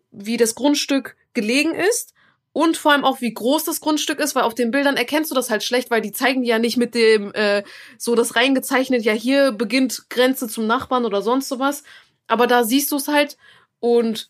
wie 0.09 0.37
das 0.37 0.55
Grundstück 0.55 1.15
gelegen 1.35 1.75
ist 1.75 2.15
und 2.53 2.75
vor 2.77 2.91
allem 2.91 3.05
auch, 3.05 3.21
wie 3.21 3.33
groß 3.33 3.63
das 3.63 3.79
Grundstück 3.79 4.19
ist, 4.19 4.35
weil 4.35 4.43
auf 4.43 4.55
den 4.55 4.71
Bildern 4.71 4.97
erkennst 4.97 5.31
du 5.31 5.35
das 5.35 5.49
halt 5.49 5.63
schlecht, 5.63 5.89
weil 5.89 6.01
die 6.01 6.11
zeigen 6.11 6.41
die 6.41 6.49
ja 6.49 6.59
nicht 6.59 6.77
mit 6.77 6.93
dem, 6.95 7.33
äh, 7.33 7.63
so 7.97 8.15
das 8.15 8.35
reingezeichnet, 8.35 9.03
ja, 9.03 9.13
hier 9.13 9.51
beginnt 9.53 10.09
Grenze 10.09 10.47
zum 10.47 10.67
Nachbarn 10.67 11.05
oder 11.05 11.21
sonst 11.21 11.47
sowas. 11.47 11.83
Aber 12.27 12.47
da 12.47 12.63
siehst 12.63 12.91
du 12.91 12.97
es 12.97 13.07
halt 13.07 13.37
und 13.79 14.29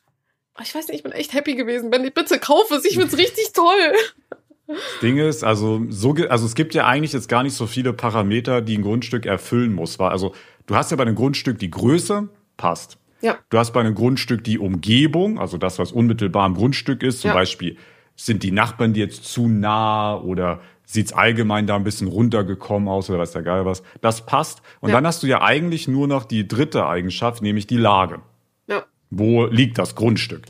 ich 0.61 0.75
weiß 0.75 0.87
nicht, 0.87 0.97
ich 0.97 1.03
bin 1.03 1.11
echt 1.13 1.33
happy 1.33 1.55
gewesen. 1.55 1.91
Wenn 1.91 2.03
ich 2.05 2.13
bitte 2.13 2.37
kaufe 2.39 2.75
es, 2.75 2.85
ich 2.85 2.97
find's 2.97 3.17
richtig 3.17 3.53
toll. 3.53 3.93
Das 4.67 4.77
Ding 5.01 5.17
ist, 5.17 5.43
also, 5.43 5.81
so, 5.89 6.15
also 6.29 6.45
es 6.45 6.55
gibt 6.55 6.73
ja 6.73 6.85
eigentlich 6.85 7.13
jetzt 7.13 7.27
gar 7.27 7.43
nicht 7.43 7.55
so 7.55 7.67
viele 7.67 7.93
Parameter, 7.93 8.61
die 8.61 8.77
ein 8.77 8.83
Grundstück 8.83 9.25
erfüllen 9.25 9.73
muss. 9.73 9.97
Weil, 9.99 10.09
Also 10.09 10.33
du 10.67 10.75
hast 10.75 10.91
ja 10.91 10.97
bei 10.97 11.03
einem 11.03 11.15
Grundstück 11.15 11.57
die 11.59 11.71
Größe, 11.71 12.29
passt. 12.57 12.97
Ja. 13.21 13.37
Du 13.49 13.57
hast 13.57 13.73
bei 13.73 13.79
einem 13.79 13.95
Grundstück 13.95 14.43
die 14.43 14.59
Umgebung, 14.59 15.39
also 15.39 15.57
das, 15.57 15.79
was 15.79 15.91
unmittelbar 15.91 16.43
am 16.43 16.55
Grundstück 16.55 17.03
ist. 17.03 17.21
Zum 17.21 17.29
Ja. 17.29 17.33
Beispiel 17.33 17.77
sind 18.25 18.43
die 18.43 18.51
Nachbarn 18.51 18.93
dir 18.93 19.05
jetzt 19.05 19.25
zu 19.25 19.47
nah 19.47 20.15
oder 20.15 20.59
sieht's 20.85 21.13
allgemein 21.13 21.67
da 21.67 21.75
ein 21.75 21.83
bisschen 21.83 22.07
runtergekommen 22.07 22.89
aus 22.89 23.09
oder 23.09 23.19
weiß 23.19 23.31
der 23.31 23.43
Geil 23.43 23.65
was. 23.65 23.81
Das 24.01 24.25
passt. 24.25 24.61
Und 24.81 24.89
Ja. 24.89 24.95
dann 24.97 25.07
hast 25.07 25.23
du 25.23 25.27
ja 25.27 25.41
eigentlich 25.41 25.87
nur 25.87 26.07
noch 26.07 26.25
die 26.25 26.47
dritte 26.47 26.85
Eigenschaft, 26.85 27.41
nämlich 27.41 27.65
die 27.67 27.77
Lage. 27.77 28.19
Ja. 28.67 28.83
Wo 29.09 29.45
liegt 29.45 29.77
das 29.77 29.95
Grundstück? 29.95 30.43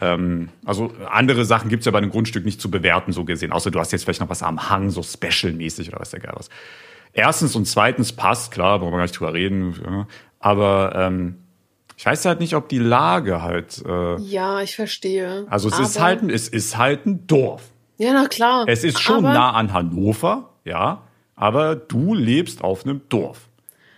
Ähm, 0.00 0.48
also 0.64 0.92
andere 1.10 1.44
Sachen 1.44 1.68
gibt's 1.68 1.86
ja 1.86 1.92
bei 1.92 1.98
einem 1.98 2.10
Grundstück 2.10 2.44
nicht 2.44 2.60
zu 2.60 2.70
bewerten, 2.70 3.12
so 3.12 3.24
gesehen. 3.24 3.52
Außer 3.52 3.70
du 3.70 3.78
hast 3.80 3.92
jetzt 3.92 4.04
vielleicht 4.04 4.20
noch 4.20 4.30
was 4.30 4.42
am 4.42 4.70
Hang, 4.70 4.90
so 4.90 5.02
special-mäßig 5.02 5.88
oder 5.88 6.00
was 6.00 6.10
der 6.10 6.20
Geil 6.20 6.34
was. 6.36 6.48
Erstens 7.12 7.54
und 7.54 7.66
zweitens 7.66 8.12
passt, 8.12 8.52
klar, 8.52 8.78
brauchen 8.78 8.92
wir 8.92 8.96
gar 8.98 9.04
nicht 9.04 9.18
drüber 9.18 9.32
reden. 9.34 9.74
Ja. 9.84 10.06
Aber 10.40 10.92
ähm, 10.96 11.36
Ich 11.96 12.04
weiß 12.06 12.24
halt 12.24 12.40
nicht, 12.40 12.54
ob 12.54 12.68
die 12.68 12.78
Lage 12.78 13.42
halt. 13.42 13.82
Äh, 13.86 14.16
Ja, 14.20 14.60
ich 14.60 14.74
verstehe. 14.76 15.46
also 15.48 15.68
es 15.68 15.78
ist 15.78 15.96
Aber- 15.96 16.06
halt, 16.06 16.22
ein- 16.22 16.30
es 16.30 16.48
ist 16.48 16.76
halt 16.76 17.06
ein 17.06 17.26
Dorf. 17.26 17.62
Ja, 17.98 18.12
na 18.12 18.26
klar. 18.26 18.64
Es 18.66 18.82
ist 18.84 19.00
schon 19.00 19.24
aber, 19.24 19.32
nah 19.34 19.52
an 19.52 19.72
Hannover, 19.72 20.50
ja, 20.64 21.02
aber 21.36 21.76
du 21.76 22.14
lebst 22.14 22.62
auf 22.64 22.84
einem 22.84 23.02
Dorf. 23.08 23.48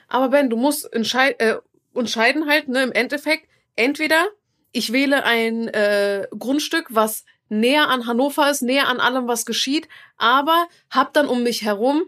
Aber 0.08 0.28
Ben, 0.28 0.50
du 0.50 0.56
musst 0.56 0.92
entscheid 0.92 1.36
äh, 1.40 1.56
entscheiden 1.94 2.46
halt, 2.46 2.68
ne, 2.68 2.82
im 2.82 2.92
Endeffekt, 2.92 3.48
entweder 3.74 4.26
ich 4.72 4.92
wähle 4.92 5.24
ein 5.24 5.68
äh, 5.68 6.26
Grundstück, 6.38 6.88
was 6.90 7.24
näher 7.48 7.88
an 7.88 8.06
Hannover 8.06 8.50
ist, 8.50 8.60
näher 8.60 8.88
an 8.88 9.00
allem, 9.00 9.26
was 9.28 9.46
geschieht, 9.46 9.88
aber 10.18 10.66
hab 10.90 11.14
dann 11.14 11.26
um 11.28 11.42
mich 11.42 11.62
herum 11.62 12.02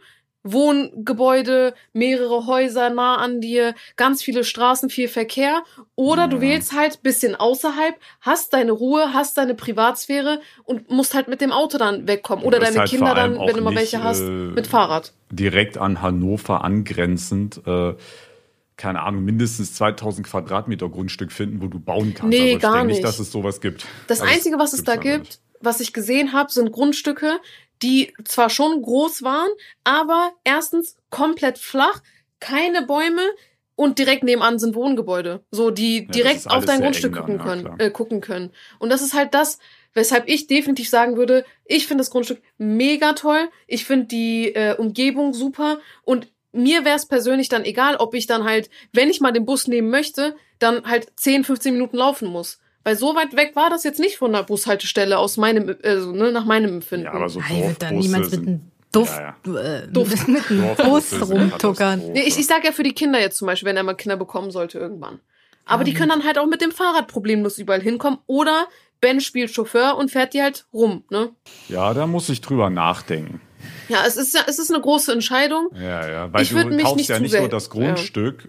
Wohngebäude, 0.44 1.74
mehrere 1.92 2.46
Häuser 2.46 2.90
nah 2.90 3.16
an 3.16 3.40
dir, 3.40 3.74
ganz 3.96 4.22
viele 4.22 4.44
Straßen, 4.44 4.90
viel 4.90 5.08
Verkehr. 5.08 5.62
Oder 5.94 6.28
du 6.28 6.36
Ja. 6.36 6.42
wählst 6.42 6.72
halt 6.72 7.02
bisschen 7.02 7.34
außerhalb, 7.34 7.94
hast 8.20 8.52
deine 8.52 8.72
Ruhe, 8.72 9.12
hast 9.12 9.36
deine 9.38 9.54
Privatsphäre 9.54 10.40
und 10.64 10.90
musst 10.90 11.14
halt 11.14 11.28
mit 11.28 11.40
dem 11.40 11.52
Auto 11.52 11.78
dann 11.78 12.06
wegkommen. 12.08 12.44
Oder 12.44 12.60
deine 12.60 12.78
halt 12.78 12.90
Kinder 12.90 13.14
dann, 13.14 13.38
wenn 13.38 13.54
du 13.56 13.60
mal 13.62 13.74
welche 13.74 14.02
hast, 14.02 14.20
äh, 14.22 14.30
mit 14.54 14.66
Fahrrad. 14.66 15.12
Direkt 15.30 15.76
an 15.78 16.00
Hannover 16.02 16.64
angrenzend, 16.64 17.60
äh, 17.66 17.94
keine 18.76 19.02
Ahnung, 19.02 19.24
mindestens 19.24 19.74
2000 19.74 20.26
Quadratmeter 20.26 20.88
Grundstück 20.88 21.32
finden, 21.32 21.60
wo 21.60 21.66
du 21.66 21.80
bauen 21.80 22.14
kannst. 22.14 22.30
Nee, 22.38 22.42
also 22.42 22.56
ich 22.56 22.62
gar 22.62 22.72
denke 22.74 22.86
nicht. 22.88 23.04
dass 23.04 23.18
es 23.18 23.32
sowas 23.32 23.60
gibt. 23.60 23.86
Das 24.06 24.20
Also 24.20 24.32
Einzige, 24.32 24.58
was 24.58 24.72
es 24.72 24.84
da 24.84 24.96
gibt, 24.96 25.40
was 25.60 25.80
ich 25.80 25.92
gesehen 25.92 26.32
habe, 26.32 26.52
sind 26.52 26.70
Grundstücke, 26.70 27.38
die 27.82 28.12
zwar 28.24 28.50
schon 28.50 28.82
groß 28.82 29.22
waren, 29.22 29.50
aber 29.84 30.32
erstens 30.44 30.96
komplett 31.10 31.58
flach, 31.58 32.00
keine 32.40 32.82
Bäume 32.82 33.22
und 33.74 33.98
direkt 33.98 34.24
nebenan 34.24 34.58
sind 34.58 34.74
Wohngebäude, 34.74 35.44
so 35.50 35.70
die 35.70 36.06
das 36.06 36.16
direkt 36.16 36.50
auf 36.50 36.64
dein 36.64 36.80
Grundstück 36.80 37.14
gucken 37.14 37.38
dann, 37.38 37.46
ja, 37.46 37.52
können, 37.52 37.64
klar. 37.64 37.80
äh, 37.80 37.90
gucken 37.90 38.20
können. 38.20 38.50
Und 38.78 38.90
das 38.90 39.02
ist 39.02 39.14
halt 39.14 39.34
das, 39.34 39.58
weshalb 39.94 40.28
ich 40.28 40.46
definitiv 40.46 40.88
sagen 40.88 41.16
würde, 41.16 41.44
ich 41.64 41.86
finde 41.86 42.02
das 42.02 42.10
Grundstück 42.10 42.42
mega 42.56 43.12
toll, 43.12 43.48
ich 43.66 43.84
finde 43.84 44.06
die 44.06 44.54
äh, 44.54 44.74
Umgebung 44.76 45.32
super 45.32 45.78
und 46.02 46.28
mir 46.52 46.84
wäre 46.84 46.96
es 46.96 47.06
persönlich 47.06 47.48
dann 47.48 47.64
egal, 47.64 47.96
ob 47.96 48.14
ich 48.14 48.26
dann 48.26 48.44
halt, 48.44 48.70
wenn 48.92 49.10
ich 49.10 49.20
mal 49.20 49.32
den 49.32 49.44
Bus 49.44 49.68
nehmen 49.68 49.90
möchte, 49.90 50.34
dann 50.58 50.84
halt 50.84 51.12
10, 51.16 51.44
15 51.44 51.72
Minuten 51.72 51.96
laufen 51.96 52.28
muss. 52.28 52.58
Weil 52.88 52.96
so 52.96 53.14
weit 53.14 53.36
weg 53.36 53.54
war 53.54 53.68
das 53.68 53.84
jetzt 53.84 54.00
nicht 54.00 54.16
von 54.16 54.32
der 54.32 54.44
Bushaltestelle 54.44 55.18
aus 55.18 55.36
meinem, 55.36 55.76
also, 55.84 56.10
ne, 56.12 56.32
nach 56.32 56.46
meinem 56.46 56.76
Empfinden. 56.76 57.04
Ja, 57.04 57.12
aber 57.12 57.28
so 57.28 57.42
Hey, 57.42 57.68
wird 57.68 57.82
da 57.82 57.90
Dorfbusse 57.90 58.08
niemand 58.08 58.30
mit 58.30 58.40
einem 58.48 58.60
Duft, 58.92 59.20
Ja, 59.20 59.60
Äh, 59.60 59.88
Duft. 59.88 60.26
mit 60.28 60.50
einem 60.50 60.62
Dorfbusse 60.62 61.18
Bus 61.18 61.30
rumtuckern. 61.30 62.12
Nee, 62.12 62.22
ich, 62.22 62.38
ich 62.38 62.46
sag 62.46 62.64
ja 62.64 62.72
für 62.72 62.84
die 62.84 62.94
Kinder 62.94 63.20
jetzt 63.20 63.36
zum 63.36 63.44
Beispiel, 63.44 63.68
wenn 63.68 63.76
er 63.76 63.82
mal 63.82 63.92
Kinder 63.92 64.16
bekommen 64.16 64.50
sollte 64.50 64.78
irgendwann. 64.78 65.20
Aber 65.66 65.84
die 65.84 65.90
Ja, 65.92 65.98
können 65.98 66.08
dann 66.08 66.24
halt 66.24 66.38
auch 66.38 66.46
mit 66.46 66.62
dem 66.62 66.70
Fahrrad 66.72 67.08
problemlos 67.08 67.58
überall 67.58 67.82
hinkommen. 67.82 68.20
Oder 68.26 68.66
Ben 69.02 69.20
spielt 69.20 69.50
Chauffeur 69.54 69.98
und 69.98 70.10
fährt 70.10 70.32
die 70.32 70.40
halt 70.40 70.64
rum, 70.72 71.04
ne? 71.10 71.28
Ja, 71.68 71.92
da 71.92 72.06
muss 72.06 72.30
ich 72.30 72.40
drüber 72.40 72.70
nachdenken. 72.70 73.42
Ja, 73.90 74.04
es 74.06 74.16
ist 74.16 74.34
ja, 74.34 74.40
es 74.46 74.58
ist 74.58 74.72
eine 74.72 74.80
große 74.80 75.12
Entscheidung. 75.12 75.68
Ja, 75.74 76.08
ja, 76.08 76.32
weil 76.32 76.42
Ich 76.42 76.48
du 76.48 76.56
mich 76.64 76.82
kaufst 76.82 76.96
nicht 76.96 77.10
ja 77.10 77.18
nicht 77.20 77.38
nur 77.38 77.50
das 77.50 77.68
Grundstück, 77.68 78.48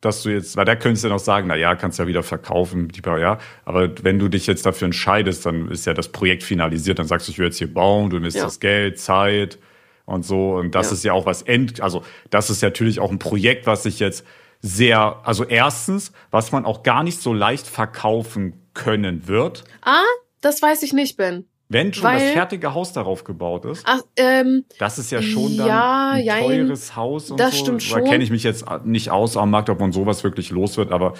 dass 0.00 0.22
du 0.22 0.30
jetzt, 0.30 0.56
weil 0.56 0.64
da 0.64 0.76
könntest 0.76 1.04
du 1.04 1.08
ja 1.08 1.14
noch 1.14 1.20
sagen, 1.20 1.48
na 1.48 1.56
ja, 1.56 1.74
kannst 1.74 1.98
ja 1.98 2.06
wieder 2.06 2.22
verkaufen, 2.22 2.88
die 2.88 3.00
ja, 3.04 3.38
aber 3.64 3.90
wenn 4.02 4.18
du 4.18 4.28
dich 4.28 4.46
jetzt 4.46 4.66
dafür 4.66 4.86
entscheidest, 4.86 5.46
dann 5.46 5.70
ist 5.70 5.86
ja 5.86 5.94
das 5.94 6.08
Projekt 6.08 6.42
finalisiert, 6.42 6.98
dann 6.98 7.06
sagst 7.06 7.28
du, 7.28 7.32
ich 7.32 7.38
will 7.38 7.46
jetzt 7.46 7.58
hier 7.58 7.72
bauen, 7.72 8.10
du 8.10 8.18
nimmst 8.18 8.36
Ja. 8.36 8.44
das 8.44 8.60
Geld, 8.60 8.98
Zeit 8.98 9.58
und 10.04 10.24
so 10.24 10.54
und 10.56 10.74
das 10.74 10.88
Ja. 10.88 10.92
ist 10.94 11.04
ja 11.04 11.12
auch 11.12 11.26
was 11.26 11.42
end, 11.42 11.80
also 11.80 12.02
das 12.30 12.50
ist 12.50 12.62
natürlich 12.62 13.00
auch 13.00 13.10
ein 13.10 13.18
Projekt, 13.18 13.66
was 13.66 13.82
sich 13.84 13.98
jetzt 13.98 14.24
sehr, 14.60 15.20
also 15.24 15.44
erstens, 15.44 16.12
was 16.30 16.52
man 16.52 16.64
auch 16.64 16.82
gar 16.82 17.02
nicht 17.02 17.20
so 17.20 17.32
leicht 17.32 17.66
verkaufen 17.66 18.60
können 18.74 19.26
wird, 19.28 19.64
Ah, 19.82 20.02
das 20.40 20.60
weiß 20.62 20.82
ich 20.82 20.92
nicht, 20.92 21.16
Ben. 21.16 21.46
Wenn 21.68 21.92
schon 21.92 22.04
Weil- 22.04 22.20
das 22.20 22.30
fertige 22.30 22.74
Haus 22.74 22.92
darauf 22.92 23.24
gebaut 23.24 23.64
ist. 23.64 23.82
Ach, 23.86 24.00
ähm, 24.16 24.64
Das 24.78 24.98
ist 24.98 25.10
ja 25.10 25.20
schon 25.22 25.56
dann 25.56 25.66
Ja, 25.66 26.10
ein 26.12 26.24
teures 26.44 26.94
Haus 26.96 27.30
und 27.30 27.40
Das 27.40 27.52
so. 27.52 27.64
stimmt 27.64 27.82
Da 27.82 27.86
schon. 27.98 28.04
kenne 28.04 28.22
ich 28.22 28.30
mich 28.30 28.42
jetzt 28.44 28.64
nicht 28.84 29.10
aus 29.10 29.36
am 29.36 29.50
Markt, 29.50 29.68
ob 29.70 29.80
man 29.80 29.92
sowas 29.92 30.22
wirklich 30.22 30.50
los 30.50 30.76
wird, 30.76 30.92
aber 30.92 31.14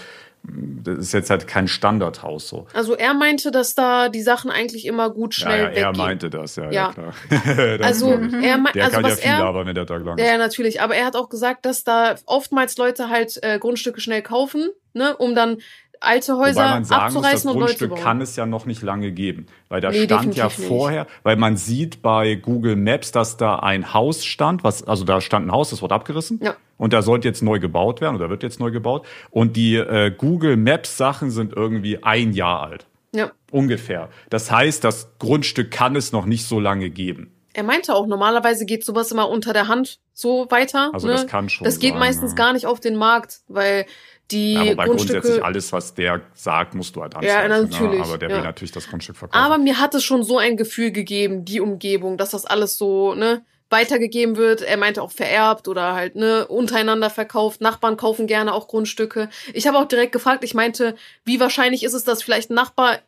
mm, 0.45 0.83
das 0.85 0.99
ist 0.99 1.13
jetzt 1.13 1.31
halt 1.31 1.49
kein 1.49 1.67
Standardhaus 1.67 2.49
so. 2.49 2.67
also 2.75 2.95
er 2.95 3.15
meinte, 3.15 3.51
dass 3.51 3.75
da 3.75 4.09
die 4.09 4.23
Sachen 4.23 4.51
eigentlich 4.53 4.87
immer 4.87 5.11
gut 5.11 5.37
Ja, 5.37 5.47
schnell 5.47 5.61
ja, 5.61 5.69
er 5.69 5.75
weggehen. 5.89 5.97
meinte 5.97 6.31
das, 6.31 6.55
ja, 6.57 6.65
ja, 6.67 6.71
Ja. 6.71 6.93
klar. 6.93 7.13
Also 7.83 8.11
er 8.13 8.59
meint, 8.59 8.75
der 8.77 8.85
also 8.85 8.97
kann 9.01 9.05
ja 9.11 9.17
viel 9.17 9.31
er, 9.33 9.39
labern, 9.41 9.67
wenn 9.67 9.75
der 9.75 9.87
Tag 9.87 10.05
lang 10.05 10.17
Ja, 10.19 10.25
ist. 10.27 10.31
ja, 10.31 10.39
natürlich. 10.39 10.81
Aber 10.81 10.95
er 10.95 11.07
hat 11.07 11.17
auch 11.17 11.29
gesagt, 11.29 11.67
dass 11.67 11.83
da 11.83 12.15
oftmals 12.27 12.77
Leute 12.77 13.09
halt 13.11 13.39
äh, 13.43 13.59
Grundstücke 13.59 14.01
schnell 14.01 14.23
kaufen, 14.23 14.69
ne, 14.95 15.17
um 15.17 15.35
dann 15.35 15.59
alte 16.01 16.37
Häuser 16.37 16.61
Wobei 16.61 16.71
man 16.71 16.85
sagen 16.85 17.05
muss, 17.15 17.23
das 17.23 17.25
abzureißen 17.25 17.49
neu 17.49 17.53
zu 17.53 17.59
Grundstück 17.89 17.97
kann 17.97 18.21
es 18.21 18.37
ja 18.37 18.47
noch 18.47 18.67
nicht 18.67 18.83
lange 18.83 19.13
geben. 19.13 19.47
Weil 19.69 19.81
da 19.81 19.91
Nee, 19.91 20.05
stand 20.05 20.11
ja 20.11 20.17
definitiv 20.45 20.59
nicht. 20.59 20.69
vorher, 20.69 21.07
weil 21.23 21.37
man 21.37 21.57
sieht 21.57 22.03
bei 22.03 22.35
Google 22.35 22.77
Maps, 22.77 23.13
dass 23.13 23.37
da 23.37 23.57
ein 23.61 23.93
Haus 23.95 24.25
stand, 24.25 24.65
was, 24.65 24.83
also 24.83 25.05
da 25.05 25.21
stand 25.21 25.47
ein 25.47 25.53
Haus, 25.53 25.71
das 25.71 25.83
wurde 25.83 25.95
abgerissen. 25.95 26.41
Ja. 26.43 26.57
Und 26.79 26.93
da 26.93 27.03
sollte 27.03 27.27
jetzt 27.29 27.43
neu 27.43 27.59
gebaut 27.59 28.01
werden 28.01 28.17
oder 28.17 28.29
wird 28.31 28.43
jetzt 28.43 28.61
neu 28.61 28.71
gebaut. 28.71 29.07
Und 29.31 29.57
die 29.57 29.77
äh, 29.77 30.11
Google 30.17 30.57
Maps 30.57 30.97
Sachen 30.97 31.31
sind 31.31 31.53
irgendwie 31.55 32.03
ein 32.03 32.33
Jahr 32.33 32.63
alt. 32.63 32.87
ja. 33.15 33.31
Ungefähr. 33.53 34.11
Das 34.29 34.51
heißt, 34.51 34.83
das 34.85 35.13
Grundstück 35.19 35.71
kann 35.71 35.97
es 35.97 36.13
noch 36.13 36.27
nicht 36.27 36.45
so 36.47 36.61
lange 36.61 36.91
geben. 36.91 37.31
Er 37.57 37.63
meinte 37.63 37.95
auch, 37.95 38.07
normalerweise 38.07 38.67
geht 38.67 38.85
sowas 38.85 39.11
immer 39.11 39.31
unter 39.31 39.55
der 39.55 39.67
Hand 39.67 39.99
so 40.13 40.47
weiter. 40.51 40.91
Also 40.93 41.07
ne? 41.07 41.15
das 41.15 41.27
kann 41.27 41.49
schon 41.49 41.65
Das 41.65 41.79
geht 41.79 41.93
sein, 41.93 42.01
meistens 42.01 42.33
ja. 42.33 42.37
gar 42.37 42.53
nicht 42.53 42.67
auf 42.67 42.81
den 42.81 42.97
Markt, 42.97 43.39
weil 43.49 43.87
die 44.31 44.53
Ja, 44.53 44.61
wobei 44.73 44.85
grundsätzlich 44.85 45.23
Grundstücke. 45.23 45.45
alles, 45.45 45.73
was 45.73 45.95
der 45.95 46.21
sagt, 46.35 46.75
musst 46.75 46.95
du 46.97 47.01
halt 47.03 47.15
Ja, 47.15 47.39
anzweifeln. 47.41 47.71
natürlich, 47.71 48.01
Aber 48.03 48.19
der 48.19 48.29
ja. 48.29 48.37
will 48.37 48.43
natürlich 48.45 48.73
das 48.73 48.89
Grundstück 48.89 49.17
verkaufen. 49.17 49.43
Aber 49.43 49.57
mir 49.57 49.81
hat 49.81 49.95
es 49.95 50.05
schon 50.05 50.23
so 50.23 50.37
ein 50.37 50.59
Gefühl 50.59 50.91
gegeben, 50.91 51.47
die 51.47 51.61
Umgebung, 51.61 52.19
dass 52.19 52.31
das 52.33 52.45
alles 52.45 52.77
so, 52.77 53.15
ne, 53.15 53.43
weitergegeben 53.71 54.37
wird. 54.37 54.61
Er 54.61 54.77
meinte 54.77 55.01
auch 55.01 55.11
vererbt 55.11 55.67
oder 55.67 55.95
halt, 55.95 56.15
ne, 56.15 56.47
untereinander 56.47 57.09
verkauft. 57.09 57.63
Nachbarn 57.63 57.97
kaufen 57.97 58.27
gerne 58.27 58.53
auch 58.53 58.69
Grundstücke. 58.69 59.31
Ich 59.55 59.67
habe 59.67 59.79
auch 59.79 59.87
direkt 59.89 60.13
gefragt, 60.13 60.45
ich 60.45 60.53
meinte, 60.53 60.95
wie 61.25 61.41
wahrscheinlich 61.41 61.85
ist 61.85 61.95
es, 61.95 62.05
dass 62.05 62.23
vielleicht 62.23 62.51
ein 62.51 62.55
Nachbar 62.55 62.99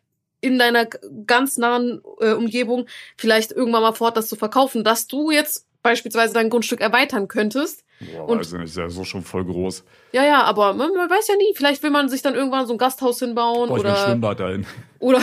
in 0.41 0.59
deiner 0.59 0.87
ganz 1.27 1.57
nahen 1.57 2.01
äh, 2.21 2.33
Umgebung 2.33 2.87
vielleicht 3.17 3.53
irgendwann 3.53 3.83
mal 3.83 3.93
vorhat, 3.93 4.17
das 4.17 4.29
zu 4.29 4.37
verkaufen, 4.37 4.85
dass 4.85 5.07
du 5.07 5.31
jetzt 5.31 5.67
beispielsweise 5.83 6.35
dein 6.35 6.51
Grundstück 6.51 6.81
erweitern 6.81 7.29
könntest. 7.29 7.85
Boah, 8.01 8.29
und- 8.29 8.39
weiß 8.39 8.53
ich 8.53 8.59
nicht, 8.59 8.69
ist 8.69 8.77
ja 8.77 8.89
so 8.89 9.05
schon 9.05 9.23
voll 9.23 9.45
groß. 9.45 9.85
Ja, 10.13 10.25
ja, 10.25 10.43
aber 10.45 10.73
man, 10.73 10.93
man 10.95 11.11
weiß 11.11 11.29
ja 11.29 11.37
nie. 11.37 11.53
Vielleicht 11.55 11.83
will 11.83 11.91
man 11.91 12.09
sich 12.09 12.23
dann 12.23 12.35
irgendwann 12.35 12.67
so 12.67 12.75
ein 12.75 12.79
Gasthaus 12.79 13.19
hinbauen 13.19 13.69
Boah, 13.69 13.77
will 13.77 13.87
ein 13.87 13.93
oder, 13.93 14.05
Schwimmbad 14.05 14.41
dahin. 14.41 14.67
oder, 15.01 15.21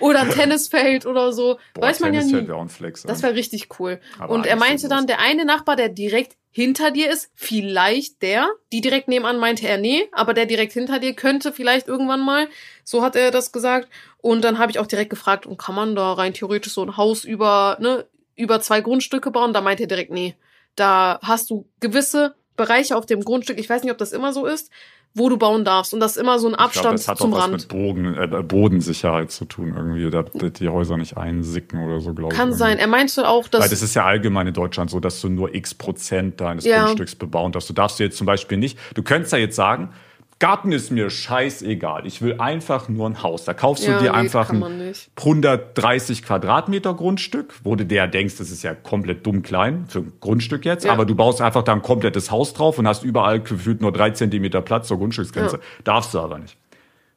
oder 0.00 0.20
ein 0.20 0.30
Tennisfeld 0.30 1.06
oder 1.06 1.32
so. 1.32 1.58
Boah, 1.74 1.82
weiß 1.82 2.00
man 2.00 2.14
ja 2.14 2.22
nie. 2.22 2.46
wäre 2.46 2.68
Flex. 2.68 3.02
Das 3.02 3.22
ja. 3.22 3.28
wäre 3.28 3.36
richtig 3.36 3.68
cool. 3.78 4.00
Aber 4.18 4.34
und 4.34 4.46
er 4.46 4.56
meinte 4.56 4.88
dann, 4.88 5.06
der 5.06 5.20
eine 5.20 5.44
Nachbar, 5.44 5.76
der 5.76 5.88
direkt 5.88 6.36
hinter 6.50 6.90
dir 6.90 7.10
ist, 7.10 7.30
vielleicht 7.34 8.22
der, 8.22 8.48
die 8.72 8.80
direkt 8.80 9.08
nebenan 9.08 9.38
meinte 9.38 9.68
er 9.68 9.76
nee, 9.76 10.08
aber 10.12 10.32
der 10.32 10.46
direkt 10.46 10.72
hinter 10.72 10.98
dir 10.98 11.12
könnte 11.12 11.52
vielleicht 11.52 11.86
irgendwann 11.86 12.24
mal. 12.24 12.48
So 12.82 13.02
hat 13.02 13.14
er 13.14 13.30
das 13.30 13.52
gesagt. 13.52 13.88
Und 14.26 14.42
dann 14.42 14.58
habe 14.58 14.72
ich 14.72 14.80
auch 14.80 14.88
direkt 14.88 15.10
gefragt, 15.10 15.46
und 15.46 15.56
kann 15.56 15.76
man 15.76 15.94
da 15.94 16.12
rein 16.14 16.34
theoretisch 16.34 16.72
so 16.72 16.82
ein 16.82 16.96
Haus 16.96 17.24
über, 17.24 17.76
ne, 17.80 18.06
über 18.34 18.60
zwei 18.60 18.80
Grundstücke 18.80 19.30
bauen? 19.30 19.52
Da 19.52 19.60
meinte 19.60 19.84
er 19.84 19.86
direkt, 19.86 20.10
nee. 20.10 20.34
Da 20.74 21.20
hast 21.22 21.48
du 21.48 21.68
gewisse 21.78 22.34
Bereiche 22.56 22.96
auf 22.96 23.06
dem 23.06 23.20
Grundstück, 23.22 23.56
ich 23.56 23.70
weiß 23.70 23.84
nicht, 23.84 23.92
ob 23.92 23.98
das 23.98 24.10
immer 24.10 24.32
so 24.32 24.44
ist, 24.44 24.72
wo 25.14 25.28
du 25.28 25.36
bauen 25.36 25.64
darfst. 25.64 25.94
Und 25.94 26.00
das 26.00 26.16
ist 26.16 26.20
immer 26.20 26.40
so 26.40 26.48
ein 26.48 26.54
Ich 26.54 26.56
glaub, 26.56 26.66
Abstand 26.66 26.98
das 26.98 27.06
hat 27.06 27.18
zum 27.18 27.32
auch 27.34 27.36
was 27.36 27.44
Rand. 27.44 27.52
mit 27.52 27.68
Bogen, 27.68 28.14
äh, 28.16 28.42
Bodensicherheit 28.42 29.30
zu 29.30 29.44
tun, 29.44 29.72
irgendwie, 29.76 30.10
dass 30.10 30.26
die 30.58 30.68
Häuser 30.68 30.96
nicht 30.96 31.16
einsicken 31.16 31.84
oder 31.84 32.00
so, 32.00 32.12
glaube 32.12 32.32
ich. 32.32 32.36
Kann 32.36 32.48
irgendwie. 32.48 32.58
sein. 32.58 32.78
Er 32.78 32.88
meinte 32.88 33.28
auch, 33.28 33.46
dass. 33.46 33.62
Weil 33.62 33.68
das 33.68 33.80
ist 33.80 33.94
ja 33.94 34.04
allgemein 34.04 34.48
in 34.48 34.54
Deutschland 34.54 34.90
so, 34.90 34.98
dass 34.98 35.20
du 35.20 35.28
nur 35.28 35.54
x 35.54 35.72
Prozent 35.74 36.40
deines 36.40 36.64
Ja. 36.64 36.86
Grundstücks 36.86 37.14
bebauen 37.14 37.52
darfst. 37.52 37.70
Du 37.70 37.74
darfst 37.74 38.00
du 38.00 38.02
jetzt 38.02 38.16
zum 38.18 38.26
Beispiel 38.26 38.58
nicht, 38.58 38.76
du 38.94 39.04
könntest 39.04 39.32
ja 39.32 39.38
jetzt 39.38 39.54
sagen, 39.54 39.92
Garten 40.38 40.70
ist 40.70 40.90
mir 40.90 41.08
scheißegal. 41.08 42.06
Ich 42.06 42.20
will 42.20 42.38
einfach 42.40 42.90
nur 42.90 43.08
ein 43.08 43.22
Haus. 43.22 43.44
Da 43.46 43.54
kaufst 43.54 43.84
Ja, 43.86 43.94
du 43.94 44.04
dir 44.04 44.10
nee, 44.12 44.16
einfach 44.18 44.50
ein 44.50 44.58
man 44.58 44.76
nicht. 44.78 45.08
130 45.16 46.22
Quadratmeter 46.22 46.92
Grundstück, 46.92 47.54
wo 47.64 47.74
du 47.74 47.86
der 47.86 48.06
denkst, 48.06 48.36
das 48.36 48.50
ist 48.50 48.62
ja 48.62 48.74
komplett 48.74 49.24
dumm 49.24 49.42
klein 49.42 49.86
für 49.88 50.00
ein 50.00 50.12
Grundstück 50.20 50.66
jetzt, 50.66 50.84
Ja. 50.84 50.92
aber 50.92 51.06
du 51.06 51.14
baust 51.14 51.40
einfach 51.40 51.62
da 51.62 51.72
ein 51.72 51.80
komplettes 51.80 52.30
Haus 52.30 52.52
drauf 52.52 52.78
und 52.78 52.86
hast 52.86 53.02
überall 53.02 53.40
gefühlt 53.40 53.80
nur 53.80 53.92
drei 53.92 54.10
Zentimeter 54.10 54.60
Platz 54.60 54.88
zur 54.88 54.98
Grundstücksgrenze. 54.98 55.56
Ja. 55.56 55.62
Darfst 55.84 56.12
du 56.12 56.20
aber 56.20 56.38
nicht. 56.38 56.56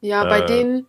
ja, 0.00 0.24
bei 0.24 0.40
äh, 0.40 0.46
denen 0.46 0.86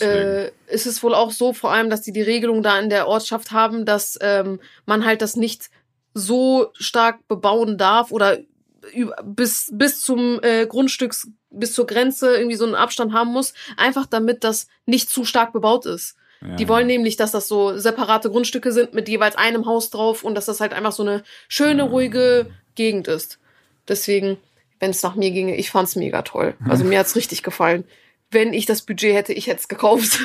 äh, 0.00 0.50
ist 0.68 0.86
es 0.86 1.02
wohl 1.02 1.14
auch 1.14 1.32
so, 1.32 1.52
vor 1.52 1.72
allem, 1.72 1.90
dass 1.90 2.02
die 2.02 2.12
die 2.12 2.22
Regelung 2.22 2.62
da 2.62 2.78
in 2.78 2.88
der 2.88 3.08
Ortschaft 3.08 3.50
haben, 3.50 3.84
dass 3.84 4.16
ähm, 4.20 4.60
man 4.86 5.04
halt 5.04 5.22
das 5.22 5.34
nicht 5.34 5.70
so 6.14 6.68
stark 6.74 7.26
bebauen 7.26 7.76
darf 7.78 8.12
oder 8.12 8.38
bis 9.24 9.70
bis 9.72 10.00
zum 10.00 10.40
äh, 10.42 10.66
Grundstücks 10.66 11.28
bis 11.50 11.72
zur 11.72 11.86
Grenze 11.86 12.36
irgendwie 12.36 12.56
so 12.56 12.64
einen 12.64 12.74
Abstand 12.74 13.12
haben 13.12 13.32
muss, 13.32 13.54
einfach 13.76 14.06
damit 14.06 14.44
das 14.44 14.68
nicht 14.86 15.08
zu 15.08 15.24
stark 15.24 15.52
bebaut 15.52 15.86
ist. 15.86 16.16
Ja. 16.40 16.56
Die 16.56 16.68
wollen 16.68 16.86
nämlich, 16.86 17.16
dass 17.16 17.32
das 17.32 17.48
so 17.48 17.78
separate 17.78 18.30
Grundstücke 18.30 18.72
sind 18.72 18.92
mit 18.92 19.08
jeweils 19.08 19.36
einem 19.36 19.66
Haus 19.66 19.90
drauf 19.90 20.24
und 20.24 20.34
dass 20.34 20.46
das 20.46 20.60
halt 20.60 20.72
einfach 20.72 20.92
so 20.92 21.02
eine 21.02 21.22
schöne, 21.48 21.84
ruhige 21.84 22.50
Gegend 22.74 23.08
ist. 23.08 23.38
Deswegen, 23.88 24.36
wenn 24.78 24.90
es 24.90 25.02
nach 25.02 25.14
mir 25.14 25.30
ginge. 25.30 25.56
Ich 25.56 25.70
fand's 25.70 25.96
mega 25.96 26.22
toll. 26.22 26.54
Also 26.68 26.84
mir 26.84 26.98
hat's 26.98 27.16
richtig 27.16 27.42
gefallen. 27.42 27.84
Wenn 28.30 28.52
ich 28.52 28.66
das 28.66 28.82
Budget 28.82 29.14
hätte, 29.14 29.32
ich 29.32 29.46
hätte 29.46 29.60
es 29.60 29.68
gekauft. 29.68 30.20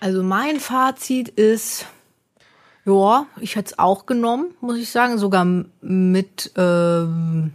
Also 0.00 0.22
mein 0.22 0.60
Fazit 0.60 1.28
ist, 1.28 1.86
ja, 2.84 3.26
ich 3.40 3.56
hätte 3.56 3.72
es 3.72 3.78
auch 3.78 4.06
genommen, 4.06 4.54
muss 4.60 4.78
ich 4.78 4.90
sagen, 4.90 5.18
sogar 5.18 5.44
mit, 5.80 6.52
ähm, 6.56 7.52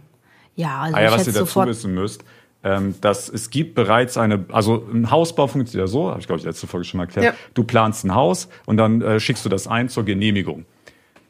ja, 0.54 0.80
also 0.80 0.96
Ah 0.96 1.02
ja, 1.02 1.12
was 1.12 1.26
ihr 1.26 1.32
dazu 1.32 1.64
wissen 1.66 1.94
müsst, 1.94 2.24
ähm, 2.64 2.94
dass 3.00 3.28
es 3.28 3.50
gibt 3.50 3.74
bereits 3.74 4.16
eine, 4.16 4.44
also 4.50 4.86
ein 4.92 5.10
Hausbau 5.10 5.46
funktioniert 5.46 5.88
ja 5.88 5.92
so, 5.92 6.10
habe 6.10 6.20
ich 6.20 6.26
glaube 6.26 6.40
ich 6.40 6.44
letzte 6.46 6.66
Folge 6.66 6.84
schon 6.84 6.98
mal 6.98 7.04
erklärt. 7.04 7.26
Ja. 7.26 7.34
Du 7.54 7.64
planst 7.64 8.04
ein 8.04 8.14
Haus 8.14 8.48
und 8.64 8.76
dann 8.76 9.02
äh, 9.02 9.20
schickst 9.20 9.44
du 9.44 9.48
das 9.48 9.66
ein 9.66 9.88
zur 9.88 10.04
Genehmigung. 10.04 10.64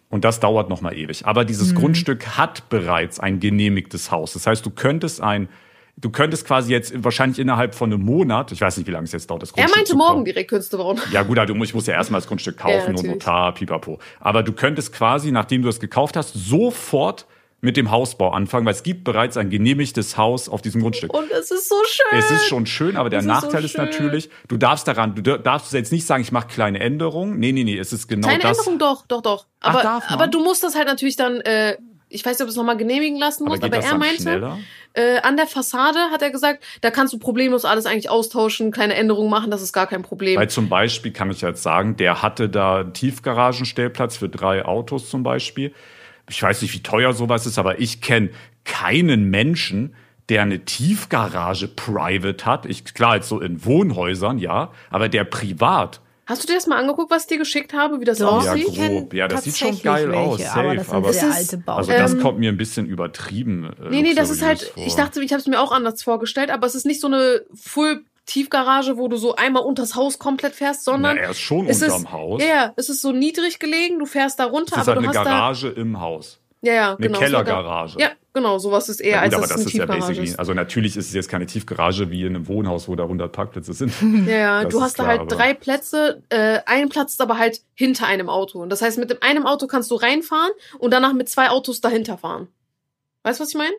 Und 0.08 0.24
das 0.24 0.38
dauert 0.38 0.68
noch 0.70 0.80
mal 0.80 0.94
ewig. 0.96 1.26
Aber 1.26 1.44
dieses 1.44 1.72
Mhm. 1.72 1.78
Grundstück 1.78 2.38
hat 2.38 2.68
bereits 2.68 3.18
ein 3.18 3.40
genehmigtes 3.40 4.12
Haus. 4.12 4.34
Das 4.34 4.46
heißt, 4.46 4.64
du 4.64 4.70
könntest 4.70 5.20
ein, 5.20 5.48
du 5.96 6.10
könntest 6.10 6.46
quasi 6.46 6.70
jetzt 6.72 6.92
wahrscheinlich 7.04 7.38
innerhalb 7.38 7.74
von 7.74 7.92
einem 7.92 8.04
Monat, 8.04 8.52
ich 8.52 8.60
weiß 8.60 8.76
nicht, 8.76 8.86
wie 8.86 8.90
lange 8.90 9.04
es 9.04 9.12
jetzt 9.12 9.30
dauert, 9.30 9.42
das 9.42 9.50
er 9.50 9.54
Grundstück 9.54 9.76
meinte 9.76 9.90
zu 9.92 9.96
morgen 9.96 10.10
kaufen. 10.12 10.24
direkt 10.26 10.50
könntest 10.50 10.72
du 10.72 10.78
bauen. 10.78 11.00
Ja 11.10 11.22
gut, 11.22 11.38
also 11.38 11.54
ich 11.54 11.74
muss 11.74 11.86
ja 11.86 11.94
erstmal 11.94 12.20
das 12.20 12.28
Grundstück 12.28 12.56
Ja, 12.58 12.62
kaufen 12.64 12.88
und 12.90 12.96
natürlich. 12.96 13.12
Notar, 13.14 13.54
pipapo. 13.54 13.98
Aber 14.20 14.42
du 14.42 14.52
könntest 14.52 14.92
quasi, 14.92 15.30
nachdem 15.32 15.62
du 15.62 15.68
es 15.68 15.80
gekauft 15.80 16.16
hast, 16.16 16.34
sofort 16.34 17.26
mit 17.62 17.76
dem 17.78 17.90
Hausbau 17.90 18.30
anfangen, 18.32 18.66
weil 18.66 18.74
es 18.74 18.82
gibt 18.82 19.02
bereits 19.02 19.36
ein 19.38 19.48
genehmigtes 19.48 20.16
Haus 20.18 20.48
auf 20.48 20.60
diesem 20.60 20.82
Grundstück. 20.82 21.12
Und 21.14 21.30
es 21.32 21.50
ist 21.50 21.68
so 21.68 21.74
schön. 21.86 22.18
Es 22.18 22.30
ist 22.30 22.46
schon 22.46 22.66
schön, 22.66 22.96
aber 22.96 23.08
der 23.08 23.20
ist 23.20 23.24
so 23.24 23.30
Nachteil 23.30 23.64
ist, 23.64 23.72
schön. 23.72 23.84
natürlich, 23.86 24.28
du 24.48 24.58
darfst 24.58 24.86
daran, 24.86 25.14
du 25.14 25.22
dar- 25.22 25.38
darfst 25.38 25.72
jetzt 25.72 25.90
nicht 25.90 26.06
sagen, 26.06 26.22
ich 26.22 26.30
mache 26.30 26.48
kleine 26.48 26.78
Änderungen. 26.80 27.38
Nee, 27.40 27.52
nee, 27.52 27.64
nee, 27.64 27.78
es 27.78 27.92
ist 27.94 28.06
genau 28.08 28.28
Kleine 28.28 28.42
das. 28.42 28.58
Änderung 28.58 28.78
doch, 28.78 29.06
doch, 29.06 29.22
doch. 29.22 29.46
Ach, 29.60 29.70
Aber, 29.74 29.82
man? 29.84 30.02
aber 30.08 30.26
du 30.28 30.44
musst 30.44 30.62
das 30.62 30.76
halt 30.76 30.86
natürlich 30.86 31.16
dann, 31.16 31.40
äh, 31.40 31.76
ich 32.10 32.24
weiß 32.24 32.32
nicht, 32.38 32.42
ob 32.42 32.46
du 32.46 32.50
es 32.50 32.56
nochmal 32.56 32.76
genehmigen 32.76 33.18
lassen 33.18 33.44
aber 33.44 33.52
musst, 33.52 33.64
aber, 33.64 33.76
das 33.76 33.86
er 33.90 33.98
meinte, 33.98 34.22
schneller? 34.22 34.58
Äh, 34.96 35.18
an 35.22 35.36
der 35.36 35.46
Fassade 35.46 35.98
hat 36.10 36.22
er 36.22 36.30
gesagt, 36.30 36.64
da 36.80 36.90
kannst 36.90 37.12
du 37.12 37.18
problemlos 37.18 37.64
alles 37.64 37.86
eigentlich 37.86 38.10
austauschen, 38.10 38.72
kleine 38.72 38.94
Änderungen 38.94 39.30
machen, 39.30 39.50
das 39.50 39.62
ist 39.62 39.72
gar 39.72 39.86
kein 39.86 40.02
Problem. 40.02 40.40
Weil 40.40 40.50
zum 40.50 40.68
Beispiel 40.68 41.12
kann 41.12 41.30
ich 41.30 41.42
jetzt 41.42 41.62
sagen, 41.62 41.96
der 41.96 42.22
hatte 42.22 42.48
da 42.48 42.80
einen 42.80 42.94
Tiefgaragenstellplatz 42.94 44.16
für 44.16 44.28
drei 44.28 44.64
Autos 44.64 45.10
zum 45.10 45.22
Beispiel. 45.22 45.74
Ich 46.28 46.42
weiß 46.42 46.62
nicht, 46.62 46.74
wie 46.74 46.82
teuer 46.82 47.12
sowas 47.12 47.46
ist, 47.46 47.58
aber 47.58 47.78
ich 47.78 48.00
kenne 48.00 48.30
keinen 48.64 49.30
Menschen, 49.30 49.94
der 50.28 50.42
eine 50.42 50.64
Tiefgarage 50.64 51.68
private 51.68 52.44
hat. 52.44 52.66
Ich, 52.66 52.84
klar, 52.94 53.16
jetzt 53.16 53.28
so 53.28 53.40
in 53.40 53.64
Wohnhäusern, 53.64 54.38
ja, 54.38 54.72
aber 54.90 55.08
der 55.08 55.24
privat. 55.24 56.00
Hast 56.26 56.42
du 56.42 56.48
dir 56.48 56.54
das 56.54 56.66
mal 56.66 56.76
angeguckt, 56.78 57.10
was 57.10 57.22
ich 57.22 57.28
dir 57.28 57.38
geschickt 57.38 57.72
habe, 57.72 58.00
wie 58.00 58.04
das 58.04 58.18
Doch, 58.18 58.44
Ja, 58.44 58.52
aussieht? 58.52 58.74
kenn 58.74 58.92
grob. 59.02 59.14
Ja, 59.14 59.28
das 59.28 59.44
sieht 59.44 59.56
schon 59.56 59.80
geil 59.80 60.10
welche, 60.10 60.18
aus, 60.20 60.40
Aber 60.44 60.62
safe, 60.64 60.76
das 60.76 60.86
sind 60.86 60.94
aber- 60.96 61.12
sehr 61.12 61.32
alte 61.32 61.56
Bauten. 61.58 61.78
Also 61.78 61.92
das 61.92 62.12
Ähm, 62.14 62.20
kommt 62.20 62.38
mir 62.40 62.50
ein 62.50 62.56
bisschen 62.56 62.86
übertrieben. 62.86 63.70
Äh, 63.80 63.90
Nee, 63.90 64.02
nee, 64.02 64.14
das 64.14 64.30
ist 64.30 64.42
halt, 64.44 64.62
vor. 64.62 64.84
ich 64.84 64.94
dachte, 64.96 65.22
ich 65.22 65.32
habe 65.32 65.40
es 65.40 65.46
mir 65.46 65.60
auch 65.60 65.70
anders 65.72 66.02
vorgestellt, 66.02 66.50
aber 66.50 66.66
es 66.66 66.74
ist 66.74 66.84
nicht 66.84 67.00
so 67.00 67.06
eine 67.06 67.42
Full 67.54 68.04
Tiefgarage, 68.26 68.96
wo 68.98 69.06
du 69.06 69.16
so 69.18 69.36
einmal 69.36 69.62
unters 69.62 69.94
Haus 69.94 70.18
komplett 70.18 70.54
fährst, 70.56 70.82
Na, 70.86 70.92
sondern 70.94 71.16
er 71.16 71.30
ist 71.30 71.38
schon 71.38 71.68
es 71.68 71.80
unterm 71.80 72.02
ist, 72.02 72.12
Haus. 72.12 72.42
Ja, 72.42 72.48
ja, 72.48 72.72
es 72.74 72.88
ist 72.88 73.00
so 73.02 73.12
niedrig 73.12 73.60
gelegen, 73.60 74.00
du 74.00 74.06
fährst 74.06 74.40
da 74.40 74.46
runter, 74.46 74.74
es 74.76 74.82
ist 74.82 74.88
aber 74.88 74.96
halt 75.02 75.06
du 75.06 75.10
eine 75.10 75.18
hast 75.20 75.24
Garage 75.24 75.68
im 75.68 76.00
Haus. 76.00 76.40
da, 76.60 76.68
ja, 76.68 76.74
ja, 76.74 76.88
Eine 76.96 77.06
genau. 77.06 77.18
Kellergarage. 77.20 78.00
Ja, 78.00 78.08
genau, 78.36 78.58
sowas 78.58 78.88
ist 78.88 79.00
eher, 79.00 79.16
Ja, 79.16 79.20
als 79.22 79.34
aber 79.34 79.42
das 79.42 79.52
eine 79.56 79.62
ist 79.64 79.72
ja 79.72 79.80
Tiefgarage 79.86 80.00
basically, 80.06 80.28
ist. 80.28 80.38
also 80.38 80.54
natürlich 80.54 80.96
ist 80.96 81.08
es 81.08 81.14
jetzt 81.14 81.28
keine 81.28 81.46
Tiefgarage 81.46 82.10
wie 82.10 82.20
in 82.22 82.36
einem 82.36 82.46
Wohnhaus, 82.46 82.86
wo 82.86 82.94
da 82.94 83.02
100 83.04 83.32
Parkplätze 83.32 83.72
sind. 83.72 83.92
Ja, 84.28 84.36
ja, 84.38 84.62
Das 84.64 84.72
du 84.72 84.80
hast 84.82 84.98
da 84.98 85.04
klar, 85.04 85.08
halt 85.18 85.20
aber- 85.22 85.34
drei 85.36 85.54
Plätze, 85.54 86.22
äh, 86.28 86.60
ein 86.66 86.88
Platz 86.88 87.12
ist 87.12 87.20
aber 87.20 87.38
halt 87.38 87.62
hinter 87.74 88.06
einem 88.06 88.28
Auto. 88.28 88.60
Und 88.60 88.70
das 88.70 88.82
heißt, 88.82 88.98
mit 88.98 89.10
dem 89.10 89.18
einem 89.22 89.46
Auto 89.46 89.66
kannst 89.66 89.90
du 89.90 89.96
reinfahren 89.96 90.52
und 90.78 90.92
danach 90.92 91.12
mit 91.14 91.28
zwei 91.28 91.48
Autos 91.50 91.80
dahinter 91.80 92.18
fahren. 92.18 92.48
Weißt 93.24 93.40
du, 93.40 93.42
was 93.42 93.48
ich 93.50 93.56
meine? 93.56 93.74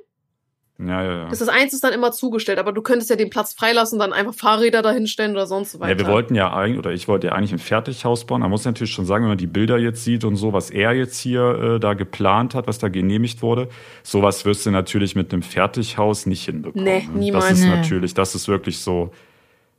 Ja, 0.80 1.04
ja, 1.04 1.18
ja. 1.24 1.30
Das 1.30 1.42
ist 1.42 1.50
eins 1.50 1.74
ist 1.74 1.84
dann 1.84 1.92
immer 1.94 2.12
zugestellt, 2.12 2.60
aber 2.60 2.72
du 2.72 2.84
könntest 2.84 3.10
ja 3.10 3.16
den 3.16 3.32
Platz 3.32 3.54
freilassen, 3.54 3.98
dann 3.98 4.14
einfach 4.14 4.36
Fahrräder 4.36 4.84
dahinstellen 4.84 5.32
oder 5.32 5.48
sonst 5.48 5.72
so 5.72 5.80
weiter. 5.80 5.94
Ja, 5.94 5.98
wir 6.06 6.08
wollten 6.14 6.36
ja 6.36 6.54
eigentlich, 6.54 6.78
oder 6.78 6.92
ich 6.92 7.08
wollte 7.08 7.28
ja 7.28 7.34
eigentlich 7.34 7.52
ein 7.54 7.58
Fertighaus 7.60 8.26
bauen. 8.26 8.42
Da 8.42 8.48
muss 8.48 8.62
ich 8.62 8.66
natürlich 8.68 8.94
schon 8.94 9.06
sagen, 9.08 9.24
wenn 9.24 9.30
man 9.30 9.38
die 9.40 9.48
Bilder 9.48 9.78
jetzt 9.80 10.04
sieht 10.04 10.24
und 10.24 10.36
so, 10.36 10.54
was 10.54 10.70
er 10.70 10.94
jetzt 10.94 11.18
hier 11.18 11.76
äh, 11.76 11.80
da 11.80 11.96
geplant 11.96 12.54
hat, 12.54 12.68
was 12.68 12.78
da 12.78 12.90
genehmigt 12.90 13.42
wurde, 13.42 13.70
sowas 14.04 14.46
wirst 14.46 14.68
du 14.68 14.72
natürlich 14.72 15.16
mit 15.16 15.34
einem 15.34 15.42
Fertighaus 15.42 16.28
nicht 16.28 16.46
hinbekommen. 16.46 16.84
Nee, 16.86 17.10
niemals. 17.12 17.46
Das 17.50 17.60
ist 17.60 17.66
Nee. 17.66 17.76
natürlich, 17.76 18.14
das 18.14 18.36
ist 18.36 18.48
wirklich 18.48 18.80
so 18.80 19.12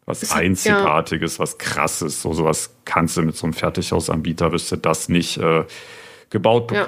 was 0.05 0.21
Das 0.21 0.35
hat- 0.35 0.41
Einzigartiges, 0.43 1.39
was 1.39 1.59
krasses. 1.59 2.23
So 2.23 2.33
sowas 2.33 2.75
kannst 2.87 3.17
du 3.19 3.23
mit 3.23 3.37
so 3.37 3.47
einem 3.47 3.53
Fertighausanbieter, 3.53 4.51
wirst 4.53 4.73
du 4.73 4.77
das 4.77 5.09
nicht 5.09 5.37
äh, 5.37 5.65
gebaut 6.31 6.73
Ja. 6.73 6.85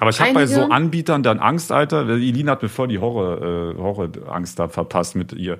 Aber 0.00 0.10
ich 0.10 0.20
habe 0.20 0.32
bei 0.32 0.46
so 0.46 0.62
Anbietern 0.64 1.22
dann 1.22 1.38
Angst, 1.38 1.70
Alter. 1.72 2.08
Elina 2.08 2.52
hat 2.52 2.62
mir 2.62 2.68
voll 2.68 2.88
die 2.88 2.98
Horror, 2.98 3.38
äh, 3.74 3.78
Horrorangst 3.78 4.58
da 4.58 4.68
verpasst 4.68 5.14
mit 5.14 5.32
ihr. 5.32 5.58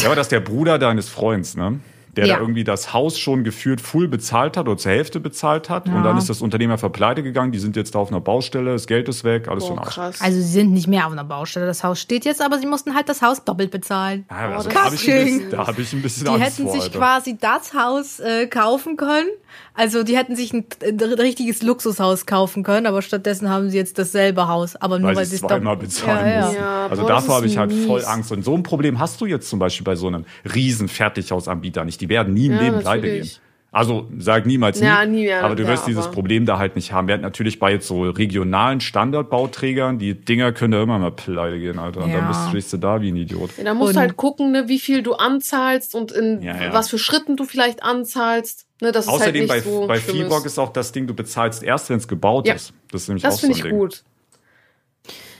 Ja, 0.00 0.06
aber 0.06 0.16
das 0.16 0.26
ist 0.26 0.32
der 0.32 0.40
Bruder 0.40 0.78
deines 0.78 1.08
Freunds, 1.08 1.56
ne? 1.56 1.80
Der 2.16 2.26
Ja. 2.26 2.34
da 2.36 2.40
irgendwie 2.42 2.62
das 2.62 2.92
Haus 2.92 3.18
schon 3.18 3.42
gefühlt 3.42 3.80
full 3.80 4.06
bezahlt 4.06 4.56
hat 4.56 4.68
oder 4.68 4.76
zur 4.76 4.92
Hälfte 4.92 5.18
bezahlt 5.18 5.68
hat. 5.68 5.86
Und 5.86 5.94
Ja. 5.96 6.02
dann 6.04 6.16
ist 6.16 6.30
das 6.30 6.42
Unternehmer 6.42 6.78
verpleite 6.78 7.24
gegangen. 7.24 7.50
Die 7.50 7.58
sind 7.58 7.74
jetzt 7.74 7.96
da 7.96 7.98
auf 7.98 8.08
einer 8.10 8.20
Baustelle, 8.20 8.70
das 8.72 8.86
Geld 8.86 9.08
ist 9.08 9.24
weg, 9.24 9.48
alles 9.48 9.66
Boah, 9.66 9.82
krass. 9.82 10.20
Also 10.20 10.36
sie 10.38 10.44
sind 10.46 10.72
nicht 10.72 10.86
mehr 10.86 11.06
auf 11.06 11.12
einer 11.12 11.24
Baustelle. 11.24 11.66
Das 11.66 11.82
Haus 11.82 12.00
steht 12.00 12.24
jetzt, 12.24 12.40
aber 12.40 12.60
sie 12.60 12.66
mussten 12.66 12.94
halt 12.94 13.08
das 13.08 13.20
Haus 13.20 13.42
doppelt 13.44 13.72
bezahlen. 13.72 14.26
Ja, 14.30 14.50
Oh, 14.50 14.54
also 14.58 14.68
das 14.68 14.74
da 14.74 14.84
habe 14.84 14.94
ich, 14.94 15.10
ein 15.10 15.24
bisschen- 15.24 15.50
da 15.50 15.66
hab 15.66 15.76
ich 15.78 15.92
ein 15.92 16.02
bisschen 16.02 16.24
Die 16.26 16.30
Angst 16.30 16.44
hätten 16.58 16.62
vor, 16.68 16.72
sich 16.74 16.82
Alter. 16.84 16.98
quasi 16.98 17.36
das 17.40 17.74
Haus 17.74 18.20
äh, 18.20 18.46
kaufen 18.46 18.96
können. 18.96 19.28
Also 19.76 20.04
die 20.04 20.16
hätten 20.16 20.36
sich 20.36 20.52
ein, 20.52 20.66
ein 20.86 21.00
richtiges 21.00 21.60
Luxushaus 21.62 22.26
kaufen 22.26 22.62
können, 22.62 22.86
aber 22.86 23.02
stattdessen 23.02 23.48
haben 23.50 23.70
sie 23.70 23.76
jetzt 23.76 23.98
dasselbe 23.98 24.46
Haus. 24.46 24.76
Aber 24.76 25.00
nur 25.00 25.08
weil 25.10 25.16
weil 25.16 25.24
sie 25.26 25.34
es 25.34 25.40
zweimal 25.40 25.74
doppelt- 25.74 25.80
bezahlen 25.88 26.26
ja, 26.26 26.32
ja. 26.32 26.40
mussten. 26.46 26.60
Ja, 26.60 26.86
also 26.86 27.02
boah, 27.02 27.08
davor 27.08 27.34
habe 27.36 27.46
ich 27.46 27.58
halt 27.58 27.72
voll 27.72 27.96
mies. 27.98 28.04
Angst. 28.06 28.30
Und 28.30 28.44
so 28.44 28.54
ein 28.54 28.62
Problem 28.62 29.00
hast 29.00 29.20
du 29.20 29.26
jetzt 29.26 29.48
zum 29.48 29.58
Beispiel 29.58 29.84
bei 29.84 29.96
so 29.96 30.06
einem 30.06 30.24
riesen 30.54 30.86
Fertighausanbieter 30.88 31.84
nicht. 31.84 32.00
Die 32.00 32.08
werden 32.08 32.34
nie 32.34 32.46
im 32.46 32.52
Ja, 32.52 32.60
Leben 32.62 32.78
pleite 32.80 33.08
gehen. 33.10 33.28
Also 33.72 34.06
sag 34.18 34.46
niemals 34.46 34.78
nie. 34.80 34.86
Ja, 34.86 35.04
nie, 35.04 35.26
ja, 35.26 35.40
aber 35.40 35.56
du 35.56 35.64
ja, 35.64 35.68
wirst 35.70 35.88
dieses 35.88 36.04
aber- 36.04 36.14
Problem 36.14 36.46
da 36.46 36.58
halt 36.58 36.76
nicht 36.76 36.92
haben. 36.92 37.08
Wir 37.08 37.14
hatten 37.14 37.24
natürlich 37.24 37.58
bei 37.58 37.72
jetzt 37.72 37.88
so 37.88 38.02
regionalen 38.08 38.80
Standardbauträgern, 38.80 39.98
die 39.98 40.14
Dinger 40.14 40.52
können 40.52 40.70
da 40.70 40.82
immer 40.84 41.00
mal 41.00 41.10
pleite 41.10 41.58
gehen, 41.58 41.80
Alter. 41.80 42.04
Und 42.04 42.12
dann 42.12 42.20
Ja. 42.22 42.28
bist, 42.28 42.48
stehst 42.50 42.72
du 42.72 42.76
da 42.76 43.00
wie 43.00 43.10
ein 43.10 43.16
Idiot. 43.16 43.50
Ja, 43.58 43.64
da 43.64 43.74
musst 43.74 43.88
Und- 43.88 43.94
du 43.96 44.00
halt 44.00 44.16
gucken, 44.16 44.52
ne, 44.52 44.68
wie 44.68 44.78
viel 44.78 45.02
du 45.02 45.14
anzahlst 45.14 45.96
und 45.96 46.12
in 46.12 46.40
Ja, 46.42 46.54
ja. 46.62 46.72
was 46.72 46.88
für 46.88 46.98
Schritten 46.98 47.36
du 47.36 47.42
vielleicht 47.44 47.82
anzahlst. 47.82 48.63
Ne, 48.80 48.88
halt 48.92 48.96
Außerdem 48.96 49.42
nicht 49.42 49.48
bei, 49.48 49.60
so 49.60 49.86
bei 49.86 49.98
Fibrock 50.00 50.44
ist. 50.46 50.58
auch 50.58 50.72
das 50.72 50.90
Ding, 50.92 51.06
du 51.06 51.14
bezahlst 51.14 51.62
erst, 51.62 51.90
wenn 51.90 51.98
es 51.98 52.08
gebaut 52.08 52.46
Ja. 52.48 52.54
ist. 52.54 52.72
Das 52.90 53.02
ist 53.02 53.08
nämlich 53.08 53.22
Das 53.22 53.34
auch 53.34 53.38
so 53.38 53.46
finde 53.46 53.54
ein 53.54 53.58
ich 53.58 53.70
Ding. 53.70 53.78
gut. 53.78 54.02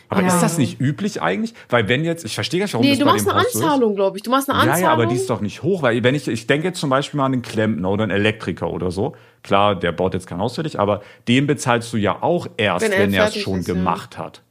Aber 0.09 0.20
Ja. 0.20 0.28
ist 0.28 0.41
das 0.41 0.59
nicht 0.59 0.80
üblich 0.80 1.22
eigentlich? 1.22 1.55
Weil 1.68 1.89
wenn 1.89 2.05
jetzt, 2.05 2.24
ich 2.24 2.35
verstehe 2.35 2.61
gar 2.61 2.66
nicht, 2.66 2.74
warum 2.74 2.85
Nee, 2.87 2.91
das 2.93 2.99
du 3.01 3.05
bei 3.07 3.12
machst 3.12 3.26
dem 3.26 3.30
eine 3.32 3.41
Haus 3.41 3.53
so. 3.53 3.64
Anzahlung, 3.64 3.95
glaube 3.97 4.16
ich. 4.18 4.22
Du 4.22 4.30
machst 4.30 4.49
eine 4.49 4.59
Ja, 4.59 4.62
Anzahlung. 4.64 4.82
ja, 4.85 4.93
aber 4.93 5.07
die 5.07 5.16
ist 5.16 5.28
doch 5.30 5.41
nicht 5.41 5.62
hoch, 5.62 5.82
weil 5.82 6.05
wenn 6.05 6.14
ich, 6.14 6.28
ich 6.28 6.47
denke 6.47 6.68
jetzt 6.68 6.78
zum 6.78 6.91
Beispiel 6.91 7.18
mal 7.18 7.26
an 7.26 7.32
einen 7.32 7.43
Klempner 7.43 7.91
oder 7.91 8.05
einen 8.05 8.12
Elektriker 8.12 8.70
oder 8.70 8.91
so. 8.91 9.16
Klar, 9.43 9.74
der 9.78 9.93
baut 9.93 10.14
jetzt 10.14 10.26
kein 10.26 10.39
Haus 10.39 10.55
für 10.55 10.62
dich, 10.62 10.78
aber 10.78 11.03
den 11.26 11.47
bezahlst 11.47 11.93
du 11.93 11.97
ja 11.97 12.22
auch 12.22 12.47
erst, 12.57 12.85
Wenn 12.89 12.93
wenn, 12.93 13.14
er 13.14 13.28
es 13.28 13.37
schon 13.37 13.61
ist, 13.61 13.68
ja. 13.68 13.74
gemacht 13.74 14.16
hat. 14.18 14.43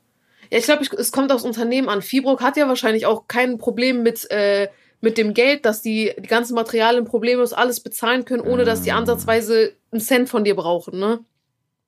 Ja, 0.52 0.58
ich 0.58 0.66
glaube, 0.66 0.84
es 0.98 1.12
kommt 1.12 1.32
aufs 1.32 1.44
Unternehmen 1.44 1.88
an. 1.88 2.02
Fibrock 2.02 2.42
hat 2.42 2.58
ja 2.58 2.68
wahrscheinlich 2.68 3.06
auch 3.06 3.28
kein 3.28 3.58
Problem 3.58 4.04
mit, 4.04 4.30
äh, 4.32 4.68
mit 5.04 5.18
dem 5.18 5.34
Geld, 5.34 5.66
dass 5.66 5.82
die 5.82 6.14
die 6.18 6.28
ganzen 6.28 6.56
Materialien 6.56 7.04
problemlos 7.06 7.52
alles 7.54 7.82
bezahlen 7.82 8.24
können, 8.26 8.42
ohne 8.42 8.64
dass 8.64 8.82
die 8.84 8.92
Mm. 8.92 8.96
ansatzweise 8.96 9.74
einen 9.92 10.00
Cent 10.02 10.30
von 10.30 10.46
dir 10.46 10.56
brauchen, 10.56 10.98
ne? 10.98 11.20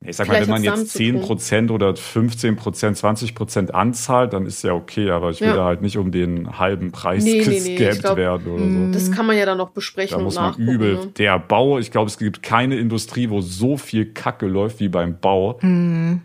Ich 0.08 0.16
sag 0.18 0.28
mal, 0.28 0.36
Vielleicht 0.36 0.48
wenn 0.48 0.54
man 0.62 0.64
jetzt 0.64 0.92
zu 0.92 1.00
10% 1.00 1.72
oder 1.72 1.90
15%, 1.92 2.58
20% 3.00 3.72
anzahlt, 3.72 4.34
dann 4.34 4.46
ist 4.46 4.64
ja 4.64 4.74
okay, 4.74 5.10
aber 5.10 5.30
ich 5.32 5.42
will 5.42 5.50
Ja. 5.50 5.56
da 5.56 5.66
halt 5.66 5.82
nicht 5.82 5.98
um 5.98 6.12
den 6.12 6.58
halben 6.60 6.92
Preis 6.92 7.24
Nee, 7.24 7.44
nee, 7.46 7.60
nee, 7.64 7.76
gescampt 7.76 8.02
glaub, 8.02 8.18
werden 8.18 8.52
oder 8.52 8.70
so. 8.72 8.88
Das 8.92 9.12
kann 9.12 9.26
man 9.26 9.38
ja 9.38 9.46
dann 9.46 9.58
noch 9.58 9.70
besprechen 9.72 10.18
Da 10.18 10.24
muss 10.24 10.36
man 10.36 10.56
übel. 10.56 10.94
Ne? 10.96 11.08
Der 11.18 11.40
Bau, 11.40 11.80
ich 11.80 11.92
glaube, 11.92 12.08
es 12.10 12.18
gibt 12.18 12.44
keine 12.44 12.78
Industrie, 12.78 13.30
wo 13.30 13.42
so 13.42 13.78
viel 13.78 14.06
Kacke 14.14 14.48
läuft 14.48 14.80
wie 14.80 14.90
beim 14.90 15.20
Bau. 15.20 15.60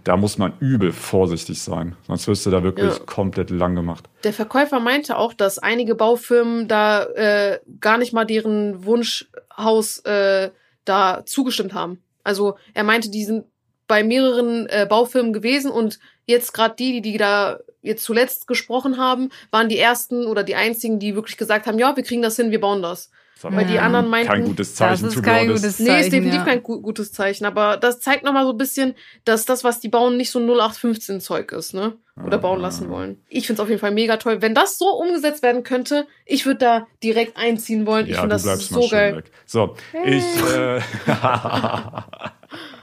Da 0.05 0.17
muss 0.17 0.39
man 0.39 0.53
übel 0.61 0.93
vorsichtig 0.93 1.61
sein. 1.63 1.97
Sonst 2.07 2.27
wirst 2.29 2.47
du 2.47 2.51
da 2.51 2.63
wirklich 2.63 2.93
Ja. 2.93 2.99
komplett 3.07 3.51
lang 3.51 3.75
gemacht. 3.75 4.09
Der 4.25 4.33
Verkäufer 4.33 4.81
meinte 4.81 5.17
auch, 5.17 5.33
dass 5.33 5.59
einige 5.59 5.95
Baufirmen 5.95 6.69
da 6.69 7.05
äh, 7.05 7.59
gar 7.81 7.97
nicht 7.99 8.13
mal 8.13 8.25
deren 8.27 8.85
Wunschhaus 8.85 9.99
äh, 10.01 10.51
da 10.85 11.23
zugestimmt 11.25 11.75
haben. 11.75 11.99
Also 12.25 12.57
er 12.75 12.85
meinte, 12.85 13.11
die 13.11 13.25
sind 13.25 13.45
bei 13.91 14.05
mehreren 14.05 14.67
äh, 14.69 14.87
Baufirmen 14.89 15.33
gewesen 15.33 15.71
und 15.71 15.99
jetzt 16.25 16.55
gerade 16.55 16.77
die, 16.79 16.93
die, 17.03 17.03
die 17.13 17.19
da 17.19 17.59
jetzt 17.83 18.05
zuletzt 18.05 18.47
gesprochen 18.47 18.97
haben, 18.99 19.31
waren 19.51 19.69
die 19.69 19.79
ersten 19.79 20.27
oder 20.27 20.45
die 20.45 20.55
einzigen, 20.55 21.01
die 21.01 21.17
wirklich 21.17 21.37
gesagt 21.37 21.67
haben, 21.67 21.79
ja, 21.79 21.97
wir 21.97 22.05
kriegen 22.05 22.23
das 22.23 22.37
hin, 22.37 22.51
wir 22.53 22.61
bauen 22.61 22.83
das. 22.83 23.11
Das 23.43 23.51
ist 23.51 23.57
Weil 23.57 23.65
die 23.65 23.79
anderen 23.79 24.09
meinten, 24.09 24.31
kein 24.31 24.45
gutes 24.45 24.75
Zeichen, 24.75 25.07
ist 25.09 25.15
to 25.15 25.21
be 25.23 25.27
kein 25.27 25.49
honest. 25.49 25.63
gutes- 25.65 25.79
Nee, 25.81 25.87
Zeichen, 25.87 26.01
ist 26.05 26.13
definitiv 26.13 26.39
ja. 26.41 26.45
kein 26.45 26.63
gu 26.63 26.81
gutes 26.83 27.11
Zeichen, 27.13 27.47
aber 27.47 27.79
das 27.79 27.99
zeigt 28.01 28.23
nochmal 28.23 28.45
so 28.45 28.51
ein 28.53 28.59
bisschen, 28.59 28.95
dass 29.25 29.47
das, 29.47 29.65
was 29.65 29.81
die 29.81 29.89
bauen, 29.89 30.19
nicht 30.19 30.31
so 30.31 30.39
0815 30.41 31.21
Zeug 31.21 31.51
ist, 31.53 31.73
ne? 31.75 31.95
Oder 32.23 32.37
bauen 32.37 32.61
lassen 32.61 32.91
wollen. 32.91 33.25
Ich 33.31 33.47
find's 33.47 33.61
auf 33.61 33.69
jeden 33.71 33.81
Fall 33.81 33.93
mega 33.93 34.19
toll. 34.19 34.43
Wenn 34.43 34.55
das 34.55 34.77
so 34.77 34.91
umgesetzt 34.91 35.43
werden 35.43 35.63
könnte, 35.63 36.07
ich 36.27 36.45
würde 36.45 36.59
da 36.59 36.87
direkt 37.03 37.39
einziehen 37.39 37.87
wollen. 37.87 38.05
ich 38.05 38.13
Ja, 38.13 38.21
finde 38.21 38.37
du 38.37 38.43
das 38.45 38.69
so 38.69 38.83
schön 38.83 38.91
geil. 38.91 39.17
weg. 39.17 39.31
So, 39.47 39.75
ich, 40.05 40.23
äh, 40.55 40.81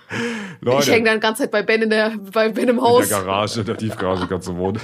Leute, 0.61 0.83
Ich 0.83 0.91
hänge 0.95 1.05
dann 1.05 1.15
die 1.15 1.21
ganze 1.21 1.43
Zeit 1.43 1.51
bei 1.51 1.63
Ben 1.63 1.81
in 1.81 1.89
der, 1.89 2.13
bei 2.33 2.49
Ben 2.49 2.69
im 2.69 2.77
in 2.77 2.81
Haus. 2.81 3.09
der 3.09 3.19
Garage, 3.19 3.59
in 3.61 3.65
der 3.65 3.77
Tiefgarage 3.77 4.27
kannst 4.27 4.47
du 4.47 4.55
wohnen. 4.55 4.79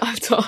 Alter. 0.00 0.44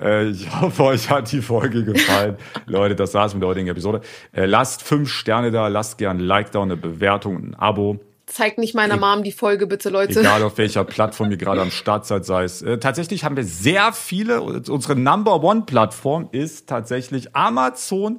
Äh, 0.00 0.28
ich 0.30 0.48
hoffe, 0.60 0.82
euch 0.84 1.10
hat 1.10 1.30
die 1.30 1.40
Folge 1.42 1.84
gefallen. 1.84 2.36
Leute, 2.66 2.96
das 2.96 3.14
war's 3.14 3.34
mit 3.34 3.42
der 3.42 3.48
heutigen 3.50 3.68
Episode. 3.68 4.00
Äh, 4.32 4.46
lasst 4.46 4.82
fünf 4.82 5.10
Sterne 5.10 5.50
da, 5.50 5.68
lasst 5.68 5.98
gern 5.98 6.18
ein 6.18 6.20
Like 6.20 6.50
da, 6.52 6.58
und 6.60 6.72
eine 6.72 6.76
Bewertung, 6.80 7.36
und 7.36 7.50
ein 7.50 7.54
Abo. 7.54 7.98
Zeigt 8.26 8.58
nicht 8.58 8.74
meiner 8.74 8.96
Mom 8.98 9.22
die 9.22 9.32
Folge, 9.32 9.66
bitte, 9.66 9.88
Leute. 9.88 10.20
Egal 10.20 10.42
auf 10.42 10.58
welcher 10.58 10.84
Plattform 10.84 11.30
ihr 11.30 11.36
gerade 11.38 11.62
am 11.62 11.70
Start 11.70 12.04
seid, 12.04 12.24
sei 12.26 12.44
es. 12.44 12.60
Äh, 12.62 12.78
tatsächlich 12.78 13.24
haben 13.24 13.36
wir 13.36 13.44
sehr 13.44 13.92
viele. 13.92 14.42
Unsere 14.42 14.96
Number 14.96 15.42
One 15.42 15.62
Plattform 15.66 16.28
ist 16.32 16.68
tatsächlich 16.68 17.34
Amazon. 17.34 18.18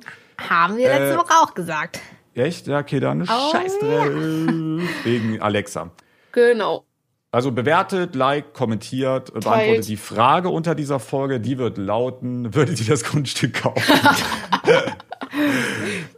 Haben 0.49 0.77
wir 0.77 0.87
letzte 0.87 1.13
Äh, 1.13 1.17
Woche 1.17 1.33
auch 1.43 1.53
gesagt. 1.53 1.99
Echt? 2.33 2.67
Ja, 2.67 2.79
okay, 2.79 2.99
dann 2.99 3.23
Oh, 3.23 3.51
scheiß 3.51 3.79
Wegen 5.03 5.41
Alexa. 5.41 5.91
Genau. 6.31 6.85
Also 7.31 7.51
bewertet, 7.51 8.15
like, 8.15 8.53
kommentiert, 8.53 9.29
äh, 9.29 9.39
beantwortet 9.39 9.87
die 9.87 9.97
Frage 9.97 10.49
unter 10.49 10.73
dieser 10.73 10.99
Folge. 10.99 11.39
Die 11.39 11.59
wird 11.59 11.77
lauten, 11.77 12.55
würdet 12.55 12.81
ihr 12.81 12.87
das 12.87 13.03
Grundstück 13.03 13.61
kaufen? 13.61 13.83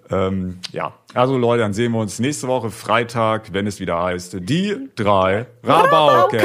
ähm, 0.09 0.59
ja, 0.71 0.93
also 1.13 1.37
Leute, 1.37 1.63
dann 1.63 1.73
sehen 1.73 1.91
wir 1.91 1.99
uns 1.99 2.19
nächste 2.19 2.47
Woche 2.47 2.69
Freitag, 2.69 3.51
wenn 3.51 3.67
es 3.67 3.81
wieder 3.81 4.01
heißt, 4.01 4.37
die 4.39 4.89
drei 4.95 5.47
Rabauken. 5.63 6.39